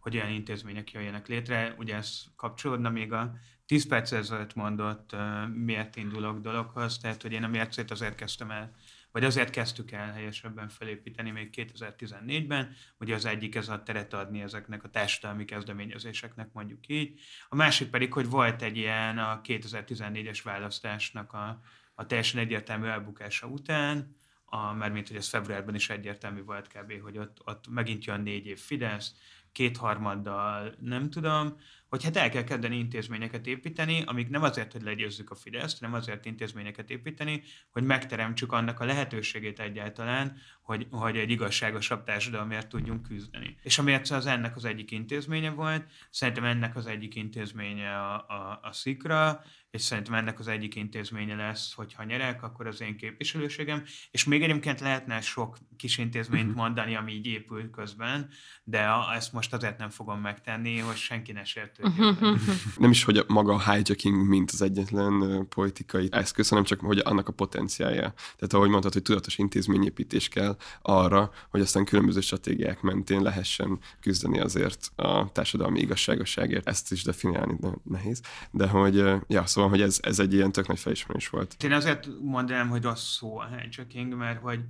hogy 0.00 0.16
olyan 0.16 0.30
intézmények 0.30 0.92
jöjjenek 0.92 1.28
létre. 1.28 1.74
Ugye 1.78 1.94
ez 1.94 2.22
kapcsolódna 2.36 2.90
még 2.90 3.12
a 3.12 3.34
10 3.66 3.86
perc 3.86 4.12
ezelőtt 4.12 4.54
mondott 4.54 5.16
miért 5.54 5.96
indulok 5.96 6.40
dologhoz, 6.40 6.98
tehát 6.98 7.22
hogy 7.22 7.32
én 7.32 7.44
a 7.44 7.48
mércét 7.48 7.90
azért 7.90 8.14
kezdtem 8.14 8.50
el 8.50 8.72
vagy 9.12 9.24
azért 9.24 9.50
kezdtük 9.50 9.90
el 9.90 10.12
helyesebben 10.12 10.68
felépíteni 10.68 11.30
még 11.30 11.50
2014-ben, 11.56 12.74
ugye 12.98 13.14
az 13.14 13.24
egyik 13.24 13.54
ez 13.54 13.68
a 13.68 13.82
teret 13.82 14.14
adni 14.14 14.42
ezeknek 14.42 14.84
a 14.84 14.88
társadalmi 14.88 15.44
kezdeményezéseknek 15.44 16.52
mondjuk 16.52 16.88
így, 16.88 17.20
a 17.48 17.56
másik 17.56 17.90
pedig, 17.90 18.12
hogy 18.12 18.28
volt 18.28 18.62
egy 18.62 18.76
ilyen 18.76 19.18
a 19.18 19.40
2014-es 19.40 20.40
választásnak 20.44 21.32
a, 21.32 21.60
a 21.94 22.06
teljesen 22.06 22.40
egyértelmű 22.40 22.86
elbukása 22.86 23.46
után, 23.46 24.16
a, 24.50 24.72
mert 24.72 24.92
mint 24.92 25.08
hogy 25.08 25.16
ez 25.16 25.28
februárban 25.28 25.74
is 25.74 25.90
egyértelmű 25.90 26.42
volt 26.42 26.66
kb., 26.66 27.00
hogy 27.02 27.18
ott, 27.18 27.38
ott 27.44 27.68
megint 27.68 28.04
jön 28.04 28.20
négy 28.20 28.46
év 28.46 28.58
Fidesz, 28.58 29.14
kétharmaddal, 29.52 30.74
nem 30.80 31.10
tudom, 31.10 31.56
hogy 31.88 32.04
hát 32.04 32.16
el 32.16 32.30
kell 32.30 32.44
kezdeni 32.44 32.76
intézményeket 32.76 33.46
építeni, 33.46 34.02
amik 34.06 34.28
nem 34.28 34.42
azért, 34.42 34.72
hogy 34.72 34.82
legyőzzük 34.82 35.30
a 35.30 35.34
Fideszt, 35.34 35.80
nem 35.80 35.94
azért 35.94 36.24
intézményeket 36.24 36.90
építeni, 36.90 37.42
hogy 37.70 37.82
megteremtsük 37.82 38.52
annak 38.52 38.80
a 38.80 38.84
lehetőségét 38.84 39.60
egyáltalán, 39.60 40.36
hogy, 40.62 40.86
hogy 40.90 41.16
egy 41.16 41.30
igazságosabb 41.30 42.04
társadalomért 42.04 42.68
tudjunk 42.68 43.02
küzdeni. 43.02 43.56
És 43.62 43.78
amiért 43.78 44.10
az 44.10 44.26
ennek 44.26 44.56
az 44.56 44.64
egyik 44.64 44.90
intézménye 44.90 45.50
volt, 45.50 45.86
szerintem 46.10 46.44
ennek 46.44 46.76
az 46.76 46.86
egyik 46.86 47.14
intézménye 47.14 47.98
a, 47.98 48.14
a, 48.14 48.60
a 48.62 48.72
szikra, 48.72 49.42
és 49.70 49.82
szerintem 49.82 50.14
ennek 50.14 50.38
az 50.38 50.48
egyik 50.48 50.74
intézménye 50.74 51.34
lesz, 51.34 51.72
hogy 51.74 51.94
ha 51.94 52.04
nyerek, 52.04 52.42
akkor 52.42 52.66
az 52.66 52.80
én 52.80 52.96
képviselőségem, 52.96 53.84
és 54.10 54.24
még 54.24 54.42
egyébként 54.42 54.80
lehetne 54.80 55.20
sok 55.20 55.56
kis 55.76 55.98
intézményt 55.98 56.48
mhm. 56.48 56.56
mondani, 56.56 56.96
ami 56.96 57.12
így 57.12 57.26
épül 57.26 57.70
közben, 57.70 58.28
de 58.64 58.80
a, 58.82 59.14
ezt 59.14 59.32
most 59.32 59.54
azért 59.54 59.78
nem 59.78 59.90
fogom 59.90 60.20
megtenni, 60.20 60.78
hogy 60.78 60.96
senki 60.96 61.32
ne 61.32 61.44
sértődjön. 61.44 62.16
Mhm. 62.20 62.34
nem 62.76 62.90
is, 62.90 63.04
hogy 63.04 63.24
maga 63.26 63.54
a 63.54 63.72
hijacking 63.72 64.28
mint 64.28 64.50
az 64.50 64.62
egyetlen 64.62 65.46
politikai 65.48 66.08
eszköz, 66.10 66.48
hanem 66.48 66.64
csak, 66.64 66.80
hogy 66.80 67.00
annak 67.04 67.28
a 67.28 67.32
potenciálja. 67.32 68.12
Tehát 68.16 68.52
ahogy 68.52 68.68
mondtad, 68.68 68.92
hogy 68.92 69.02
tudatos 69.02 69.38
intézményépítés 69.38 70.28
kell 70.28 70.56
arra, 70.82 71.30
hogy 71.50 71.60
aztán 71.60 71.84
különböző 71.84 72.20
stratégiák 72.20 72.80
mentén 72.80 73.22
lehessen 73.22 73.78
küzdeni 74.00 74.40
azért 74.40 74.90
a 74.96 75.32
társadalmi 75.32 75.80
igazságosságért. 75.80 76.68
Ezt 76.68 76.92
is 76.92 77.02
definiálni 77.02 77.56
nehéz. 77.84 78.20
De 78.50 78.68
hogy, 78.68 78.94
ja, 79.26 79.46
Szóval, 79.57 79.57
hogy 79.66 79.80
ez, 79.80 79.98
ez 80.02 80.18
egy 80.18 80.34
ilyen 80.34 80.52
tök 80.52 80.66
nagy 80.66 80.78
felismerés 80.78 81.28
volt. 81.28 81.62
Én 81.64 81.72
azért 81.72 82.08
mondanám, 82.20 82.68
hogy 82.68 82.82
rossz 82.82 83.16
szó 83.16 83.38
a 83.38 83.46
hijacking, 83.46 84.14
mert 84.14 84.40
hogy, 84.40 84.60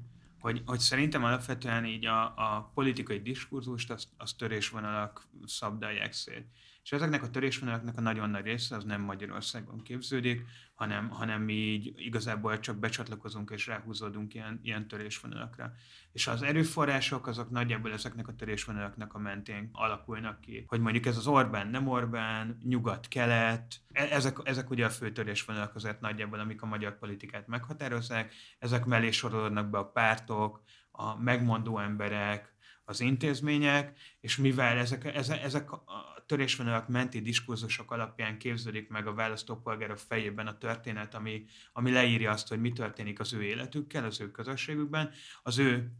hogy, 0.40 0.62
hogy 0.66 0.78
szerintem 0.78 1.24
alapvetően 1.24 1.84
így 1.84 2.06
a, 2.06 2.22
a 2.24 2.70
politikai 2.74 3.18
diskurzust 3.18 3.90
az, 3.90 4.08
az 4.16 4.32
törésvonalak 4.32 5.28
szabdalják 5.46 6.12
szét. 6.12 6.46
És 6.82 6.92
ezeknek 6.92 7.22
a 7.22 7.30
törésvonalaknak 7.30 7.98
a 7.98 8.00
nagyon 8.00 8.30
nagy 8.30 8.44
része 8.44 8.76
az 8.76 8.84
nem 8.84 9.00
Magyarországon 9.00 9.82
képződik, 9.82 10.44
hanem, 10.78 11.08
hanem 11.08 11.42
mi 11.42 11.52
így 11.52 11.92
igazából 11.96 12.58
csak 12.58 12.76
becsatlakozunk 12.76 13.50
és 13.50 13.66
ráhúzódunk 13.66 14.34
ilyen, 14.34 14.60
ilyen 14.62 14.88
törésvonalakra. 14.88 15.72
És 16.12 16.26
az 16.26 16.42
erőforrások 16.42 17.26
azok 17.26 17.50
nagyjából 17.50 17.92
ezeknek 17.92 18.28
a 18.28 18.34
törésvonalaknak 18.34 19.14
a 19.14 19.18
mentén 19.18 19.68
alakulnak 19.72 20.40
ki. 20.40 20.64
Hogy 20.66 20.80
mondjuk 20.80 21.06
ez 21.06 21.16
az 21.16 21.26
Orbán, 21.26 21.68
nem 21.68 21.88
Orbán, 21.88 22.58
nyugat-kelet, 22.62 23.80
e, 23.92 24.02
ezek, 24.02 24.36
ezek 24.44 24.70
ugye 24.70 24.84
a 24.84 24.90
fő 24.90 25.12
törésvonalak 25.12 25.74
azért 25.74 26.00
nagyjából, 26.00 26.38
amik 26.38 26.62
a 26.62 26.66
magyar 26.66 26.98
politikát 26.98 27.46
meghatározzák, 27.46 28.34
ezek 28.58 28.84
mellé 28.84 29.10
sorolódnak 29.10 29.70
be 29.70 29.78
a 29.78 29.90
pártok, 29.90 30.62
a 30.90 31.16
megmondó 31.20 31.78
emberek, 31.78 32.56
az 32.84 33.00
intézmények, 33.00 33.98
és 34.20 34.36
mivel 34.36 34.76
ezek, 34.76 35.04
ezek, 35.04 35.42
ezek 35.42 35.70
törésvonalak 36.28 36.88
menti 36.88 37.20
diskurzusok 37.20 37.90
alapján 37.90 38.38
képződik 38.38 38.88
meg 38.88 39.06
a 39.06 39.14
választópolgárok 39.14 39.98
fejében 39.98 40.46
a 40.46 40.58
történet, 40.58 41.14
ami, 41.14 41.44
ami 41.72 41.90
leírja 41.92 42.30
azt, 42.30 42.48
hogy 42.48 42.60
mi 42.60 42.72
történik 42.72 43.20
az 43.20 43.32
ő 43.32 43.42
életükkel, 43.42 44.04
az 44.04 44.20
ő 44.20 44.30
közösségükben, 44.30 45.10
az 45.42 45.58
ő 45.58 45.92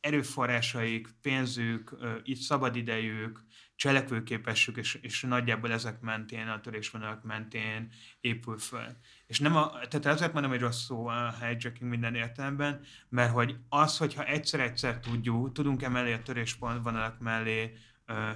erőforrásaik, 0.00 1.08
pénzük, 1.22 1.96
itt 2.22 2.40
szabadidejük, 2.40 3.44
cselekvőképessük, 3.76 4.76
és, 4.76 4.94
és 4.94 5.22
nagyjából 5.22 5.72
ezek 5.72 6.00
mentén, 6.00 6.48
a 6.48 6.60
törésvonalak 6.60 7.22
mentén 7.22 7.92
épül 8.20 8.58
föl. 8.58 8.86
És 9.26 9.38
nem 9.38 9.56
a, 9.56 9.70
tehát 9.88 10.06
azért 10.06 10.32
mondom, 10.32 10.50
hogy 10.50 10.60
rossz 10.60 10.84
szó 10.84 11.06
a 11.06 11.34
hijacking 11.40 11.90
minden 11.90 12.14
értelemben, 12.14 12.80
mert 13.08 13.32
hogy 13.32 13.56
az, 13.68 13.98
hogyha 13.98 14.24
egyszer-egyszer 14.24 15.00
tudjuk, 15.00 15.52
tudunk 15.52 15.82
emellé 15.82 16.12
a 16.12 16.22
törésvonalak 16.22 17.18
mellé 17.18 17.76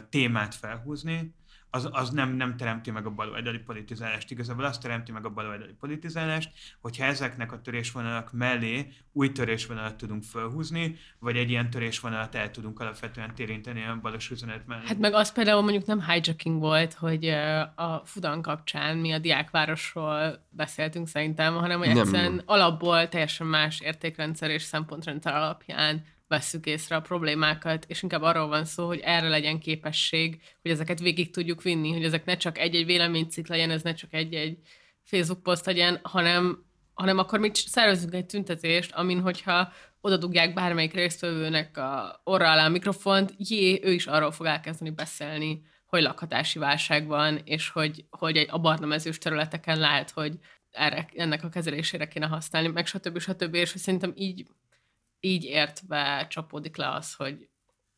témát 0.09 0.55
felhúzni, 0.55 1.35
az, 1.75 1.89
az 1.93 2.11
nem, 2.11 2.37
nem 2.37 2.57
teremti 2.57 2.91
meg 2.91 3.07
a 3.07 3.11
baloldali 3.11 3.59
politizálást. 3.59 4.31
Igazából 4.31 4.65
azt 4.65 4.83
teremti 4.83 5.13
meg 5.13 5.25
a 5.25 5.31
baloldali 5.31 5.73
politizálást, 5.81 6.51
hogyha 6.81 7.05
ezeknek 7.05 7.53
a 7.53 7.61
törésvonalak 7.61 8.33
mellé 8.33 8.89
új 9.13 9.33
törésvonalat 9.33 9.97
tudunk 9.97 10.23
felhúzni, 10.25 10.97
vagy 11.19 11.37
egy 11.37 11.51
ilyen 11.51 11.71
törésvonalat 11.71 12.35
el 12.35 12.51
tudunk 12.51 12.81
alapvetően 12.81 13.35
térinteni 13.35 13.85
a 13.85 13.99
balos 14.03 14.31
üzenet 14.31 14.67
mellé. 14.67 14.87
Hát 14.87 14.99
meg 14.99 15.13
az 15.15 15.33
például 15.33 15.63
mondjuk 15.63 15.87
nem 15.87 16.05
hijacking 16.07 16.61
volt, 16.61 16.95
hogy 16.95 17.29
a 17.75 18.03
Fudan 18.05 18.43
kapcsán 18.43 18.97
mi 18.97 19.13
a 19.13 19.19
diákvárosról 19.19 20.47
beszéltünk 20.51 21.09
szerintem, 21.09 21.55
hanem 21.55 21.79
hogy 21.79 21.89
egyszerűen 21.89 22.33
nem. 22.33 22.43
alapból 22.47 23.09
teljesen 23.09 23.47
más 23.47 23.81
értékrendszer 23.81 24.51
és 24.51 24.63
szempontrendszer 24.63 25.35
alapján 25.35 26.05
vesszük 26.33 26.67
észre 26.67 26.97
a 26.97 27.01
problémákat, 27.01 27.85
és 27.89 28.03
inkább 28.03 28.23
arról 28.23 28.47
van 28.47 28.65
szó, 28.65 28.87
hogy 28.87 29.01
erre 29.05 29.29
legyen 29.29 29.59
képesség, 29.59 30.43
hogy 30.63 30.71
ezeket 30.71 31.01
végig 31.01 31.31
tudjuk 31.31 31.63
vinni, 31.63 31.93
hogy 31.93 32.05
ezek 32.05 32.25
ne 32.25 32.37
csak 32.37 32.59
egy-egy 32.59 32.87
véleménycikk 32.87 33.47
legyen, 33.47 33.71
ez 33.71 33.83
ne 33.83 33.95
csak 33.95 34.13
egy-egy 34.13 34.59
Facebook 35.03 35.43
poszt 35.43 35.67
legyen, 35.67 36.01
hanem, 36.03 36.65
hanem 36.95 37.19
akkor 37.19 37.39
mi 37.39 37.51
szervezünk 37.55 38.15
egy 38.15 38.27
tüntetést, 38.27 38.93
amin 38.93 39.21
hogyha 39.21 39.73
oda 40.01 40.17
dugják 40.17 40.55
bármelyik 40.55 40.95
résztvevőnek 40.95 41.77
a 41.77 42.21
orra 42.25 42.51
alá 42.51 42.67
a 42.67 42.69
mikrofont, 42.69 43.35
jé, 43.39 43.81
ő 43.85 43.93
is 43.93 44.07
arról 44.07 44.33
fog 44.33 44.47
elkezdeni 44.47 44.91
beszélni, 44.91 45.63
hogy 45.87 46.03
lakhatási 46.03 46.59
válság 46.59 47.07
van, 47.07 47.41
és 47.45 47.69
hogy, 47.69 48.05
hogy 48.11 48.37
egy, 48.37 48.49
a 48.51 48.59
barna 48.59 48.87
mezős 48.87 49.19
területeken 49.19 49.79
lehet, 49.79 50.11
hogy 50.11 50.39
erre, 50.71 51.09
ennek 51.15 51.45
a 51.45 51.49
kezelésére 51.49 52.09
kéne 52.09 52.27
használni, 52.27 52.69
meg 52.69 52.87
stb. 52.87 53.19
stb. 53.19 53.55
És 53.55 53.73
hogy 53.73 53.81
szerintem 53.81 54.13
így 54.17 54.47
így 55.25 55.45
értve 55.45 56.27
csapódik 56.31 56.77
le 56.77 56.89
az, 56.89 57.15
hogy 57.15 57.49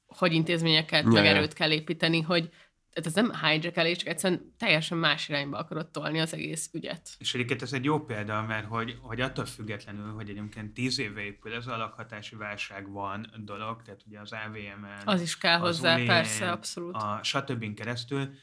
hogy 0.06 0.32
intézményeket, 0.32 1.04
meg 1.04 1.26
erőt 1.26 1.52
kell 1.52 1.70
építeni, 1.70 2.20
hogy 2.20 2.50
tehát 2.92 3.08
ez 3.08 3.14
nem 3.14 3.46
hijackelés, 3.46 3.96
csak 3.96 4.08
egyszerűen 4.08 4.54
teljesen 4.58 4.98
más 4.98 5.28
irányba 5.28 5.58
akarod 5.58 5.90
tolni 5.90 6.20
az 6.20 6.34
egész 6.34 6.70
ügyet. 6.72 7.08
És 7.18 7.34
egyébként 7.34 7.62
ez 7.62 7.72
egy 7.72 7.84
jó 7.84 8.04
példa, 8.04 8.42
mert 8.42 8.66
hogy, 8.66 8.98
hogy 9.00 9.20
attól 9.20 9.44
függetlenül, 9.44 10.12
hogy 10.12 10.30
egyébként 10.30 10.74
tíz 10.74 10.98
éve 10.98 11.20
épül 11.20 11.54
ez 11.54 11.66
a 11.66 11.76
lakhatási 11.76 12.36
válság 12.36 12.90
van 12.90 13.30
dolog, 13.44 13.82
tehát 13.82 14.00
ugye 14.06 14.20
az 14.20 14.32
AVM-en, 14.32 15.02
az 15.04 15.20
is 15.20 15.38
kell 15.38 15.58
hozzá, 15.58 15.94
ulén, 15.94 16.06
persze, 16.06 16.50
abszolút. 16.50 16.94
A 16.94 17.20
stb. 17.22 17.74
keresztül, 17.74 18.34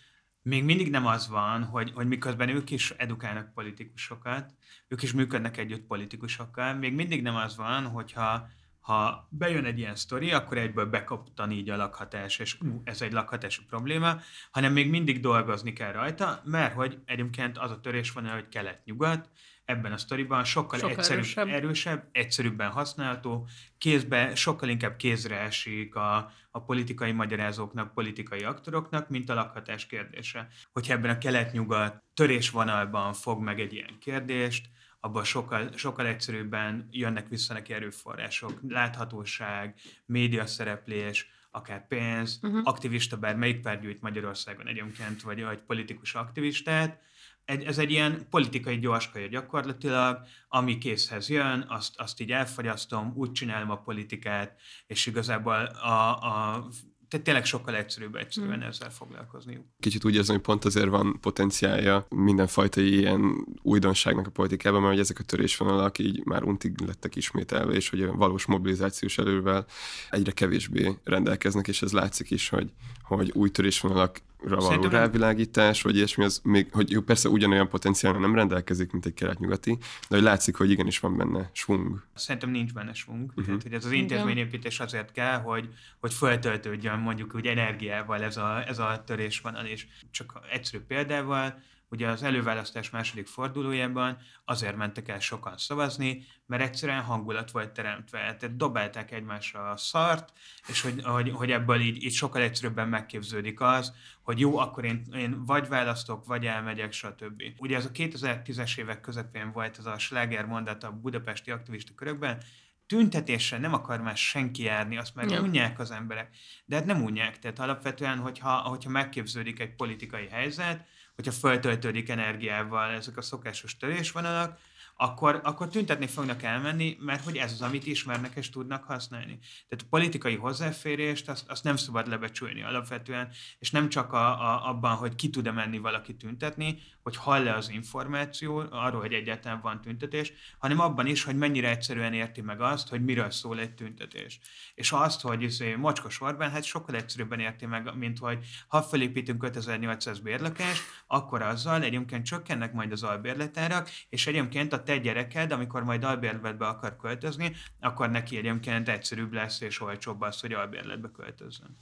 még 0.41 0.63
mindig 0.63 0.89
nem 0.89 1.07
az 1.07 1.27
van, 1.27 1.63
hogy, 1.63 1.91
hogy 1.95 2.07
miközben 2.07 2.49
ők 2.49 2.69
is 2.69 2.91
edukálnak 2.91 3.53
politikusokat, 3.53 4.53
ők 4.87 5.01
is 5.01 5.13
működnek 5.13 5.57
együtt 5.57 5.87
politikusokkal, 5.87 6.73
még 6.73 6.93
mindig 6.93 7.21
nem 7.21 7.35
az 7.35 7.55
van, 7.55 7.85
hogyha 7.85 8.49
ha 8.81 9.27
bejön 9.29 9.65
egy 9.65 9.77
ilyen 9.77 9.95
sztori, 9.95 10.31
akkor 10.31 10.57
egyből 10.57 10.85
bekaptan 10.85 11.51
így 11.51 11.69
a 11.69 11.75
lakhatás, 11.75 12.39
és 12.39 12.57
ú, 12.61 12.81
ez 12.83 13.01
egy 13.01 13.11
lakhatási 13.11 13.61
probléma, 13.65 14.19
hanem 14.51 14.73
még 14.73 14.89
mindig 14.89 15.19
dolgozni 15.19 15.73
kell 15.73 15.91
rajta, 15.91 16.41
mert 16.45 16.73
hogy 16.73 16.99
egyébként 17.05 17.57
az 17.57 17.71
a 17.71 17.79
törés 17.79 18.11
van, 18.11 18.29
hogy 18.29 18.49
kelet-nyugat, 18.49 19.29
ebben 19.65 19.91
a 19.91 19.97
sztoriban 19.97 20.43
sokkal, 20.43 20.79
sokkal 20.79 20.97
egyszerűbb, 20.97 21.23
erősebb. 21.23 21.47
erősebb, 21.47 22.07
egyszerűbben 22.11 22.69
használható, 22.69 23.47
kézbe, 23.77 24.35
sokkal 24.35 24.69
inkább 24.69 24.95
kézre 24.95 25.39
esik 25.39 25.95
a, 25.95 26.31
a 26.51 26.63
politikai 26.63 27.11
magyarázóknak, 27.11 27.93
politikai 27.93 28.43
aktoroknak, 28.43 29.09
mint 29.09 29.29
a 29.29 29.33
lakhatás 29.33 29.85
kérdése. 29.85 30.47
Hogyha 30.71 30.93
ebben 30.93 31.09
a 31.11 31.17
kelet-nyugat 31.17 32.03
törésvonalban 32.13 33.13
fog 33.13 33.41
meg 33.41 33.59
egy 33.59 33.73
ilyen 33.73 33.97
kérdést, 33.99 34.69
abban 35.01 35.23
sokkal, 35.23 35.69
sokkal 35.75 36.05
egyszerűbben 36.05 36.87
jönnek 36.91 37.27
vissza 37.27 37.53
neki 37.53 37.73
erőforrások, 37.73 38.59
láthatóság, 38.67 39.75
média 40.05 40.45
szereplés, 40.45 41.29
akár 41.51 41.87
pénz, 41.87 42.39
uh-huh. 42.41 42.61
aktivista, 42.63 43.17
bár 43.17 43.35
melyik 43.35 43.61
párt 43.61 43.81
gyűjt 43.81 44.01
Magyarországon 44.01 44.67
egyébként, 44.67 45.21
vagy 45.21 45.39
egy 45.39 45.61
politikus 45.61 46.15
aktivistát, 46.15 47.01
egy, 47.45 47.63
ez 47.63 47.77
egy 47.77 47.91
ilyen 47.91 48.27
politikai 48.29 48.79
gyorskaja 48.79 49.27
gyakorlatilag, 49.27 50.19
ami 50.47 50.77
készhez 50.77 51.29
jön, 51.29 51.65
azt, 51.67 51.99
azt 51.99 52.19
így 52.19 52.31
elfogyasztom, 52.31 53.13
úgy 53.15 53.31
csinálom 53.31 53.71
a 53.71 53.81
politikát, 53.81 54.61
és 54.87 55.05
igazából 55.05 55.65
a, 55.65 56.19
a 56.21 56.67
tehát 57.11 57.25
tényleg 57.25 57.45
sokkal 57.45 57.75
egyszerűbb 57.75 58.15
egyszerűen 58.15 58.53
hmm. 58.53 58.67
ezzel 58.67 58.89
foglalkozniuk. 58.89 59.65
Kicsit 59.79 60.05
úgy 60.05 60.15
érzem, 60.15 60.35
hogy 60.35 60.43
pont 60.43 60.65
azért 60.65 60.89
van 60.89 61.17
potenciálja 61.21 62.05
mindenfajta 62.09 62.81
ilyen 62.81 63.45
újdonságnak 63.61 64.27
a 64.27 64.29
politikában, 64.29 64.79
mert 64.81 64.93
hogy 64.93 65.01
ezek 65.01 65.19
a 65.19 65.23
törésvonalak 65.23 65.99
így 65.99 66.25
már 66.25 66.43
untig 66.43 66.81
lettek 66.85 67.15
ismételve, 67.15 67.73
és 67.73 67.89
hogy 67.89 68.01
a 68.01 68.15
valós 68.15 68.45
mobilizációs 68.45 69.17
elővel 69.17 69.65
egyre 70.09 70.31
kevésbé 70.31 70.97
rendelkeznek, 71.03 71.67
és 71.67 71.81
ez 71.81 71.91
látszik 71.91 72.31
is, 72.31 72.49
hogy, 72.49 72.71
hogy 73.01 73.31
új 73.33 73.49
törésvonalak 73.49 74.21
való 74.41 74.61
Szerintem 74.61 74.91
rávilágítás, 74.91 75.81
vagy 75.81 75.95
ilyesmi, 75.95 76.23
az 76.23 76.41
még, 76.43 76.67
hogy 76.71 76.91
jó, 76.91 77.01
persze 77.01 77.29
ugyanolyan 77.29 77.69
potenciál 77.69 78.13
nem 78.13 78.35
rendelkezik, 78.35 78.91
mint 78.91 79.05
egy 79.05 79.13
kelet-nyugati, 79.13 79.77
de 80.09 80.15
hogy 80.15 80.21
látszik, 80.21 80.55
hogy 80.55 80.71
igenis 80.71 80.99
van 80.99 81.17
benne 81.17 81.49
svung. 81.53 82.03
Szerintem 82.13 82.49
nincs 82.49 82.73
benne 82.73 82.93
svung. 82.93 83.29
Uh-huh. 83.29 83.45
Tehát, 83.45 83.63
hogy 83.63 83.73
ez 83.73 83.85
az 83.85 83.91
intézményépítés 83.91 84.79
azért 84.79 85.11
kell, 85.11 85.39
hogy, 85.39 85.69
hogy 85.99 86.13
feltöltődjön 86.13 86.99
mondjuk 86.99 87.35
úgy 87.35 87.45
energiával 87.45 88.21
ez 88.21 88.37
a, 88.37 88.67
ez 88.67 88.79
a 88.79 89.03
törés 89.05 89.39
van, 89.39 89.65
és 89.65 89.87
csak 90.11 90.39
egyszerű 90.51 90.83
példával, 90.83 91.61
ugye 91.91 92.07
az 92.07 92.23
előválasztás 92.23 92.89
második 92.89 93.27
fordulójában 93.27 94.17
azért 94.45 94.75
mentek 94.75 95.07
el 95.07 95.19
sokan 95.19 95.57
szavazni, 95.57 96.25
mert 96.45 96.61
egyszerűen 96.61 97.01
hangulat 97.01 97.51
volt 97.51 97.71
teremtve. 97.71 98.17
Tehát 98.17 98.55
dobálták 98.55 99.11
egymásra 99.11 99.69
a 99.69 99.77
szart, 99.77 100.31
és 100.67 100.81
hogy, 100.81 101.03
hogy, 101.03 101.31
hogy 101.31 101.51
ebből 101.51 101.79
így, 101.79 102.03
így 102.03 102.13
sokkal 102.13 102.41
egyszerűbben 102.41 102.87
megképződik 102.87 103.61
az, 103.61 103.93
hogy 104.23 104.39
jó, 104.39 104.57
akkor 104.57 104.85
én, 104.85 105.05
én 105.13 105.45
vagy 105.45 105.67
választok, 105.67 106.25
vagy 106.25 106.45
elmegyek, 106.45 106.91
stb. 106.91 107.43
Ugye 107.57 107.75
ez 107.75 107.85
a 107.85 107.91
2010-es 107.91 108.77
évek 108.77 109.01
közepén 109.01 109.51
volt 109.51 109.77
ez 109.77 109.85
a 109.85 109.97
sláger 109.97 110.45
mondat 110.45 110.83
a 110.83 110.91
budapesti 110.91 111.51
aktivista 111.51 111.93
körökben, 111.95 112.43
tüntetésre 112.85 113.57
nem 113.57 113.73
akar 113.73 114.01
már 114.01 114.17
senki 114.17 114.63
járni, 114.63 114.97
azt 114.97 115.15
már 115.15 115.29
ja. 115.29 115.41
unják 115.41 115.79
az 115.79 115.91
emberek. 115.91 116.35
De 116.65 116.75
hát 116.75 116.85
nem 116.85 117.03
unják, 117.03 117.39
tehát 117.39 117.59
alapvetően, 117.59 118.17
hogyha, 118.17 118.55
hogyha 118.55 118.89
megképződik 118.89 119.59
egy 119.59 119.75
politikai 119.75 120.27
helyzet, 120.27 120.85
hogyha 121.15 121.31
feltöltődik 121.31 122.09
energiával 122.09 122.91
ezek 122.91 123.17
a 123.17 123.21
szokásos 123.21 123.77
törésvonalak, 123.77 124.59
akkor, 125.01 125.39
akkor 125.43 125.67
tüntetni 125.67 126.07
fognak 126.07 126.43
elmenni, 126.43 126.97
mert 126.99 127.23
hogy 127.23 127.37
ez 127.37 127.51
az, 127.51 127.61
amit 127.61 127.85
ismernek 127.85 128.31
és 128.35 128.49
tudnak 128.49 128.83
használni. 128.83 129.39
Tehát 129.67 129.85
a 129.85 129.89
politikai 129.89 130.35
hozzáférést 130.35 131.29
azt, 131.29 131.49
azt 131.49 131.63
nem 131.63 131.75
szabad 131.75 132.07
lebecsülni 132.07 132.63
alapvetően, 132.63 133.29
és 133.59 133.71
nem 133.71 133.89
csak 133.89 134.13
a, 134.13 134.41
a, 134.41 134.69
abban, 134.69 134.95
hogy 134.95 135.15
ki 135.15 135.29
tud-e 135.29 135.51
menni 135.51 135.77
valaki 135.77 136.15
tüntetni, 136.15 136.79
hogy 137.03 137.15
hall-e 137.15 137.55
az 137.55 137.69
információ 137.69 138.63
arról, 138.69 139.01
hogy 139.01 139.13
egyáltalán 139.13 139.61
van 139.61 139.81
tüntetés, 139.81 140.33
hanem 140.59 140.79
abban 140.79 141.05
is, 141.05 141.23
hogy 141.23 141.35
mennyire 141.35 141.69
egyszerűen 141.69 142.13
érti 142.13 142.41
meg 142.41 142.61
azt, 142.61 142.89
hogy 142.89 143.03
miről 143.03 143.31
szól 143.31 143.59
egy 143.59 143.73
tüntetés. 143.73 144.39
És 144.75 144.91
azt, 144.91 145.21
hogy 145.21 145.41
izé, 145.41 145.75
mocskos 145.75 146.21
Orbán, 146.21 146.51
hát 146.51 146.63
sokkal 146.63 146.95
egyszerűbben 146.95 147.39
érti 147.39 147.65
meg, 147.65 147.95
mint 147.95 148.17
hogy 148.17 148.45
ha 148.67 148.81
felépítünk 148.81 149.43
5800 149.43 150.19
bérlakást, 150.19 150.83
akkor 151.07 151.41
azzal 151.41 151.83
egyébként 151.83 152.25
csökkennek 152.25 152.73
majd 152.73 152.91
az 152.91 153.03
albérletárak, 153.03 153.89
és 154.09 154.27
egyébként 154.27 154.73
a 154.73 154.83
te 154.91 154.97
gyereked, 154.97 155.51
amikor 155.51 155.83
majd 155.83 156.03
albérletbe 156.03 156.67
akar 156.67 156.95
költözni, 156.95 157.55
akkor 157.79 158.09
neki 158.09 158.37
egyébként 158.37 158.89
egyszerűbb 158.89 159.33
lesz 159.33 159.61
és 159.61 159.81
olcsóbb 159.81 160.21
az, 160.21 160.39
hogy 160.39 160.53
albérletbe 160.53 161.09
költözzön. 161.11 161.77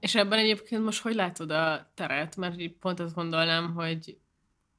És 0.00 0.14
ebben 0.14 0.38
egyébként 0.38 0.84
most 0.84 1.02
hogy 1.02 1.14
látod 1.14 1.50
a 1.50 1.90
teret? 1.94 2.36
Mert 2.36 2.68
pont 2.80 3.00
azt 3.00 3.14
gondolnám, 3.14 3.74
hogy, 3.74 4.18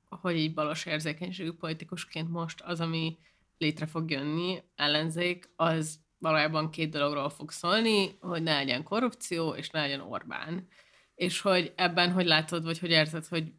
hogy 0.09 0.37
így 0.37 0.53
balos 0.53 0.85
érzékenységű 0.85 1.51
politikusként 1.51 2.29
most 2.29 2.61
az, 2.61 2.81
ami 2.81 3.17
létre 3.57 3.85
fog 3.85 4.11
jönni, 4.11 4.63
ellenzék, 4.75 5.49
az 5.55 5.99
valójában 6.25 6.69
két 6.69 6.89
dologról 6.89 7.29
fog 7.29 7.51
szólni, 7.51 8.17
hogy 8.19 8.43
ne 8.43 8.53
legyen 8.53 8.83
korrupció, 8.83 9.53
és 9.53 9.69
ne 9.69 9.79
legyen 9.79 10.01
Orbán. 10.01 10.67
És 11.15 11.41
hogy 11.41 11.73
ebben 11.75 12.11
hogy 12.11 12.25
látod, 12.25 12.63
vagy 12.63 12.79
hogy 12.79 12.89
érzed, 12.89 13.25
hogy 13.25 13.53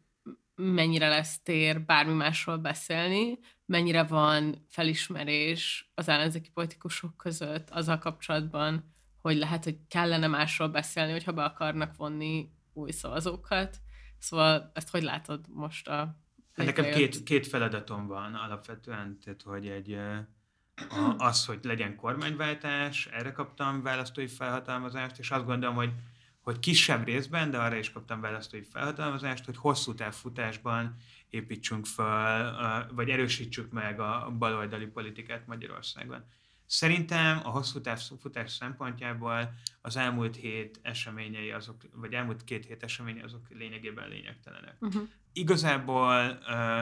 mennyire 0.55 1.07
lesz 1.07 1.39
tér 1.43 1.81
bármi 1.81 2.13
másról 2.13 2.57
beszélni, 2.57 3.39
mennyire 3.65 4.03
van 4.03 4.65
felismerés 4.69 5.91
az 5.95 6.07
ellenzéki 6.07 6.49
politikusok 6.49 7.17
között 7.17 7.69
azzal 7.69 7.97
kapcsolatban, 7.97 8.93
hogy 9.21 9.37
lehet, 9.37 9.63
hogy 9.63 9.77
kellene 9.87 10.27
másról 10.27 10.67
beszélni, 10.67 11.11
hogyha 11.11 11.33
be 11.33 11.43
akarnak 11.43 11.95
vonni 11.95 12.51
új 12.73 12.91
szavazókat. 12.91 13.77
Szóval 14.17 14.71
ezt 14.73 14.89
hogy 14.89 15.03
látod 15.03 15.45
most 15.49 15.87
a... 15.87 16.15
Nekem 16.55 16.91
két, 16.91 17.23
két 17.23 17.47
feladatom 17.47 18.07
van 18.07 18.33
alapvetően, 18.33 19.19
tehát 19.23 19.41
hogy 19.41 19.67
egy 19.67 19.97
a, 20.89 21.15
az, 21.17 21.45
hogy 21.45 21.59
legyen 21.63 21.95
kormányváltás, 21.95 23.05
erre 23.05 23.31
kaptam 23.31 23.81
választói 23.81 24.27
felhatalmazást, 24.27 25.19
és 25.19 25.31
azt 25.31 25.45
gondolom, 25.45 25.75
hogy, 25.75 25.91
hogy 26.41 26.59
kisebb 26.59 27.05
részben, 27.05 27.51
de 27.51 27.57
arra 27.57 27.75
is 27.75 27.91
kaptam 27.91 28.21
választói 28.21 28.61
felhatalmazást, 28.61 29.45
hogy 29.45 29.57
hosszú 29.57 29.93
távfutásban 29.93 30.95
építsünk 31.29 31.85
fel, 31.85 32.87
vagy 32.93 33.09
erősítsük 33.09 33.71
meg 33.71 33.99
a 33.99 34.33
baloldali 34.37 34.85
politikát 34.85 35.47
Magyarországon. 35.47 36.23
Szerintem 36.65 37.39
a 37.43 37.49
hosszú 37.49 37.81
távfutás 37.81 38.51
szempontjából 38.51 39.53
az 39.81 39.97
elmúlt 39.97 40.35
hét 40.35 40.79
eseményei 40.81 41.51
azok, 41.51 41.81
vagy 41.91 42.13
elmúlt 42.13 42.43
két 42.43 42.65
hét 42.65 42.83
eseményei 42.83 43.21
azok 43.21 43.47
lényegében 43.49 44.09
lényegtelenek. 44.09 44.75
Uh-huh. 44.79 45.07
Igazából 45.33 46.39
uh, 46.47 46.79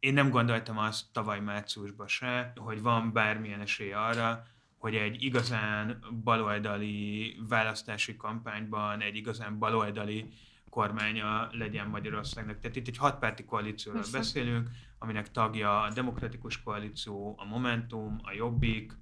én 0.00 0.12
nem 0.12 0.30
gondoltam 0.30 0.78
azt 0.78 1.04
tavaly 1.12 1.40
márciusban 1.40 2.06
se, 2.06 2.52
hogy 2.56 2.82
van 2.82 3.12
bármilyen 3.12 3.60
esély 3.60 3.92
arra, 3.92 4.46
hogy 4.78 4.94
egy 4.94 5.22
igazán 5.22 6.04
baloldali 6.24 7.36
választási 7.48 8.16
kampányban 8.16 9.00
egy 9.00 9.16
igazán 9.16 9.58
baloldali 9.58 10.28
kormánya 10.70 11.48
legyen 11.52 11.88
Magyarországnak. 11.88 12.60
Tehát 12.60 12.76
itt 12.76 12.88
egy 12.88 12.96
hatpárti 12.96 13.44
koalícióról 13.44 14.00
Persze. 14.00 14.18
beszélünk, 14.18 14.68
aminek 14.98 15.30
tagja 15.30 15.82
a 15.82 15.90
Demokratikus 15.90 16.62
Koalíció, 16.62 17.34
a 17.38 17.44
Momentum, 17.44 18.20
a 18.22 18.32
Jobbik, 18.32 18.92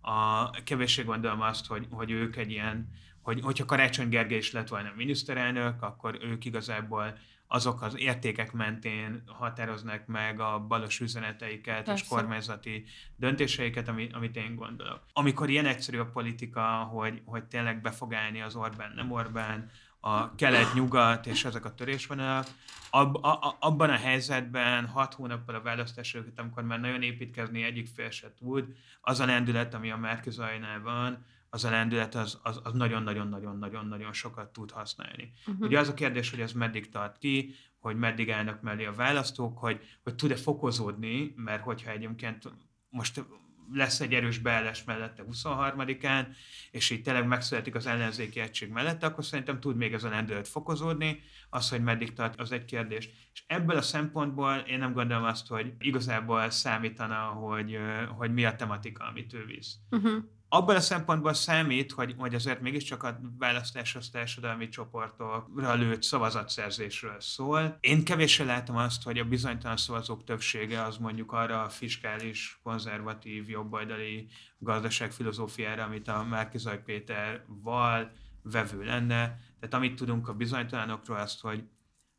a 0.00 0.50
kevéssé 0.50 1.02
gondolom 1.02 1.40
azt, 1.40 1.66
hogy, 1.66 1.86
hogy 1.90 2.10
ők 2.10 2.36
egy 2.36 2.50
ilyen, 2.50 2.88
hogy, 3.20 3.40
hogyha 3.40 3.64
Karácsony 3.64 4.08
Gergely 4.08 4.38
is 4.38 4.52
lett 4.52 4.68
volna 4.68 4.92
miniszterelnök, 4.96 5.82
akkor 5.82 6.18
ők 6.22 6.44
igazából 6.44 7.18
azok 7.48 7.82
az 7.82 7.98
értékek 7.98 8.52
mentén 8.52 9.22
határoznak 9.26 10.06
meg 10.06 10.40
a 10.40 10.58
balos 10.68 11.00
üzeneteiket 11.00 11.84
Persze. 11.84 11.92
és 11.92 12.08
kormányzati 12.08 12.84
döntéseiket, 13.16 13.88
amit, 13.88 14.14
amit 14.14 14.36
én 14.36 14.54
gondolok. 14.54 15.00
Amikor 15.12 15.50
ilyen 15.50 15.66
egyszerű 15.66 15.98
a 15.98 16.10
politika, 16.10 16.62
hogy, 16.62 17.22
hogy 17.24 17.44
tényleg 17.44 17.80
be 17.80 17.90
fog 17.90 18.14
állni 18.14 18.42
az 18.42 18.54
Orbán, 18.54 18.92
nem 18.94 19.12
Orbán, 19.12 19.70
a 20.00 20.34
kelet-nyugat 20.34 21.26
és 21.26 21.44
ezek 21.44 21.64
a 21.64 21.74
törésvonalak, 21.74 22.46
ab, 22.90 23.24
a, 23.24 23.56
abban 23.60 23.90
a 23.90 23.96
helyzetben 23.96 24.86
hat 24.86 25.14
hónappal 25.14 25.54
a 25.54 25.60
választás 25.60 26.14
előtt, 26.14 26.38
amikor 26.38 26.62
már 26.62 26.80
nagyon 26.80 27.02
építkezni 27.02 27.62
egyik 27.62 27.88
fél 27.94 28.10
se 28.10 28.32
tud, 28.38 28.76
az 29.00 29.20
a 29.20 29.26
lendület, 29.26 29.74
ami 29.74 29.90
a 29.90 29.96
Márkizajnál 29.96 30.80
van, 30.80 31.24
az 31.50 31.64
a 31.64 31.70
lendület 31.70 32.14
az, 32.14 32.38
az, 32.42 32.60
az 32.62 32.72
nagyon-nagyon-nagyon-nagyon-nagyon 32.72 34.12
sokat 34.12 34.52
tud 34.52 34.70
használni. 34.70 35.32
Uh-huh. 35.46 35.66
Ugye 35.66 35.78
az 35.78 35.88
a 35.88 35.94
kérdés, 35.94 36.30
hogy 36.30 36.40
ez 36.40 36.52
meddig 36.52 36.88
tart 36.88 37.18
ki, 37.18 37.54
hogy 37.78 37.96
meddig 37.96 38.30
állnak 38.30 38.62
mellé 38.62 38.84
a 38.84 38.92
választók, 38.92 39.58
hogy, 39.58 39.80
hogy 40.02 40.14
tud-e 40.14 40.36
fokozódni, 40.36 41.32
mert 41.36 41.62
hogyha 41.62 41.90
egyébként 41.90 42.52
most 42.88 43.24
lesz 43.72 44.00
egy 44.00 44.14
erős 44.14 44.38
beállás 44.38 44.84
mellette 44.84 45.24
23-án, 45.30 46.26
és 46.70 46.90
így 46.90 47.02
tényleg 47.02 47.26
megszületik 47.26 47.74
az 47.74 47.86
ellenzéki 47.86 48.40
egység 48.40 48.70
mellette, 48.70 49.06
akkor 49.06 49.24
szerintem 49.24 49.60
tud 49.60 49.76
még 49.76 49.92
ez 49.92 50.04
a 50.04 50.08
lendület 50.08 50.48
fokozódni, 50.48 51.20
az, 51.50 51.68
hogy 51.68 51.82
meddig 51.82 52.12
tart, 52.12 52.40
az 52.40 52.52
egy 52.52 52.64
kérdés. 52.64 53.08
És 53.32 53.44
ebből 53.46 53.76
a 53.76 53.82
szempontból 53.82 54.54
én 54.54 54.78
nem 54.78 54.92
gondolom 54.92 55.24
azt, 55.24 55.46
hogy 55.46 55.72
igazából 55.78 56.50
számítana, 56.50 57.16
hogy, 57.16 57.78
hogy 58.16 58.32
mi 58.32 58.44
a 58.44 58.56
tematika, 58.56 59.04
amit 59.04 59.32
ő 59.32 59.44
visz. 59.44 59.74
Uh-huh 59.90 60.24
abban 60.48 60.76
a 60.76 60.80
szempontból 60.80 61.34
számít, 61.34 61.92
hogy, 61.92 62.14
hogy 62.18 62.34
azért 62.34 62.60
mégiscsak 62.60 63.02
a 63.02 63.20
választás 63.38 63.96
az 63.96 64.08
társadalmi 64.08 64.68
csoportokra 64.68 65.74
lőtt 65.74 66.02
szavazatszerzésről 66.02 67.20
szól. 67.20 67.76
Én 67.80 68.04
kevéssé 68.04 68.44
látom 68.44 68.76
azt, 68.76 69.02
hogy 69.02 69.18
a 69.18 69.24
bizonytalan 69.24 69.76
szavazók 69.76 70.24
többsége 70.24 70.82
az 70.82 70.96
mondjuk 70.96 71.32
arra 71.32 71.62
a 71.62 71.68
fiskális, 71.68 72.60
konzervatív, 72.62 73.48
jobboldali 73.48 74.28
gazdaságfilozófiára, 74.58 75.84
amit 75.84 76.08
a 76.08 76.24
Márkizaj 76.24 76.82
Péter 76.82 77.44
val, 77.46 78.12
vevő 78.42 78.84
lenne. 78.84 79.38
Tehát 79.60 79.74
amit 79.74 79.96
tudunk 79.96 80.28
a 80.28 80.34
bizonytalanokról, 80.34 81.18
azt, 81.18 81.40
hogy 81.40 81.64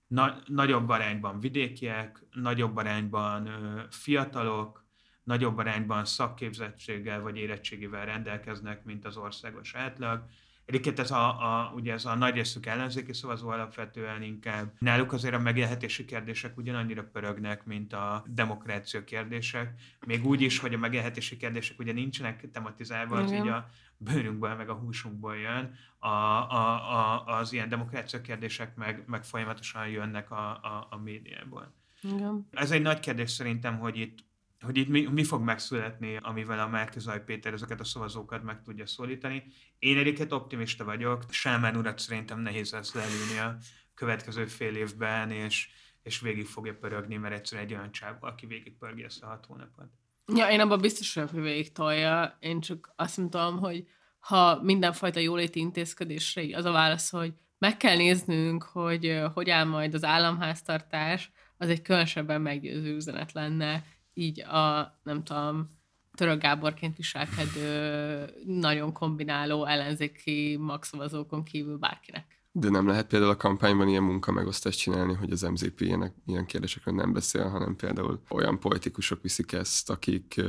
na- 0.07 0.41
nagyobb 0.45 0.89
arányban 0.89 1.39
vidékiek, 1.39 2.25
nagyobb 2.31 2.75
arányban 2.75 3.47
ö, 3.47 3.81
fiatalok, 3.89 4.86
nagyobb 5.27 5.57
arányban 5.57 6.05
szakképzettséggel 6.05 7.21
vagy 7.21 7.37
érettségivel 7.37 8.05
rendelkeznek, 8.05 8.83
mint 8.83 9.05
az 9.05 9.17
országos 9.17 9.75
átlag. 9.75 10.23
Egyébként 10.65 10.99
ez 10.99 11.11
a, 11.11 11.27
a, 11.27 11.71
ugye 11.75 11.93
ez 11.93 12.05
a 12.05 12.15
nagy 12.15 12.33
részük 12.33 12.65
ellenzéki 12.65 13.13
szavazó 13.13 13.49
alapvetően 13.49 14.21
inkább. 14.21 14.73
Náluk 14.79 15.13
azért 15.13 15.33
a 15.33 15.39
megélhetési 15.39 16.05
kérdések 16.05 16.57
ugyanannyira 16.57 17.03
pörögnek, 17.03 17.65
mint 17.65 17.93
a 17.93 18.23
demokrácia 18.27 19.03
kérdések. 19.03 19.73
Még 20.05 20.25
úgy 20.25 20.41
is, 20.41 20.59
hogy 20.59 20.73
a 20.73 20.77
megélhetési 20.77 21.37
kérdések 21.37 21.79
ugye 21.79 21.93
nincsenek 21.93 22.51
tematizálva, 22.51 23.17
az 23.17 23.31
így 23.31 23.47
a 23.47 23.69
bőrünkből, 23.97 24.55
meg 24.55 24.69
a 24.69 24.73
húsunkból 24.73 25.37
jön. 25.37 25.73
A, 25.99 26.07
a, 26.07 26.91
a, 26.95 27.23
az 27.25 27.53
ilyen 27.53 27.69
demokrácia 27.69 28.21
kérdések 28.21 28.75
meg, 28.75 29.03
meg 29.07 29.23
folyamatosan 29.23 29.87
jönnek 29.87 30.31
a, 30.31 30.49
a, 30.49 30.87
a 30.89 30.97
médiából. 30.97 31.73
Igen. 32.01 32.47
Ez 32.51 32.71
egy 32.71 32.81
nagy 32.81 32.99
kérdés 32.99 33.31
szerintem, 33.31 33.77
hogy 33.77 33.97
itt 33.97 34.26
hogy 34.65 34.77
itt 34.77 34.87
mi, 34.87 35.01
mi 35.05 35.23
fog 35.23 35.41
megszületni, 35.41 36.17
amivel 36.21 36.59
a 36.59 36.67
Márkizaj 36.67 37.23
Péter 37.23 37.53
ezeket 37.53 37.79
a 37.79 37.83
szavazókat 37.83 38.43
meg 38.43 38.61
tudja 38.61 38.85
szólítani. 38.85 39.43
Én 39.79 39.97
egyébként 39.97 40.31
optimista 40.31 40.83
vagyok. 40.83 41.23
Sámán 41.29 41.75
urat 41.75 41.99
szerintem 41.99 42.39
nehéz 42.39 42.71
lesz 42.71 42.93
leülni 42.93 43.37
a 43.39 43.57
következő 43.93 44.45
fél 44.45 44.75
évben, 44.75 45.31
és, 45.31 45.69
és 46.03 46.19
végig 46.19 46.45
fogja 46.45 46.75
pörögni, 46.75 47.17
mert 47.17 47.33
egyszerűen 47.33 47.67
egy 47.67 47.73
olyan 47.73 47.91
csáv, 47.91 48.15
aki 48.19 48.45
végig 48.45 48.77
pörgi 48.77 49.03
ezt 49.03 49.23
a 49.23 49.27
hat 49.27 49.45
hónapot. 49.45 49.87
Ja, 50.35 50.49
én 50.49 50.59
abban 50.59 50.81
biztos 50.81 51.13
vagyok, 51.13 51.29
hogy 51.29 51.41
végig 51.41 51.71
tolja. 51.71 52.37
Én 52.39 52.59
csak 52.59 52.93
azt 52.95 53.15
tudom, 53.15 53.57
hogy 53.57 53.87
ha 54.19 54.61
mindenfajta 54.61 55.19
jóléti 55.19 55.59
intézkedésre 55.59 56.57
az 56.57 56.65
a 56.65 56.71
válasz, 56.71 57.09
hogy 57.09 57.33
meg 57.57 57.77
kell 57.77 57.95
néznünk, 57.95 58.63
hogy 58.63 59.21
hogy 59.33 59.49
áll 59.49 59.63
majd 59.63 59.93
az 59.93 60.03
államháztartás, 60.03 61.31
az 61.57 61.69
egy 61.69 61.81
különösebben 61.81 62.41
meggyőző 62.41 62.95
üzenet 62.95 63.31
lenne, 63.31 63.83
így 64.17 64.41
a, 64.41 64.95
nem 65.03 65.23
tudom, 65.23 65.75
Török 66.15 66.41
Gáborként 66.41 66.95
viselkedő, 66.97 68.25
nagyon 68.45 68.93
kombináló 68.93 69.65
ellenzéki 69.65 70.57
magszavazókon 70.59 71.43
kívül 71.43 71.77
bárkinek. 71.77 72.25
De 72.51 72.69
nem 72.69 72.87
lehet 72.87 73.07
például 73.07 73.31
a 73.31 73.35
kampányban 73.35 73.87
ilyen 73.87 74.03
munkamegosztást 74.03 74.79
csinálni, 74.79 75.13
hogy 75.13 75.31
az 75.31 75.41
MZP 75.41 75.81
ilyenek, 75.81 76.13
ilyen 76.25 76.45
kérdésekről 76.45 76.95
nem 76.95 77.13
beszél, 77.13 77.49
hanem 77.49 77.75
például 77.75 78.21
olyan 78.29 78.59
politikusok 78.59 79.21
viszik 79.21 79.51
ezt, 79.51 79.89
akik, 79.89 80.41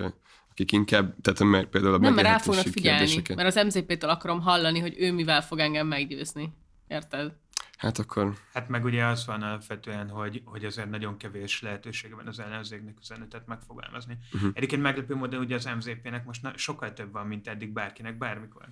akik 0.51 0.73
inkább, 0.73 1.15
tehát 1.21 1.41
mert 1.41 1.69
például 1.69 1.95
a 1.95 1.99
Nem, 1.99 2.15
mert 2.15 2.27
rá 2.27 2.39
fognak 2.39 2.67
figyelni, 2.67 2.99
kérdéseket- 2.99 3.37
mert 3.37 3.57
az 3.57 3.65
MZP-től 3.65 4.11
akarom 4.11 4.41
hallani, 4.41 4.79
hogy 4.79 4.95
ő 4.99 5.13
mivel 5.13 5.43
fog 5.43 5.59
engem 5.59 5.87
meggyőzni. 5.87 6.53
Érted? 6.87 7.33
Hát 7.79 7.99
akkor 7.99 8.35
Hát 8.53 8.69
meg 8.69 8.85
ugye 8.85 9.05
az 9.05 9.27
van 9.27 9.43
alapvetően, 9.43 10.09
hogy, 10.09 10.43
hogy 10.45 10.65
azért 10.65 10.91
nagyon 10.91 11.17
kevés 11.17 11.63
lehetősége 11.63 12.15
van 12.15 12.27
az 12.27 12.39
ellenzéknek 12.39 12.99
üzenetet 13.01 13.47
megfogalmazni. 13.47 14.15
Mhm. 14.15 14.37
Uh-huh. 14.37 14.51
Egyébként 14.55 14.83
meglepő 14.83 15.15
módon 15.15 15.41
ugye 15.41 15.55
az 15.55 15.65
MZP-nek 15.77 16.25
most 16.25 16.43
na- 16.43 16.57
sokkal 16.57 16.93
több 16.93 17.13
van, 17.13 17.27
mint 17.27 17.49
eddig 17.49 17.71
bárkinek 17.71 18.19
bármikor. 18.19 18.67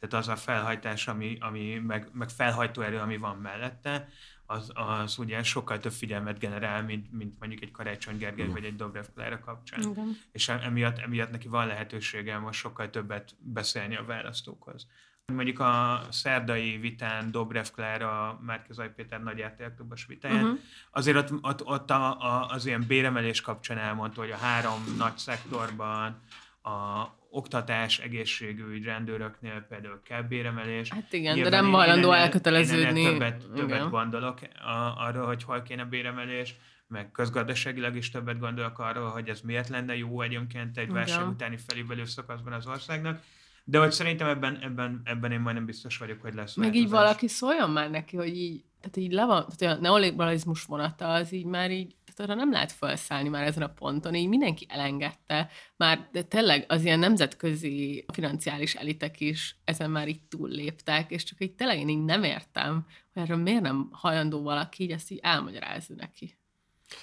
Tehát 0.00 0.24
az 0.24 0.28
a 0.28 0.36
felhajtás, 0.36 1.08
ami, 1.08 1.36
ami 1.40 1.78
meg, 1.78 2.08
meg 2.12 2.28
felhajtó 2.28 2.82
erő, 2.82 2.98
ami 2.98 3.16
van 3.16 3.36
mellette, 3.36 4.08
az, 4.46 4.70
az 4.74 5.18
ugye 5.18 5.42
sokkal 5.42 5.78
több 5.78 5.92
figyelmet 5.92 6.38
generál, 6.38 6.82
mint, 6.82 7.12
mint 7.12 7.38
mondjuk 7.38 7.62
egy 7.62 7.70
Karácsony 7.70 8.16
Gergely 8.16 8.48
vagy 8.48 8.64
egy 8.64 8.76
Dobrev 8.76 9.04
Klára 9.14 9.40
kapcsán. 9.40 9.80
Igen. 9.80 10.18
És 10.32 10.48
emiatt, 10.48 10.98
emiatt 10.98 11.30
neki 11.30 11.48
van 11.48 11.66
lehetősége 11.66 12.38
most 12.38 12.60
sokkal 12.60 12.90
többet 12.90 13.34
beszélni 13.38 13.96
a 13.96 14.04
választókhoz. 14.04 14.86
Mondjuk 15.26 15.58
a 15.60 16.00
szerdai 16.10 16.76
vitán 16.76 17.30
Dobrev 17.30 17.66
Klára, 17.74 18.38
Márkizaj 18.46 18.92
Péter 18.94 19.22
nagy 19.22 19.40
RTL-klubos 19.40 20.06
vitáján, 20.06 20.44
Mhm. 20.44 20.54
azért 20.90 21.16
ott, 21.16 21.32
ott, 21.42 21.64
ott 21.66 21.90
a, 21.90 22.20
a, 22.20 22.46
az 22.48 22.66
ilyen 22.66 22.84
béremelés 22.86 23.40
kapcsán 23.40 23.78
elmondta, 23.78 24.20
hogy 24.20 24.30
a 24.30 24.36
három 24.36 24.94
nagy 24.98 25.16
szektorban, 25.18 26.20
a 26.62 27.04
oktatás, 27.30 27.98
egészségügy, 27.98 28.84
rendőröknél 28.84 29.60
például 29.68 30.00
kell 30.04 30.22
béremelés. 30.22 30.88
Hát 30.92 31.12
igen, 31.12 31.34
de 31.34 31.40
Nyilván 31.40 31.52
nem 31.62 31.64
én- 31.72 31.76
hajlandó 31.76 32.12
elköteleződni. 32.12 33.04
Többet, 33.04 33.46
többet 33.54 33.76
Igen. 33.76 33.88
gondolok 33.90 34.38
a, 34.64 35.04
arról, 35.06 35.26
hogy 35.26 35.42
hol 35.44 35.62
kéne 35.62 35.84
béremelés, 35.84 36.54
meg 36.88 37.10
közgazdaságilag 37.10 37.96
is 37.96 38.10
többet 38.10 38.38
gondolok 38.38 38.78
arról, 38.78 39.10
hogy 39.10 39.28
ez 39.28 39.40
miért 39.40 39.68
lenne 39.68 39.96
jó 39.96 40.20
egyébként 40.22 40.76
egy 40.76 40.82
Igen. 40.82 40.94
válság 40.94 41.28
utáni 41.28 41.56
felívelő 41.68 42.04
szakaszban 42.04 42.52
az 42.52 42.66
országnak. 42.66 43.20
De 43.64 43.78
hogy 43.78 43.92
szerintem 43.92 44.28
ebben, 44.28 44.58
ebben, 44.62 45.00
ebben 45.04 45.32
én 45.32 45.40
majdnem 45.40 45.64
biztos 45.64 45.98
vagyok, 45.98 46.20
hogy 46.20 46.34
lesz 46.34 46.54
Meg 46.54 46.74
így 46.74 46.88
valaki 46.88 47.28
szóljon 47.28 47.70
már 47.70 47.90
neki, 47.90 48.16
hogy 48.16 48.36
így, 48.36 48.64
tehát 48.80 48.96
így 48.96 49.12
le 49.12 49.26
van, 49.26 49.46
tehát 49.56 49.76
a 49.76 49.80
neoliberalizmus 49.80 50.64
vonata 50.64 51.12
az 51.12 51.32
így 51.32 51.44
már 51.44 51.70
így, 51.70 51.94
tehát 52.04 52.30
arra 52.30 52.40
nem 52.40 52.52
lehet 52.52 52.72
felszállni 52.72 53.28
már 53.28 53.44
ezen 53.46 53.62
a 53.62 53.72
ponton, 53.72 54.14
így 54.14 54.28
mindenki 54.28 54.66
elengedte, 54.68 55.50
már 55.76 56.08
de 56.12 56.22
tényleg 56.22 56.64
az 56.68 56.84
ilyen 56.84 56.98
nemzetközi 56.98 58.04
financiális 58.12 58.74
elitek 58.74 59.20
is 59.20 59.56
ezen 59.64 59.90
már 59.90 60.08
így 60.08 60.22
túlléptek, 60.22 61.10
és 61.10 61.24
csak 61.24 61.40
így 61.40 61.54
tényleg 61.54 61.78
én 61.78 61.88
így 61.88 62.04
nem 62.04 62.22
értem, 62.22 62.86
hogy 63.12 63.22
erről 63.22 63.36
miért 63.36 63.62
nem 63.62 63.88
hajlandó 63.92 64.42
valaki 64.42 64.82
így 64.82 64.90
ezt 64.90 65.10
így 65.10 65.20
elmagyarázni 65.22 65.94
neki. 65.94 66.36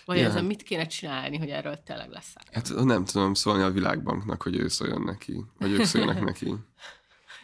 Vagy 0.06 0.18
Ja. 0.18 0.26
ezen 0.26 0.46
mit 0.46 0.64
kéne 0.64 0.86
csinálni, 0.88 1.38
hogy 1.38 1.50
erről 1.50 1.80
tényleg 1.86 2.10
lesz 2.10 2.34
hát 2.52 2.84
nem 2.84 3.06
tudom 3.06 3.34
szólni 3.34 3.64
a 3.64 3.72
világbanknak, 3.72 4.42
hogy 4.44 4.56
ő 4.58 4.68
szóljon 4.68 5.02
neki, 5.02 5.44
vagy 5.60 5.72
ők 5.72 5.84
szóljanak 5.84 6.24
neki. 6.24 6.54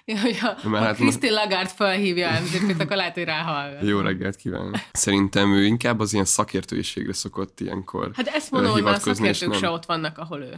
Ja, 0.07 0.19
hogy 0.21 0.39
ha, 0.39 0.47
Mert 0.47 0.63
ha 0.63 0.77
hát 0.79 0.95
Christine 0.95 1.31
Lagarde 1.33 1.69
felhívja 1.69 2.41
MZP-t, 2.41 2.81
akkor 2.81 2.95
lehet, 2.95 3.13
hogy 3.13 3.23
ráhallgat. 3.23 3.81
Jó 3.87 3.99
reggelt 3.99 4.35
kívánok. 4.35 4.75
Szerintem 4.91 5.53
ő 5.53 5.63
inkább 5.65 5.99
az 5.99 6.13
ilyen 6.13 6.25
szakértőiségre 6.25 7.13
szokott 7.13 7.59
ilyenkor 7.59 8.11
Hát 8.13 8.27
ezt 8.27 8.51
mondom, 8.51 8.71
hogy 8.71 8.83
már 8.83 8.93
a 8.93 8.99
szakértők 8.99 9.49
nem- 9.49 9.59
se 9.59 9.69
ott 9.69 9.85
vannak, 9.85 10.17
ahol 10.17 10.41
ő. 10.41 10.53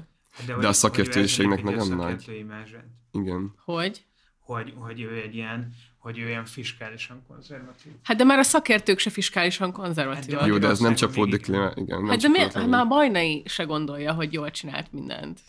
De, 0.46 0.56
De 0.56 0.68
a 0.68 0.74
szakértőiségnek 0.74 1.64
nagyon 1.64 1.88
nagy. 1.88 2.24
a. 2.28 3.18
Igen. 3.18 3.54
Hogy? 3.66 4.06
hogy, 4.40 4.74
hogy 4.78 5.02
ő 5.02 5.22
egy 5.22 5.36
ilyen, 5.36 5.74
hogy 6.08 6.18
ő 6.20 6.28
ilyen 6.28 6.46
fiskálisan 6.46 7.24
konzervatív. 7.28 7.92
Hát 8.04 8.18
de 8.18 8.24
már 8.24 8.40
a 8.40 8.44
szakértők 8.44 9.00
se 9.00 9.10
fiskálisan 9.10 9.72
konzervatívak. 9.72 10.40
Hát 10.40 10.50
Jó, 10.50 10.58
de 10.58 10.68
ez 10.68 10.80
nem 10.80 10.96
csapódik 10.96 11.46
le, 11.46 11.74
igen. 11.76 11.98
Nem 12.00 12.08
Hát 12.08 12.20
de 12.20 12.28
miért? 12.28 12.54
Hát 12.54 12.68
már 12.68 12.82
a 12.82 12.86
Bajnai 12.88 13.44
se 13.46 13.64
gondolja, 13.64 14.14
hogy 14.14 14.34
jól 14.34 14.52
csinált 14.52 14.92
mindent. 14.92 15.40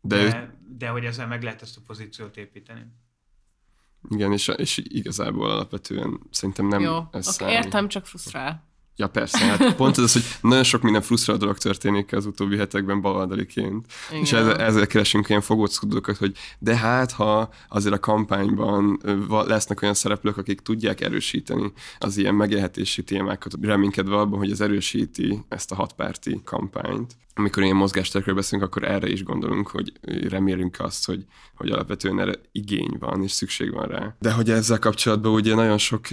De, 0.00 0.16
De, 0.16 0.24
ő, 0.24 0.54
de, 0.78 0.88
hogy 0.88 1.04
ezzel 1.04 1.26
meg 1.26 1.42
lehet 1.42 1.62
ezt 1.62 1.76
a 1.76 1.80
pozíciót 1.86 2.36
építeni. 2.36 2.86
igen, 4.10 4.32
és, 4.32 4.48
és 4.48 4.80
igazából 4.84 5.50
alapvetően 5.50 6.20
szerintem 6.30 6.66
nem 6.66 6.80
Jó, 6.80 6.96
ez 7.12 7.26
oké, 7.28 7.36
számít. 7.36 7.54
értem, 7.54 7.88
csak 7.88 8.06
frusztrál. 8.06 8.64
Ja 8.96 9.08
persze, 9.08 9.38
hát 9.38 9.74
pont 9.76 9.98
ez 9.98 10.04
az, 10.04 10.12
hogy 10.12 10.24
nagyon 10.40 10.64
sok 10.64 10.82
minden 10.82 11.02
frusztráló 11.02 11.38
dolog 11.38 11.58
történik 11.58 12.12
az 12.12 12.26
utóbbi 12.26 12.56
hetekben 12.56 13.00
baloldaliként. 13.00 13.86
Igen. 14.10 14.22
És 14.22 14.32
ezzel, 14.32 14.56
ezzel 14.56 14.86
keresünk 14.86 15.28
ilyen 15.28 15.40
fogóckodókat, 15.40 16.16
hogy 16.16 16.36
de 16.58 16.76
hát, 16.76 17.12
ha 17.12 17.50
azért 17.68 17.94
a 17.94 17.98
kampányban 17.98 19.00
lesznek 19.28 19.82
olyan 19.82 19.94
szereplők, 19.94 20.36
akik 20.36 20.60
tudják 20.60 21.00
erősíteni 21.00 21.72
az 21.98 22.16
ilyen 22.16 22.34
megélhetési 22.34 23.02
témákat, 23.02 23.52
reménykedve 23.60 24.16
abban, 24.16 24.38
hogy 24.38 24.50
ez 24.50 24.60
erősíti 24.60 25.44
ezt 25.48 25.72
a 25.72 25.74
hatpárti 25.74 26.40
kampányt. 26.44 27.16
Amikor 27.34 27.62
ilyen 27.62 27.76
mozgásterekről 27.76 28.34
beszélünk, 28.34 28.68
akkor 28.68 28.84
erre 28.84 29.08
is 29.08 29.24
gondolunk, 29.24 29.68
hogy 29.68 29.92
remélünk 30.28 30.76
azt, 30.80 31.06
hogy, 31.06 31.24
hogy 31.54 31.70
alapvetően 31.70 32.20
erre 32.20 32.34
igény 32.52 32.96
van, 32.98 33.22
és 33.22 33.30
szükség 33.30 33.72
van 33.72 33.86
rá. 33.86 34.16
De 34.18 34.32
hogy 34.32 34.50
ezzel 34.50 34.78
kapcsolatban 34.78 35.32
ugye 35.32 35.54
nagyon 35.54 35.78
sok 35.78 36.06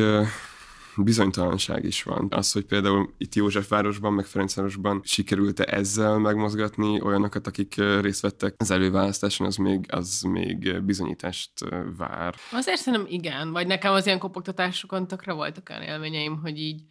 bizonytalanság 1.04 1.84
is 1.84 2.04
van. 2.04 2.28
Az, 2.30 2.52
hogy 2.52 2.66
például 2.66 3.14
itt 3.18 3.36
Józsefvárosban, 3.36 4.14
meg 4.14 4.26
Ferencvárosban 4.26 5.02
sikerült-e 5.04 5.76
ezzel 5.76 6.18
megmozgatni 6.18 7.02
olyanokat, 7.02 7.48
akik 7.48 7.76
részt 8.02 8.22
vettek 8.22 8.54
az 8.58 8.72
előválasztáson, 8.72 9.48
az 9.48 9.56
még, 9.56 9.86
az 9.88 10.22
még 10.22 10.82
bizonyítást 10.82 11.52
vár. 11.98 12.36
Azért 12.52 12.78
szerintem 12.78 13.14
igen, 13.14 13.52
vagy 13.52 13.68
nekem 13.68 13.94
az 13.94 14.06
ilyen 14.06 14.20
kopogtatásokon 14.20 15.08
tökre 15.08 15.34
voltak 15.34 15.70
olyan 15.70 15.82
élményeim, 15.82 16.40
hogy 16.42 16.58
így, 16.58 16.82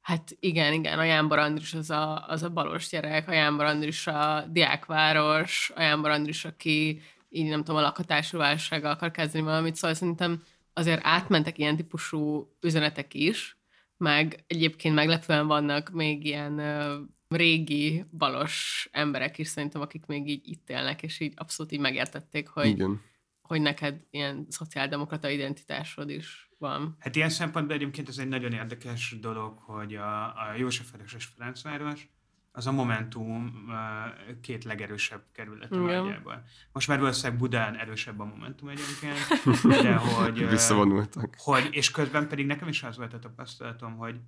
hát 0.00 0.36
igen, 0.40 0.72
igen, 0.72 0.98
a 0.98 1.04
Jánbor 1.04 1.38
Andris 1.38 1.74
az 1.74 1.90
a, 1.90 2.26
az 2.28 2.42
a 2.42 2.50
balos 2.50 2.88
gyerek, 2.88 3.28
a 3.28 3.32
Jánbor 3.32 3.64
Andris 3.64 4.06
a 4.06 4.44
diákváros, 4.50 5.72
a 5.74 5.82
Jánbor 5.82 6.10
Andris, 6.10 6.44
aki 6.44 7.00
így 7.28 7.48
nem 7.48 7.64
tudom, 7.64 7.76
a 7.76 7.84
lakhatású 7.84 8.38
válsággal 8.38 8.90
akar 8.90 9.10
kezdeni 9.10 9.44
valamit, 9.44 9.74
szóval 9.74 9.96
szerintem 9.96 10.42
azért 10.72 11.00
átmentek 11.02 11.58
ilyen 11.58 11.76
típusú 11.76 12.52
üzenetek 12.60 13.14
is, 13.14 13.58
meg 13.96 14.44
egyébként 14.46 14.94
meglepően 14.94 15.46
vannak 15.46 15.90
még 15.90 16.24
ilyen 16.24 16.58
ö, 16.58 17.00
régi 17.28 18.04
balos 18.12 18.88
emberek 18.92 19.38
is 19.38 19.48
szerintem, 19.48 19.80
akik 19.80 20.06
még 20.06 20.28
így 20.28 20.48
itt 20.48 20.70
élnek, 20.70 21.02
és 21.02 21.20
így 21.20 21.32
abszolút 21.36 21.72
így 21.72 21.80
megértették, 21.80 22.48
hogy, 22.48 22.66
Igen. 22.66 23.02
hogy 23.42 23.60
neked 23.60 24.00
ilyen 24.10 24.46
szociáldemokrata 24.48 25.28
identitásod 25.28 26.10
is 26.10 26.50
van. 26.58 26.96
Hát 26.98 27.16
ilyen 27.16 27.28
szempontból 27.28 27.76
egyébként 27.76 28.08
ez 28.08 28.18
egy 28.18 28.28
nagyon 28.28 28.52
érdekes 28.52 29.14
dolog, 29.20 29.58
hogy 29.58 29.94
a, 29.94 30.24
a 30.24 30.54
Józsefváros 30.56 31.14
és 31.14 31.24
Ferencváros 31.24 32.08
az 32.52 32.66
a 32.66 32.72
Momentum 32.72 33.66
két 34.40 34.64
legerősebb 34.64 35.22
kerület 35.32 35.70
nagyjából. 35.70 36.44
Most 36.72 36.88
már 36.88 36.98
valószínűleg 36.98 37.38
Budán 37.38 37.76
erősebb 37.76 38.20
a 38.20 38.24
Momentum 38.24 38.68
egyébként, 38.68 39.16
de 39.82 39.94
hogy... 39.94 40.48
Visszavonultak. 40.48 41.34
Hogy, 41.38 41.68
és 41.70 41.90
közben 41.90 42.28
pedig 42.28 42.46
nekem 42.46 42.68
is 42.68 42.82
az 42.82 42.96
volt 42.96 43.14
a 43.14 43.18
tapasztalatom, 43.18 43.96
hogy, 43.96 44.20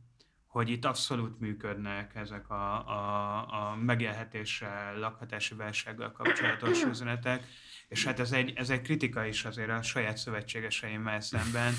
hogy 0.46 0.70
itt 0.70 0.84
abszolút 0.84 1.40
működnek 1.40 2.14
ezek 2.14 2.50
a, 2.50 2.88
a, 2.88 3.70
a 3.70 3.76
megélhetéssel, 3.76 4.98
lakhatási 4.98 5.54
válsággal 5.54 6.12
kapcsolatos 6.12 6.82
üzenetek, 6.82 7.46
és 7.88 8.04
hát 8.04 8.20
ez 8.20 8.32
egy, 8.32 8.52
ez 8.54 8.70
egy 8.70 8.82
kritika 8.82 9.24
is 9.24 9.44
azért 9.44 9.70
a 9.70 9.82
saját 9.82 10.16
szövetségeseimmel 10.16 11.20
szemben, 11.20 11.72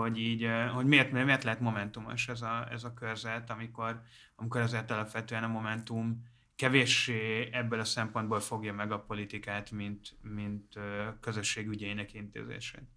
hogy 0.00 0.18
így, 0.18 0.46
hogy 0.74 0.86
miért, 0.86 1.12
miért 1.12 1.44
lehet 1.44 1.60
momentumos 1.60 2.28
ez 2.28 2.42
a, 2.42 2.68
ez 2.70 2.84
a 2.84 2.94
körzet, 2.94 3.50
amikor, 3.50 4.00
amikor 4.36 4.60
azért 4.60 4.90
alapvetően 4.90 5.44
a 5.44 5.48
Momentum 5.48 6.22
kevéssé 6.56 7.48
ebből 7.52 7.80
a 7.80 7.84
szempontból 7.84 8.40
fogja 8.40 8.72
meg 8.72 8.92
a 8.92 8.98
politikát, 8.98 9.70
mint, 9.70 10.16
mint 10.22 10.78
közösség 11.20 11.68
ügyeinek 11.68 12.14
intézését. 12.14 12.88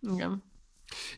Igen. 0.00 0.42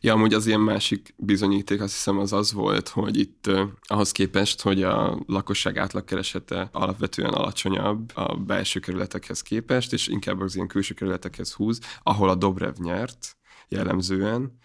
Ja, 0.01 0.13
amúgy 0.13 0.33
az 0.33 0.47
ilyen 0.47 0.59
másik 0.59 1.13
bizonyíték 1.17 1.81
azt 1.81 1.93
hiszem 1.93 2.17
az 2.17 2.33
az 2.33 2.53
volt, 2.53 2.87
hogy 2.87 3.17
itt 3.17 3.47
uh, 3.47 3.61
ahhoz 3.81 4.11
képest, 4.11 4.61
hogy 4.61 4.83
a 4.83 5.23
lakosság 5.25 5.77
átlagkeresete 5.77 6.69
alapvetően 6.71 7.33
alacsonyabb 7.33 8.11
a 8.15 8.35
belső 8.35 8.79
kerületekhez 8.79 9.41
képest, 9.41 9.93
és 9.93 10.07
inkább 10.07 10.39
az 10.39 10.55
ilyen 10.55 10.67
külső 10.67 10.93
kerületekhez 10.93 11.53
húz, 11.53 11.79
ahol 12.03 12.29
a 12.29 12.35
Dobrev 12.35 12.75
nyert 12.77 13.37
jellemzően, 13.67 14.57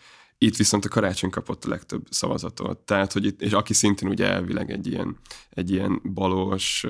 itt 0.46 0.56
viszont 0.56 0.84
a 0.84 0.88
karácsony 0.88 1.30
kapott 1.30 1.64
a 1.64 1.68
legtöbb 1.68 2.06
szavazatot. 2.10 2.78
Tehát, 2.78 3.12
hogy 3.12 3.24
itt, 3.24 3.42
és 3.42 3.52
aki 3.52 3.72
szintén 3.72 4.08
ugye 4.08 4.26
elvileg 4.26 4.70
egy 4.70 4.86
ilyen, 4.86 5.16
egy 5.50 5.70
ilyen 5.70 6.00
balos, 6.14 6.86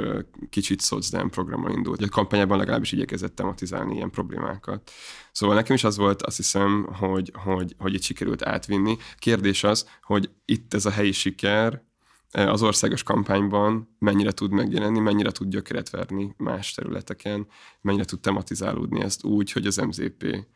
kicsit 0.50 0.80
szocdem 0.80 1.30
programmal 1.30 1.72
indult. 1.72 2.02
A 2.02 2.08
kampányában 2.08 2.58
legalábbis 2.58 2.92
igyekezett 2.92 3.34
tematizálni 3.34 3.94
ilyen 3.94 4.10
problémákat. 4.10 4.90
Szóval 5.32 5.56
nekem 5.56 5.74
is 5.74 5.84
az 5.84 5.96
volt, 5.96 6.22
azt 6.22 6.36
hiszem, 6.36 6.86
hogy, 6.98 7.32
hogy, 7.34 7.74
hogy 7.78 7.94
itt 7.94 8.02
sikerült 8.02 8.42
átvinni. 8.42 8.96
Kérdés 9.18 9.64
az, 9.64 9.88
hogy 10.02 10.30
itt 10.44 10.74
ez 10.74 10.86
a 10.86 10.90
helyi 10.90 11.12
siker, 11.12 11.84
az 12.30 12.62
országos 12.62 13.02
kampányban 13.02 13.96
mennyire 13.98 14.32
tud 14.32 14.50
megjelenni, 14.50 14.98
mennyire 14.98 15.30
tud 15.30 15.48
gyökeret 15.48 15.90
verni 15.90 16.34
más 16.36 16.74
területeken, 16.74 17.46
mennyire 17.80 18.04
tud 18.04 18.20
tematizálódni 18.20 19.00
ezt 19.00 19.24
úgy, 19.24 19.52
hogy 19.52 19.66
az 19.66 19.76
MZP 19.76 20.46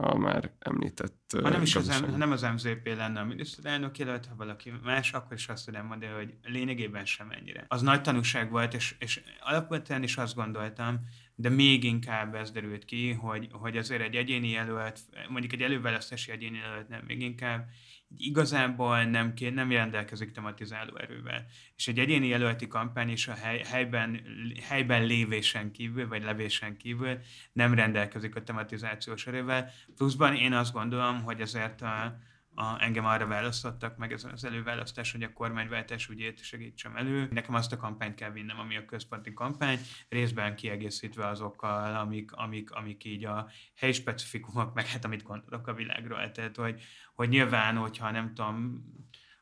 a 0.00 0.18
már 0.18 0.50
említett 0.58 1.36
Ha 1.42 1.48
nem 1.48 1.62
is 1.62 1.76
az, 1.76 2.00
ha 2.00 2.16
nem 2.16 2.32
az 2.32 2.42
MZP 2.42 2.86
lenne 2.96 3.20
a 3.20 3.24
miniszterelnök 3.24 3.98
jelölt, 3.98 4.26
ha 4.26 4.34
valaki 4.36 4.72
más, 4.82 5.12
akkor 5.12 5.32
is 5.32 5.48
azt 5.48 5.64
tudom 5.64 5.86
mondani, 5.86 6.12
hogy 6.12 6.34
lényegében 6.42 7.04
sem 7.04 7.30
ennyire. 7.30 7.64
Az 7.68 7.82
nagy 7.82 8.00
tanúság 8.00 8.50
volt, 8.50 8.74
és, 8.74 8.94
és 8.98 9.22
alapvetően 9.40 10.02
is 10.02 10.16
azt 10.16 10.34
gondoltam, 10.34 11.00
de 11.34 11.48
még 11.48 11.84
inkább 11.84 12.34
ez 12.34 12.50
derült 12.50 12.84
ki, 12.84 13.12
hogy, 13.12 13.48
hogy 13.52 13.76
azért 13.76 14.02
egy 14.02 14.14
egyéni 14.14 14.48
jelölt, 14.48 15.00
mondjuk 15.28 15.52
egy 15.52 15.62
előválasztási 15.62 16.30
egyéni 16.30 16.56
jelölt 16.56 16.88
nem, 16.88 17.04
még 17.06 17.20
inkább 17.20 17.68
igazából 18.16 19.04
nem, 19.04 19.34
kér, 19.34 19.52
nem 19.52 19.70
rendelkezik 19.70 20.30
tematizáló 20.30 20.96
erővel. 20.96 21.44
És 21.76 21.88
egy 21.88 21.98
egyéni 21.98 22.26
jelölti 22.26 22.68
kampány 22.68 23.08
is 23.08 23.28
a 23.28 23.34
hely, 23.34 23.58
helyben, 23.58 24.20
helyben 24.62 25.04
lévésen 25.04 25.70
kívül, 25.70 26.08
vagy 26.08 26.22
levésen 26.22 26.76
kívül 26.76 27.18
nem 27.52 27.74
rendelkezik 27.74 28.36
a 28.36 28.42
tematizációs 28.42 29.26
erővel. 29.26 29.70
Pluszban 29.96 30.34
én 30.34 30.52
azt 30.52 30.72
gondolom, 30.72 31.22
hogy 31.22 31.40
ezért 31.40 31.82
a, 31.82 32.18
a, 32.60 32.76
engem 32.78 33.04
arra 33.04 33.26
választottak 33.26 33.96
meg 33.96 34.12
ez 34.12 34.24
az 34.32 34.44
előválasztás, 34.44 35.12
hogy 35.12 35.22
a 35.22 35.32
kormányváltás 35.32 36.08
ügyét 36.08 36.42
segítsem 36.42 36.96
elő. 36.96 37.28
Nekem 37.30 37.54
azt 37.54 37.72
a 37.72 37.76
kampányt 37.76 38.14
kell 38.14 38.30
vinnem, 38.30 38.58
ami 38.58 38.76
a 38.76 38.84
központi 38.84 39.32
kampány, 39.32 39.78
részben 40.08 40.56
kiegészítve 40.56 41.26
azokkal, 41.26 41.94
amik, 41.96 42.32
amik, 42.32 42.70
amik 42.70 43.04
így 43.04 43.24
a 43.24 43.50
helyi 43.76 43.92
specifikumok, 43.92 44.74
meg 44.74 44.86
hát 44.86 45.04
amit 45.04 45.22
gondolok 45.22 45.66
a 45.66 45.74
világról. 45.74 46.30
Tehát, 46.30 46.56
hogy, 46.56 46.82
hogy 47.14 47.28
nyilván, 47.28 47.76
hogyha 47.76 48.10
nem 48.10 48.34
tudom, 48.34 48.84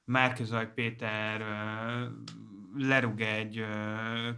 Márkizaj 0.04 0.72
Péter 0.72 1.40
lerúg 2.76 3.20
egy 3.20 3.64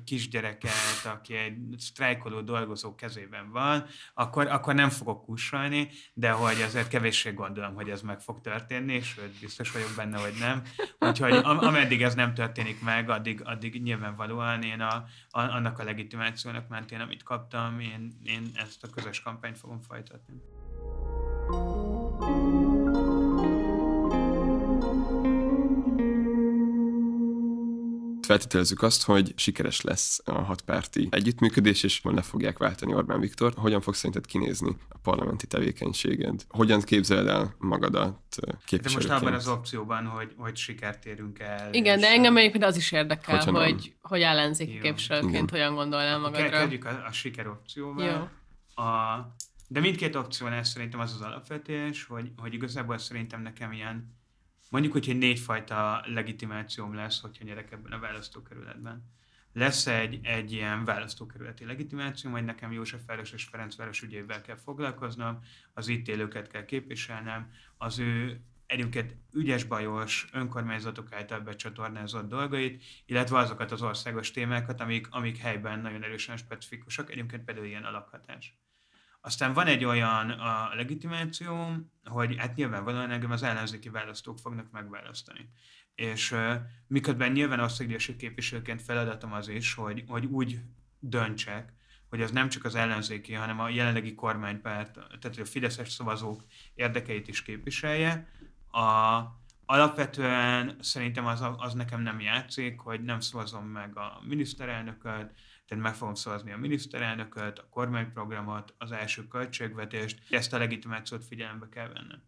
kisgyereket, 0.05 1.05
aki 1.05 1.35
egy 1.35 1.57
sztrájkoló 1.79 2.41
dolgozó 2.41 2.95
kezében 2.95 3.51
van, 3.51 3.87
akkor, 4.15 4.47
akkor 4.47 4.75
nem 4.75 4.89
fogok 4.89 5.25
kussolni, 5.25 5.89
de 6.15 6.31
hogy 6.31 6.61
azért 6.61 6.89
kevéssé 6.89 7.31
gondolom, 7.31 7.75
hogy 7.75 7.91
ez 7.91 8.03
meg 8.03 8.21
fog 8.21 8.41
történni, 8.41 9.01
sőt, 9.01 9.41
biztos 9.41 9.73
vagyok 9.73 9.93
benne, 9.97 10.19
hogy 10.19 10.35
nem. 10.39 10.63
Úgyhogy 10.99 11.33
am- 11.33 11.59
ameddig 11.59 12.03
ez 12.03 12.15
nem 12.15 12.35
történik 12.35 12.83
meg, 12.83 13.11
addig, 13.11 13.43
addig 13.45 13.83
nyilvánvalóan 13.83 14.63
én 14.63 14.81
a, 14.81 14.95
a, 15.29 15.41
annak 15.41 15.79
a 15.79 15.85
legitimációnak 15.85 16.69
mentén, 16.69 17.01
amit 17.01 17.23
kaptam, 17.23 17.81
én, 17.81 18.13
én 18.25 18.51
ezt 18.55 18.85
a 18.85 18.89
közös 18.89 19.21
kampányt 19.21 19.59
fogom 19.59 19.81
folytatni. 19.81 20.35
Feltételezzük 28.31 28.83
azt, 28.83 29.05
hogy 29.05 29.33
sikeres 29.37 29.81
lesz 29.81 30.21
a 30.25 30.33
hatpárti 30.33 31.09
együttműködés, 31.11 31.83
és 31.83 32.01
le 32.03 32.23
fogják 32.23 32.59
váltani 32.59 32.95
Orbán 32.95 33.21
Viktor. 33.21 33.53
Hogyan 33.57 33.81
fog 33.81 33.95
szerinted 33.95 34.27
kinézni 34.27 34.77
a 34.89 34.99
parlamenti 35.03 35.47
tevékenységed? 35.47 36.45
Hogyan 36.49 36.81
képzeled 36.81 37.27
el 37.27 37.55
magadat 37.59 38.19
képviselőként? 38.65 39.09
De 39.09 39.13
most 39.13 39.23
abban 39.23 39.33
az 39.33 39.49
opcióban, 39.49 40.07
hogy, 40.07 40.33
hogy 40.37 40.57
sikert 40.57 41.07
érünk 41.07 41.39
el. 41.39 41.73
Igen, 41.73 42.01
de 42.01 42.09
engem 42.09 42.37
egyébként 42.37 42.65
az 42.65 42.77
is 42.77 42.93
érdekel, 42.93 43.39
hogy, 43.39 43.55
hogy, 43.55 43.95
hogy 44.03 44.21
ellenzéki 44.21 44.75
Jó. 44.75 44.81
képviselőként 44.81 45.33
Igen. 45.33 45.49
hogyan 45.51 45.75
gondolnál 45.75 46.19
magadra. 46.19 46.49
Kezdjük 46.49 46.85
a, 46.85 47.05
a 47.07 47.13
siker 47.13 47.47
opcióval. 47.47 48.05
Jó. 48.05 48.85
A, 48.85 49.27
de 49.69 49.81
mindkét 49.81 50.15
opciónál 50.15 50.65
szerintem 50.65 51.01
az 51.01 51.13
az 51.15 51.21
alapvetés, 51.21 52.05
hogy, 52.05 52.31
hogy 52.37 52.55
igazából 52.55 52.99
szerintem 52.99 53.43
nekem 53.43 53.73
ilyen, 53.73 54.20
mondjuk, 54.71 54.93
hogy 54.93 55.09
egy 55.09 55.19
négyfajta 55.19 56.03
legitimációm 56.07 56.95
lesz, 56.95 57.21
hogyha 57.21 57.45
nyerek 57.45 57.73
ebben 57.73 57.93
a 57.93 57.99
választókerületben. 57.99 59.05
Lesz 59.53 59.87
egy, 59.87 60.21
egy 60.23 60.53
ilyen 60.53 60.85
választókerületi 60.85 61.65
legitimáció, 61.65 62.31
majd 62.31 62.45
nekem 62.45 62.73
Józsefváros 62.73 63.33
és 63.33 63.45
Ferencváros 63.45 64.03
ügyével 64.03 64.41
kell 64.41 64.57
foglalkoznom, 64.57 65.39
az 65.73 65.89
itt 65.89 66.09
élőket 66.09 66.49
kell 66.49 66.65
képviselnem, 66.65 67.53
az 67.79 67.99
ő 67.99 68.41
egyébként 68.67 69.17
ügyes 69.33 69.65
bajos 69.65 70.29
önkormányzatok 70.33 71.13
által 71.13 71.41
becsatornázott 71.41 72.29
dolgait, 72.29 72.85
illetve 73.07 73.39
azokat 73.39 73.71
az 73.71 73.83
országos 73.83 74.31
témákat, 74.31 74.81
amik, 74.81 75.07
amik 75.11 75.37
helyben 75.37 75.81
nagyon 75.81 76.03
erősen 76.03 76.37
specifikusak, 76.37 77.11
egyébként 77.11 77.45
például 77.45 77.67
ilyen 77.67 77.85
a 77.85 77.91
lakhatás. 77.91 78.60
Aztán 79.21 79.53
van 79.53 79.67
egy 79.67 79.85
olyan 79.85 80.31
a 80.31 80.75
legitimáció, 80.75 81.71
hogy 82.05 82.37
hát 82.39 82.55
nyilvánvalóan 82.55 83.11
engem 83.11 83.31
az 83.31 83.43
ellenzéki 83.43 83.89
választók 83.89 84.39
fognak 84.39 84.71
megválasztani. 84.71 85.49
És 85.95 86.31
uh, 86.33 86.55
miközben 86.87 87.33
nyilván 87.33 87.61
országgyűlési 87.61 88.17
képviselőként 88.17 88.83
feladatom 88.83 89.33
az 89.33 89.49
is, 89.49 89.75
hogy, 89.75 90.05
hogy 90.07 90.25
úgy 90.25 90.61
döntsek, 90.99 91.73
hogy 92.09 92.23
az 92.23 92.31
nem 92.31 92.49
csak 92.49 92.65
az 92.65 92.75
ellenzéki, 92.75 93.33
hanem 93.35 93.61
a 93.61 93.69
jelenlegi 93.69 94.15
kormánypárt, 94.15 94.93
tehát 94.93 95.39
a 95.39 95.45
fideszes 95.45 95.91
szavazók 95.91 96.45
érdekeit 96.75 97.29
is 97.29 97.43
képviselje. 97.43 98.29
A, 98.71 99.21
alapvetően 99.65 100.77
szerintem 100.81 101.27
az, 101.27 101.45
az 101.57 101.75
nekem 101.75 102.01
nem 102.01 102.21
játszik, 102.21 102.81
hogy 102.81 103.03
nem 103.03 103.21
szavazom 103.21 103.67
meg 103.67 103.97
a 103.97 104.21
miniszterelnököt, 104.27 105.33
tehát 105.71 105.85
meg 105.85 105.95
fogom 105.95 106.15
szavazni 106.15 106.53
a 106.53 106.57
miniszterelnököt, 106.57 107.59
a 107.59 107.69
kormányprogramot, 107.71 108.75
az 108.79 108.93
első 108.93 109.27
költségvetést, 109.29 110.23
ezt 110.31 110.53
a 110.53 110.59
legitimációt 110.59 111.25
figyelembe 111.25 111.69
kell 111.69 111.89
vennem. 111.89 112.23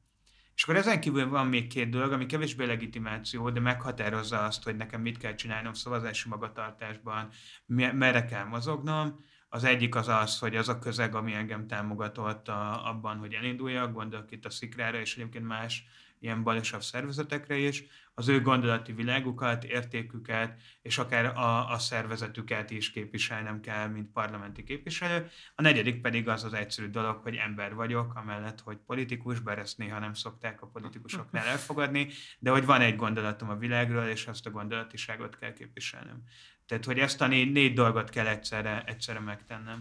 És 0.55 0.63
akkor 0.63 0.77
ezen 0.77 1.01
kívül 1.01 1.29
van 1.29 1.47
még 1.47 1.67
két 1.67 1.91
dolog, 1.91 2.13
ami 2.13 2.27
kevésbé 2.27 2.65
legitimáció, 2.65 3.51
de 3.51 3.61
meghatározza 3.61 4.45
azt, 4.45 4.63
hogy 4.63 4.77
nekem 4.77 5.01
mit 5.01 5.19
kell 5.19 5.35
csinálnom 5.35 5.73
szavazási 5.73 6.29
magatartásban, 6.29 7.29
merre 7.67 8.25
kell 8.25 8.45
mozognom. 8.45 9.25
Az 9.49 9.65
egyik 9.65 9.95
az 9.95 10.09
az, 10.09 10.39
hogy 10.39 10.57
az 10.57 10.69
a 10.69 10.79
közeg, 10.79 11.15
ami 11.15 11.33
engem 11.33 11.67
támogatott 11.67 12.49
a, 12.49 12.89
abban, 12.89 13.19
hogy 13.19 13.33
elinduljak, 13.35 13.93
gondolok 13.93 14.31
itt 14.31 14.45
a 14.45 14.51
Szikrára 14.51 15.01
és 15.01 15.17
egyébként 15.17 15.47
más 15.47 15.85
ilyen 16.19 16.43
balosabb 16.43 16.83
szervezetekre 16.83 17.57
is, 17.57 17.85
az 18.15 18.29
ő 18.29 18.41
gondolati 18.41 18.93
világukat, 18.93 19.65
értéküket, 19.65 20.61
és 20.83 20.99
akár 20.99 21.25
a, 21.25 21.71
a 21.71 21.79
szervezetüket 21.79 22.71
is 22.71 22.91
képviselnem 22.91 23.61
kell, 23.61 23.89
mint 23.89 24.13
parlamenti 24.13 24.65
képviselő. 24.65 25.31
A 25.55 25.63
negyedik 25.63 26.01
pedig 26.01 26.29
az 26.29 26.45
az 26.45 26.53
egyszerű 26.53 26.89
dolog, 26.89 27.17
hogy 27.23 27.35
ember 27.35 27.75
vagyok, 27.75 28.15
amellett, 28.15 28.61
hogy 28.61 28.77
politikus, 28.77 29.41
bár 29.41 29.59
ezt 29.59 29.79
néha 29.79 29.99
nem 29.99 30.15
szokták 30.15 30.63
a 30.63 30.67
politikusoknál 30.67 31.47
elfogadni, 31.47 32.09
de 32.39 32.51
hogy 32.51 32.65
van 32.65 32.81
egy 32.81 32.97
gondolatom 32.97 33.51
a 33.51 33.57
világról, 33.57 34.05
és 34.05 34.27
azt 34.27 34.47
a 34.47 34.51
gondolatiságot 34.51 35.39
kell 35.39 35.53
képviselnem. 35.53 36.23
Tehát, 36.67 36.85
hogy 36.85 36.99
ezt 36.99 37.21
a 37.21 37.27
négy, 37.27 37.53
négy 37.53 37.75
dolgot 37.75 38.11
kell 38.11 38.27
egyszerre, 38.27 38.83
egyszerre 38.87 39.21
megtennem. 39.21 39.79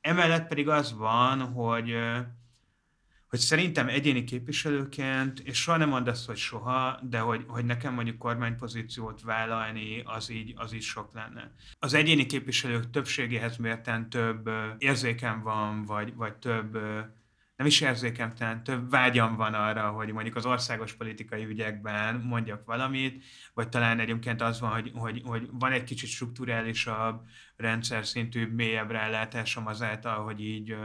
Emellett 0.00 0.48
pedig 0.48 0.68
az 0.68 0.96
van, 0.96 1.40
hogy 1.40 1.96
hogy 3.32 3.40
szerintem 3.40 3.88
egyéni 3.88 4.24
képviselőként, 4.24 5.40
és 5.40 5.60
soha 5.60 5.76
nem 5.76 5.88
mondd 5.88 6.08
azt, 6.08 6.26
hogy 6.26 6.36
soha, 6.36 6.98
de 7.02 7.18
hogy, 7.18 7.44
hogy 7.48 7.64
nekem 7.64 7.94
mondjuk 7.94 8.18
kormánypozíciót 8.18 9.22
vállalni, 9.22 10.02
az 10.04 10.30
így, 10.30 10.52
az 10.56 10.74
így 10.74 10.82
sok 10.82 11.14
lenne. 11.14 11.54
Az 11.78 11.94
egyéni 11.94 12.26
képviselők 12.26 12.90
többségéhez 12.90 13.56
mérten 13.56 14.10
több 14.10 14.50
érzékem 14.78 15.42
van, 15.42 15.84
vagy, 15.84 16.14
vagy 16.14 16.34
több 16.34 16.78
nem 17.56 17.66
is 17.66 17.80
érzékem, 17.80 18.34
talán 18.34 18.62
több 18.62 18.90
vágyam 18.90 19.36
van 19.36 19.54
arra, 19.54 19.90
hogy 19.90 20.12
mondjuk 20.12 20.36
az 20.36 20.46
országos 20.46 20.92
politikai 20.92 21.44
ügyekben 21.44 22.14
mondjak 22.14 22.64
valamit, 22.64 23.24
vagy 23.54 23.68
talán 23.68 24.00
egyébként 24.00 24.42
az 24.42 24.60
van, 24.60 24.70
hogy, 24.70 24.90
hogy, 24.94 25.22
hogy 25.24 25.48
van 25.50 25.72
egy 25.72 25.84
kicsit 25.84 26.08
strukturálisabb, 26.08 27.26
rendszer 27.62 28.06
szintű, 28.06 28.46
mélyebb 28.46 28.90
rálátásom 28.90 29.66
azáltal, 29.66 30.24
hogy 30.24 30.40
így 30.40 30.76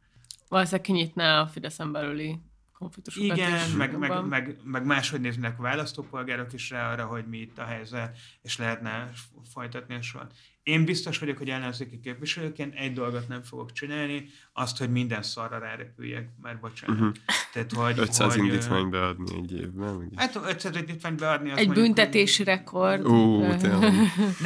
Valószínűleg 0.48 0.86
kinyitná 0.86 1.42
a 1.42 1.48
Fideszen 1.48 1.92
belüli 1.92 2.40
konfliktusokat 2.74 3.38
Igen, 3.38 3.70
meg, 3.78 3.98
meg, 3.98 4.26
meg, 4.26 4.58
meg 4.64 4.86
máshogy 4.86 5.22
néznek 5.22 5.60
a 5.60 5.62
választópolgárok 5.62 6.54
is 6.54 6.70
rá 6.70 6.92
arra, 6.92 7.06
hogy 7.06 7.28
mi 7.28 7.38
itt 7.38 7.58
a 7.58 7.66
helyzet, 7.66 8.18
és 8.42 8.58
lehetne 8.58 9.12
folytatni 9.54 9.96
a 9.96 10.02
sort. 10.02 10.34
Én 10.64 10.86
biztos 10.86 11.20
vagyok, 11.20 11.38
hogy 11.38 11.49
ellenzéki 11.49 11.99
képviselőként 11.99 12.76
egy 12.76 12.93
dolgot 12.93 13.28
nem 13.28 13.43
fogok 13.43 13.72
csinálni, 13.72 14.26
azt, 14.53 14.78
hogy 14.78 14.91
minden 14.91 15.22
szarra 15.22 15.57
rárepüljek, 15.57 16.30
már 16.41 16.59
bocsánat. 16.59 16.99
Uh-huh. 16.99 17.16
Tehát, 17.53 17.72
hogy, 17.72 17.99
500 17.99 18.36
hogy, 18.36 18.45
indítvány 18.45 18.89
beadni 18.89 19.36
egy 19.36 19.53
évben? 19.53 19.93
Meg 19.95 20.09
hát 20.16 20.36
500 20.36 20.76
indítvány 20.76 21.16
beadni. 21.16 21.51
Az 21.51 21.57
egy 21.57 21.66
mondjuk, 21.66 21.86
büntetési 21.86 22.43
rekord. 22.43 23.05
Ó, 23.05 23.39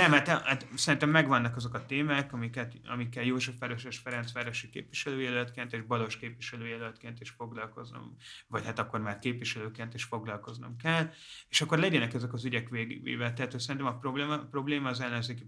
Nem, 0.01 0.11
hát, 0.11 0.27
hát, 0.27 0.67
szerintem 0.75 1.09
megvannak 1.09 1.55
azok 1.55 1.73
a 1.73 1.85
témák, 1.85 2.33
amiket, 2.33 2.73
amikkel 2.85 3.23
József 3.23 3.55
Város 3.59 3.83
és 3.83 3.97
Ferenc 3.97 4.31
városi 4.31 4.69
képviselőjelöltként 4.69 5.73
és 5.73 5.81
Balos 5.81 6.17
képviselőjelöltként 6.17 7.19
is 7.19 7.29
foglalkoznom, 7.29 8.15
vagy 8.47 8.65
hát 8.65 8.79
akkor 8.79 8.99
már 8.99 9.19
képviselőként 9.19 9.93
is 9.93 10.03
foglalkoznom 10.03 10.75
kell, 10.77 11.09
és 11.49 11.61
akkor 11.61 11.77
legyenek 11.77 12.13
ezek 12.13 12.33
az 12.33 12.45
ügyek 12.45 12.69
végigvéve. 12.69 13.33
Tehát 13.33 13.59
szerintem 13.59 13.85
a 13.85 13.97
probléma, 13.97 14.37
probléma 14.37 14.89
az 14.89 15.01
ellenzéki 15.01 15.43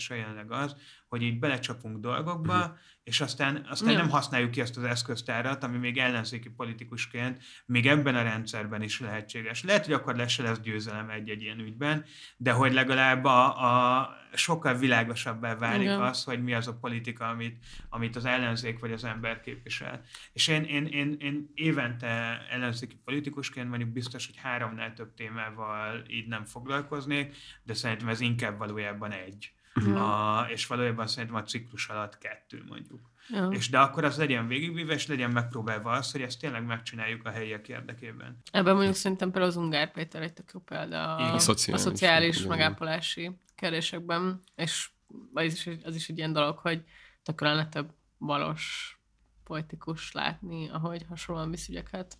politizálása 0.00 0.14
jelenleg 0.14 0.52
az, 0.52 0.76
hogy 1.08 1.22
így 1.22 1.38
belecsapunk 1.38 1.98
dolgokba, 1.98 2.58
uh-huh. 2.58 2.76
és 3.02 3.20
aztán, 3.20 3.66
aztán 3.70 3.94
nem 3.94 4.08
használjuk 4.08 4.50
ki 4.50 4.60
azt 4.60 4.76
az 4.76 4.82
eszköztárat, 4.82 5.64
ami 5.64 5.76
még 5.76 5.98
ellenzéki 5.98 6.48
politikusként 6.48 7.42
még 7.66 7.86
ebben 7.86 8.14
a 8.14 8.22
rendszerben 8.22 8.82
is 8.82 9.00
lehetséges. 9.00 9.64
Lehet, 9.64 9.84
hogy 9.84 9.94
akkor 9.94 10.16
lesz, 10.16 10.38
lesz 10.38 10.60
győzelem 10.60 11.10
egy-egy 11.10 11.42
ilyen 11.42 11.58
ügyben, 11.58 12.04
de 12.36 12.52
hogy 12.52 12.72
legalább 12.72 13.24
a, 13.24 13.98
a 13.98 14.08
sokkal 14.32 14.74
világosabbá 14.74 15.54
válik 15.54 15.82
Igen. 15.82 16.00
az, 16.00 16.24
hogy 16.24 16.42
mi 16.42 16.54
az 16.54 16.66
a 16.68 16.78
politika, 16.78 17.28
amit, 17.28 17.64
amit 17.88 18.16
az 18.16 18.24
ellenzék 18.24 18.78
vagy 18.78 18.92
az 18.92 19.04
ember 19.04 19.40
képvisel. 19.40 20.00
És 20.32 20.48
én, 20.48 20.64
én, 20.64 20.86
én, 20.86 21.16
én 21.18 21.50
évente 21.54 22.46
ellenzéki 22.50 22.96
politikusként 23.04 23.68
mondjuk 23.68 23.90
biztos, 23.90 24.26
hogy 24.26 24.36
háromnál 24.36 24.92
több 24.92 25.14
témával 25.14 26.04
így 26.08 26.28
nem 26.28 26.44
foglalkoznék, 26.44 27.36
de 27.62 27.74
szerintem 27.74 28.08
ez 28.08 28.20
inkább 28.20 28.58
valójában 28.58 29.12
egy. 29.12 29.52
Uh-huh. 29.74 30.02
A, 30.02 30.46
és 30.50 30.66
valójában 30.66 31.06
szerintem 31.06 31.38
a 31.38 31.42
ciklus 31.42 31.88
alatt 31.88 32.18
kettő 32.18 32.64
mondjuk. 32.68 33.10
Ja. 33.28 33.46
És 33.46 33.68
de 33.68 33.78
akkor 33.78 34.04
az 34.04 34.16
legyen 34.16 34.46
végigvíve, 34.46 34.94
és 34.94 35.06
legyen 35.06 35.30
megpróbálva 35.30 35.90
az, 35.90 36.12
hogy 36.12 36.22
ezt 36.22 36.40
tényleg 36.40 36.64
megcsináljuk 36.64 37.26
a 37.26 37.30
helyiek 37.30 37.68
érdekében. 37.68 38.38
Ebben 38.50 38.74
mondjuk 38.74 38.94
szerintem 38.94 39.30
például 39.30 39.52
az 39.52 39.56
Ungár 39.56 39.92
Péter 39.92 40.22
egy 40.22 40.32
tök 40.32 40.50
jó 40.54 40.60
példa 40.60 41.16
a, 41.16 41.34
a 41.34 41.38
szociális, 41.38 41.84
a 41.84 41.88
szociális 41.90 42.42
megápolási 42.42 43.30
kérdésekben, 43.54 44.40
és 44.56 44.90
az 45.34 45.44
is, 45.44 45.68
az 45.84 45.94
is 45.94 46.08
egy 46.08 46.18
ilyen 46.18 46.32
dolog, 46.32 46.58
hogy 46.58 46.84
tökre 47.22 47.48
lenne 47.48 47.68
több 47.68 47.90
valós 48.18 48.98
politikus 49.44 50.12
látni, 50.12 50.68
ahogy 50.68 51.04
hasonlóan 51.08 51.50
visz 51.50 51.68
ügyeket. 51.68 52.18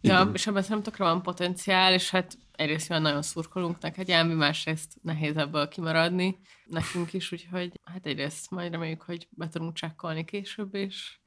Ja, 0.00 0.30
és 0.32 0.46
ebben 0.46 0.62
szerintem 0.62 0.92
tökre 0.92 1.04
van 1.04 1.22
potenciál, 1.22 1.92
és 1.92 2.10
hát 2.10 2.38
egyrészt 2.56 2.90
olyan 2.90 3.02
nagyon 3.02 3.22
szurkolunk 3.22 3.78
neked, 3.78 4.08
Jámbi, 4.08 4.34
másrészt 4.34 4.96
nehéz 5.02 5.36
ebből 5.36 5.68
kimaradni 5.68 6.38
nekünk 6.64 7.12
is, 7.12 7.32
úgyhogy 7.32 7.80
hát 7.84 8.06
egyrészt 8.06 8.50
majd 8.50 8.72
reméljük, 8.72 9.02
hogy 9.02 9.28
be 9.30 9.48
tudunk 9.48 9.74
csekkolni 9.74 10.24
később 10.24 10.74
is, 10.74 11.20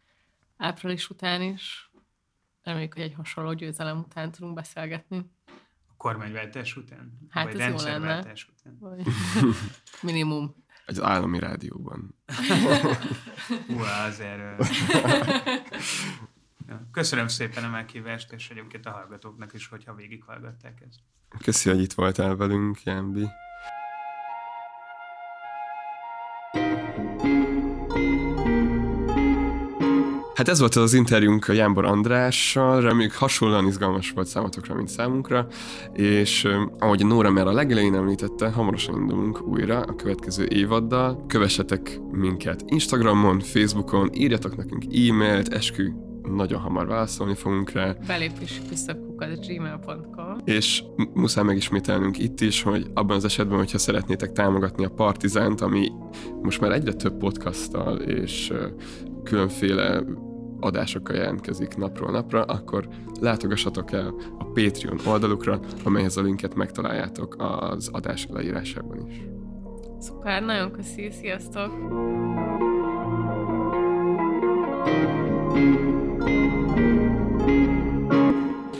április 0.58 1.10
után 1.10 1.42
is. 1.42 1.92
Reméljük, 2.64 2.94
hogy 2.94 3.04
egy 3.04 3.14
hasonló 3.14 3.54
győzelem 3.54 3.98
után 4.00 4.32
tudunk 4.32 4.54
beszélgetni. 4.54 5.32
A 5.88 5.94
kormányváltás 5.98 6.76
után? 6.76 7.18
Hát 7.30 7.46
Vagy 7.46 7.60
ez 7.60 7.70
jó 7.84 7.90
lenne. 7.90 8.20
Után? 8.20 8.78
Vagy... 8.80 9.08
Minimum. 10.02 10.56
Az 10.86 11.02
állami 11.02 11.40
rádióban. 11.40 12.16
Hú, 13.68 13.80
azért... 13.80 14.42
Köszönöm 16.92 17.28
szépen 17.28 17.64
a 17.64 17.70
meghívást, 17.70 18.32
és 18.32 18.50
egyébként 18.50 18.86
a 18.86 18.92
hallgatóknak 18.92 19.54
is, 19.54 19.68
hogyha 19.68 19.94
végighallgatták 19.94 20.84
ezt. 20.90 21.00
Köszi, 21.44 21.70
hogy 21.70 21.82
itt 21.82 21.94
voltál 21.94 22.36
velünk, 22.36 22.84
Jámbi. 22.84 23.28
Hát 30.34 30.48
ez 30.48 30.60
volt 30.60 30.76
az 30.76 30.94
interjúnk 30.94 31.48
a 31.48 31.54
Jánbor 31.54 31.86
Andrással, 31.86 32.82
reméljük 32.82 33.14
hasonlóan 33.14 33.68
izgalmas 33.68 34.12
volt 34.12 34.28
számotokra, 34.28 34.76
mint 34.76 34.88
számunkra, 34.88 35.48
és 35.94 36.48
ahogy 36.78 37.06
Nóra 37.06 37.30
már 37.30 37.48
a 37.48 37.52
legelején 37.52 37.96
említette, 37.96 38.52
hamarosan 38.52 38.96
indulunk 38.96 39.42
újra 39.42 39.82
a 39.82 39.96
következő 39.96 40.46
évaddal. 40.46 41.26
Kövessetek 41.28 42.00
minket 42.12 42.64
Instagramon, 42.66 43.40
Facebookon, 43.40 44.14
írjatok 44.14 44.56
nekünk 44.56 44.84
e-mailt, 44.84 45.54
eskü 45.54 46.09
nagyon 46.36 46.60
hamar 46.60 46.88
válaszolni 46.88 47.36
fogunk 47.36 47.72
rá. 47.72 47.96
Belépési 48.08 48.62
küszöbkukat 48.70 49.46
gmail.com 49.48 50.38
És 50.44 50.84
muszáj 51.14 51.44
megismételnünk 51.44 52.18
itt 52.20 52.42
is, 52.42 52.62
hogy 52.62 52.86
abban 52.94 53.16
az 53.16 53.26
esetben, 53.26 53.58
hogyha 53.58 53.78
szeretnétek 53.78 54.32
támogatni 54.32 54.86
a 54.86 54.90
Partizánt, 54.90 55.62
ami 55.62 55.92
most 56.42 56.62
már 56.62 56.72
egyre 56.72 56.94
több 56.94 57.18
podcasttal 57.18 57.98
és 57.98 58.54
különféle 59.24 60.04
adásokkal 60.60 61.16
jelentkezik 61.16 61.76
napról 61.76 62.12
napra, 62.12 62.44
akkor 62.44 62.88
látogassatok 63.20 63.92
el 63.92 64.14
a 64.38 64.44
Patreon 64.44 65.00
oldalukra, 65.08 65.60
amelyhez 65.84 66.18
a 66.18 66.22
linket 66.22 66.56
megtaláljátok 66.56 67.36
az 67.38 67.90
adás 67.92 68.28
leírásában 68.30 69.08
is. 69.08 69.22
Szuper, 70.00 70.44
nagyon 70.44 70.72
köszi, 70.72 71.12
sziasztok! 71.12 71.72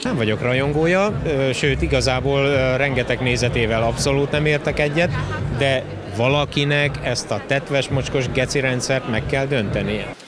Nem 0.04 0.16
vagyok 0.16 0.42
rajongója, 0.42 1.22
sőt 1.54 1.82
igazából 1.82 2.78
rengeteg 2.78 3.20
nézetével 3.20 3.84
abszolút 3.84 4.32
nem 4.32 4.46
értek 4.46 4.80
egyet, 4.80 5.12
de 5.58 5.84
valakinek 6.18 7.00
ezt 7.04 7.32
a 7.32 7.42
tetves 7.48 7.90
mocskos 7.90 8.30
geci 8.32 8.60
rendszert 8.60 9.10
meg 9.10 9.26
kell 9.26 9.46
döntenie. 9.46 10.28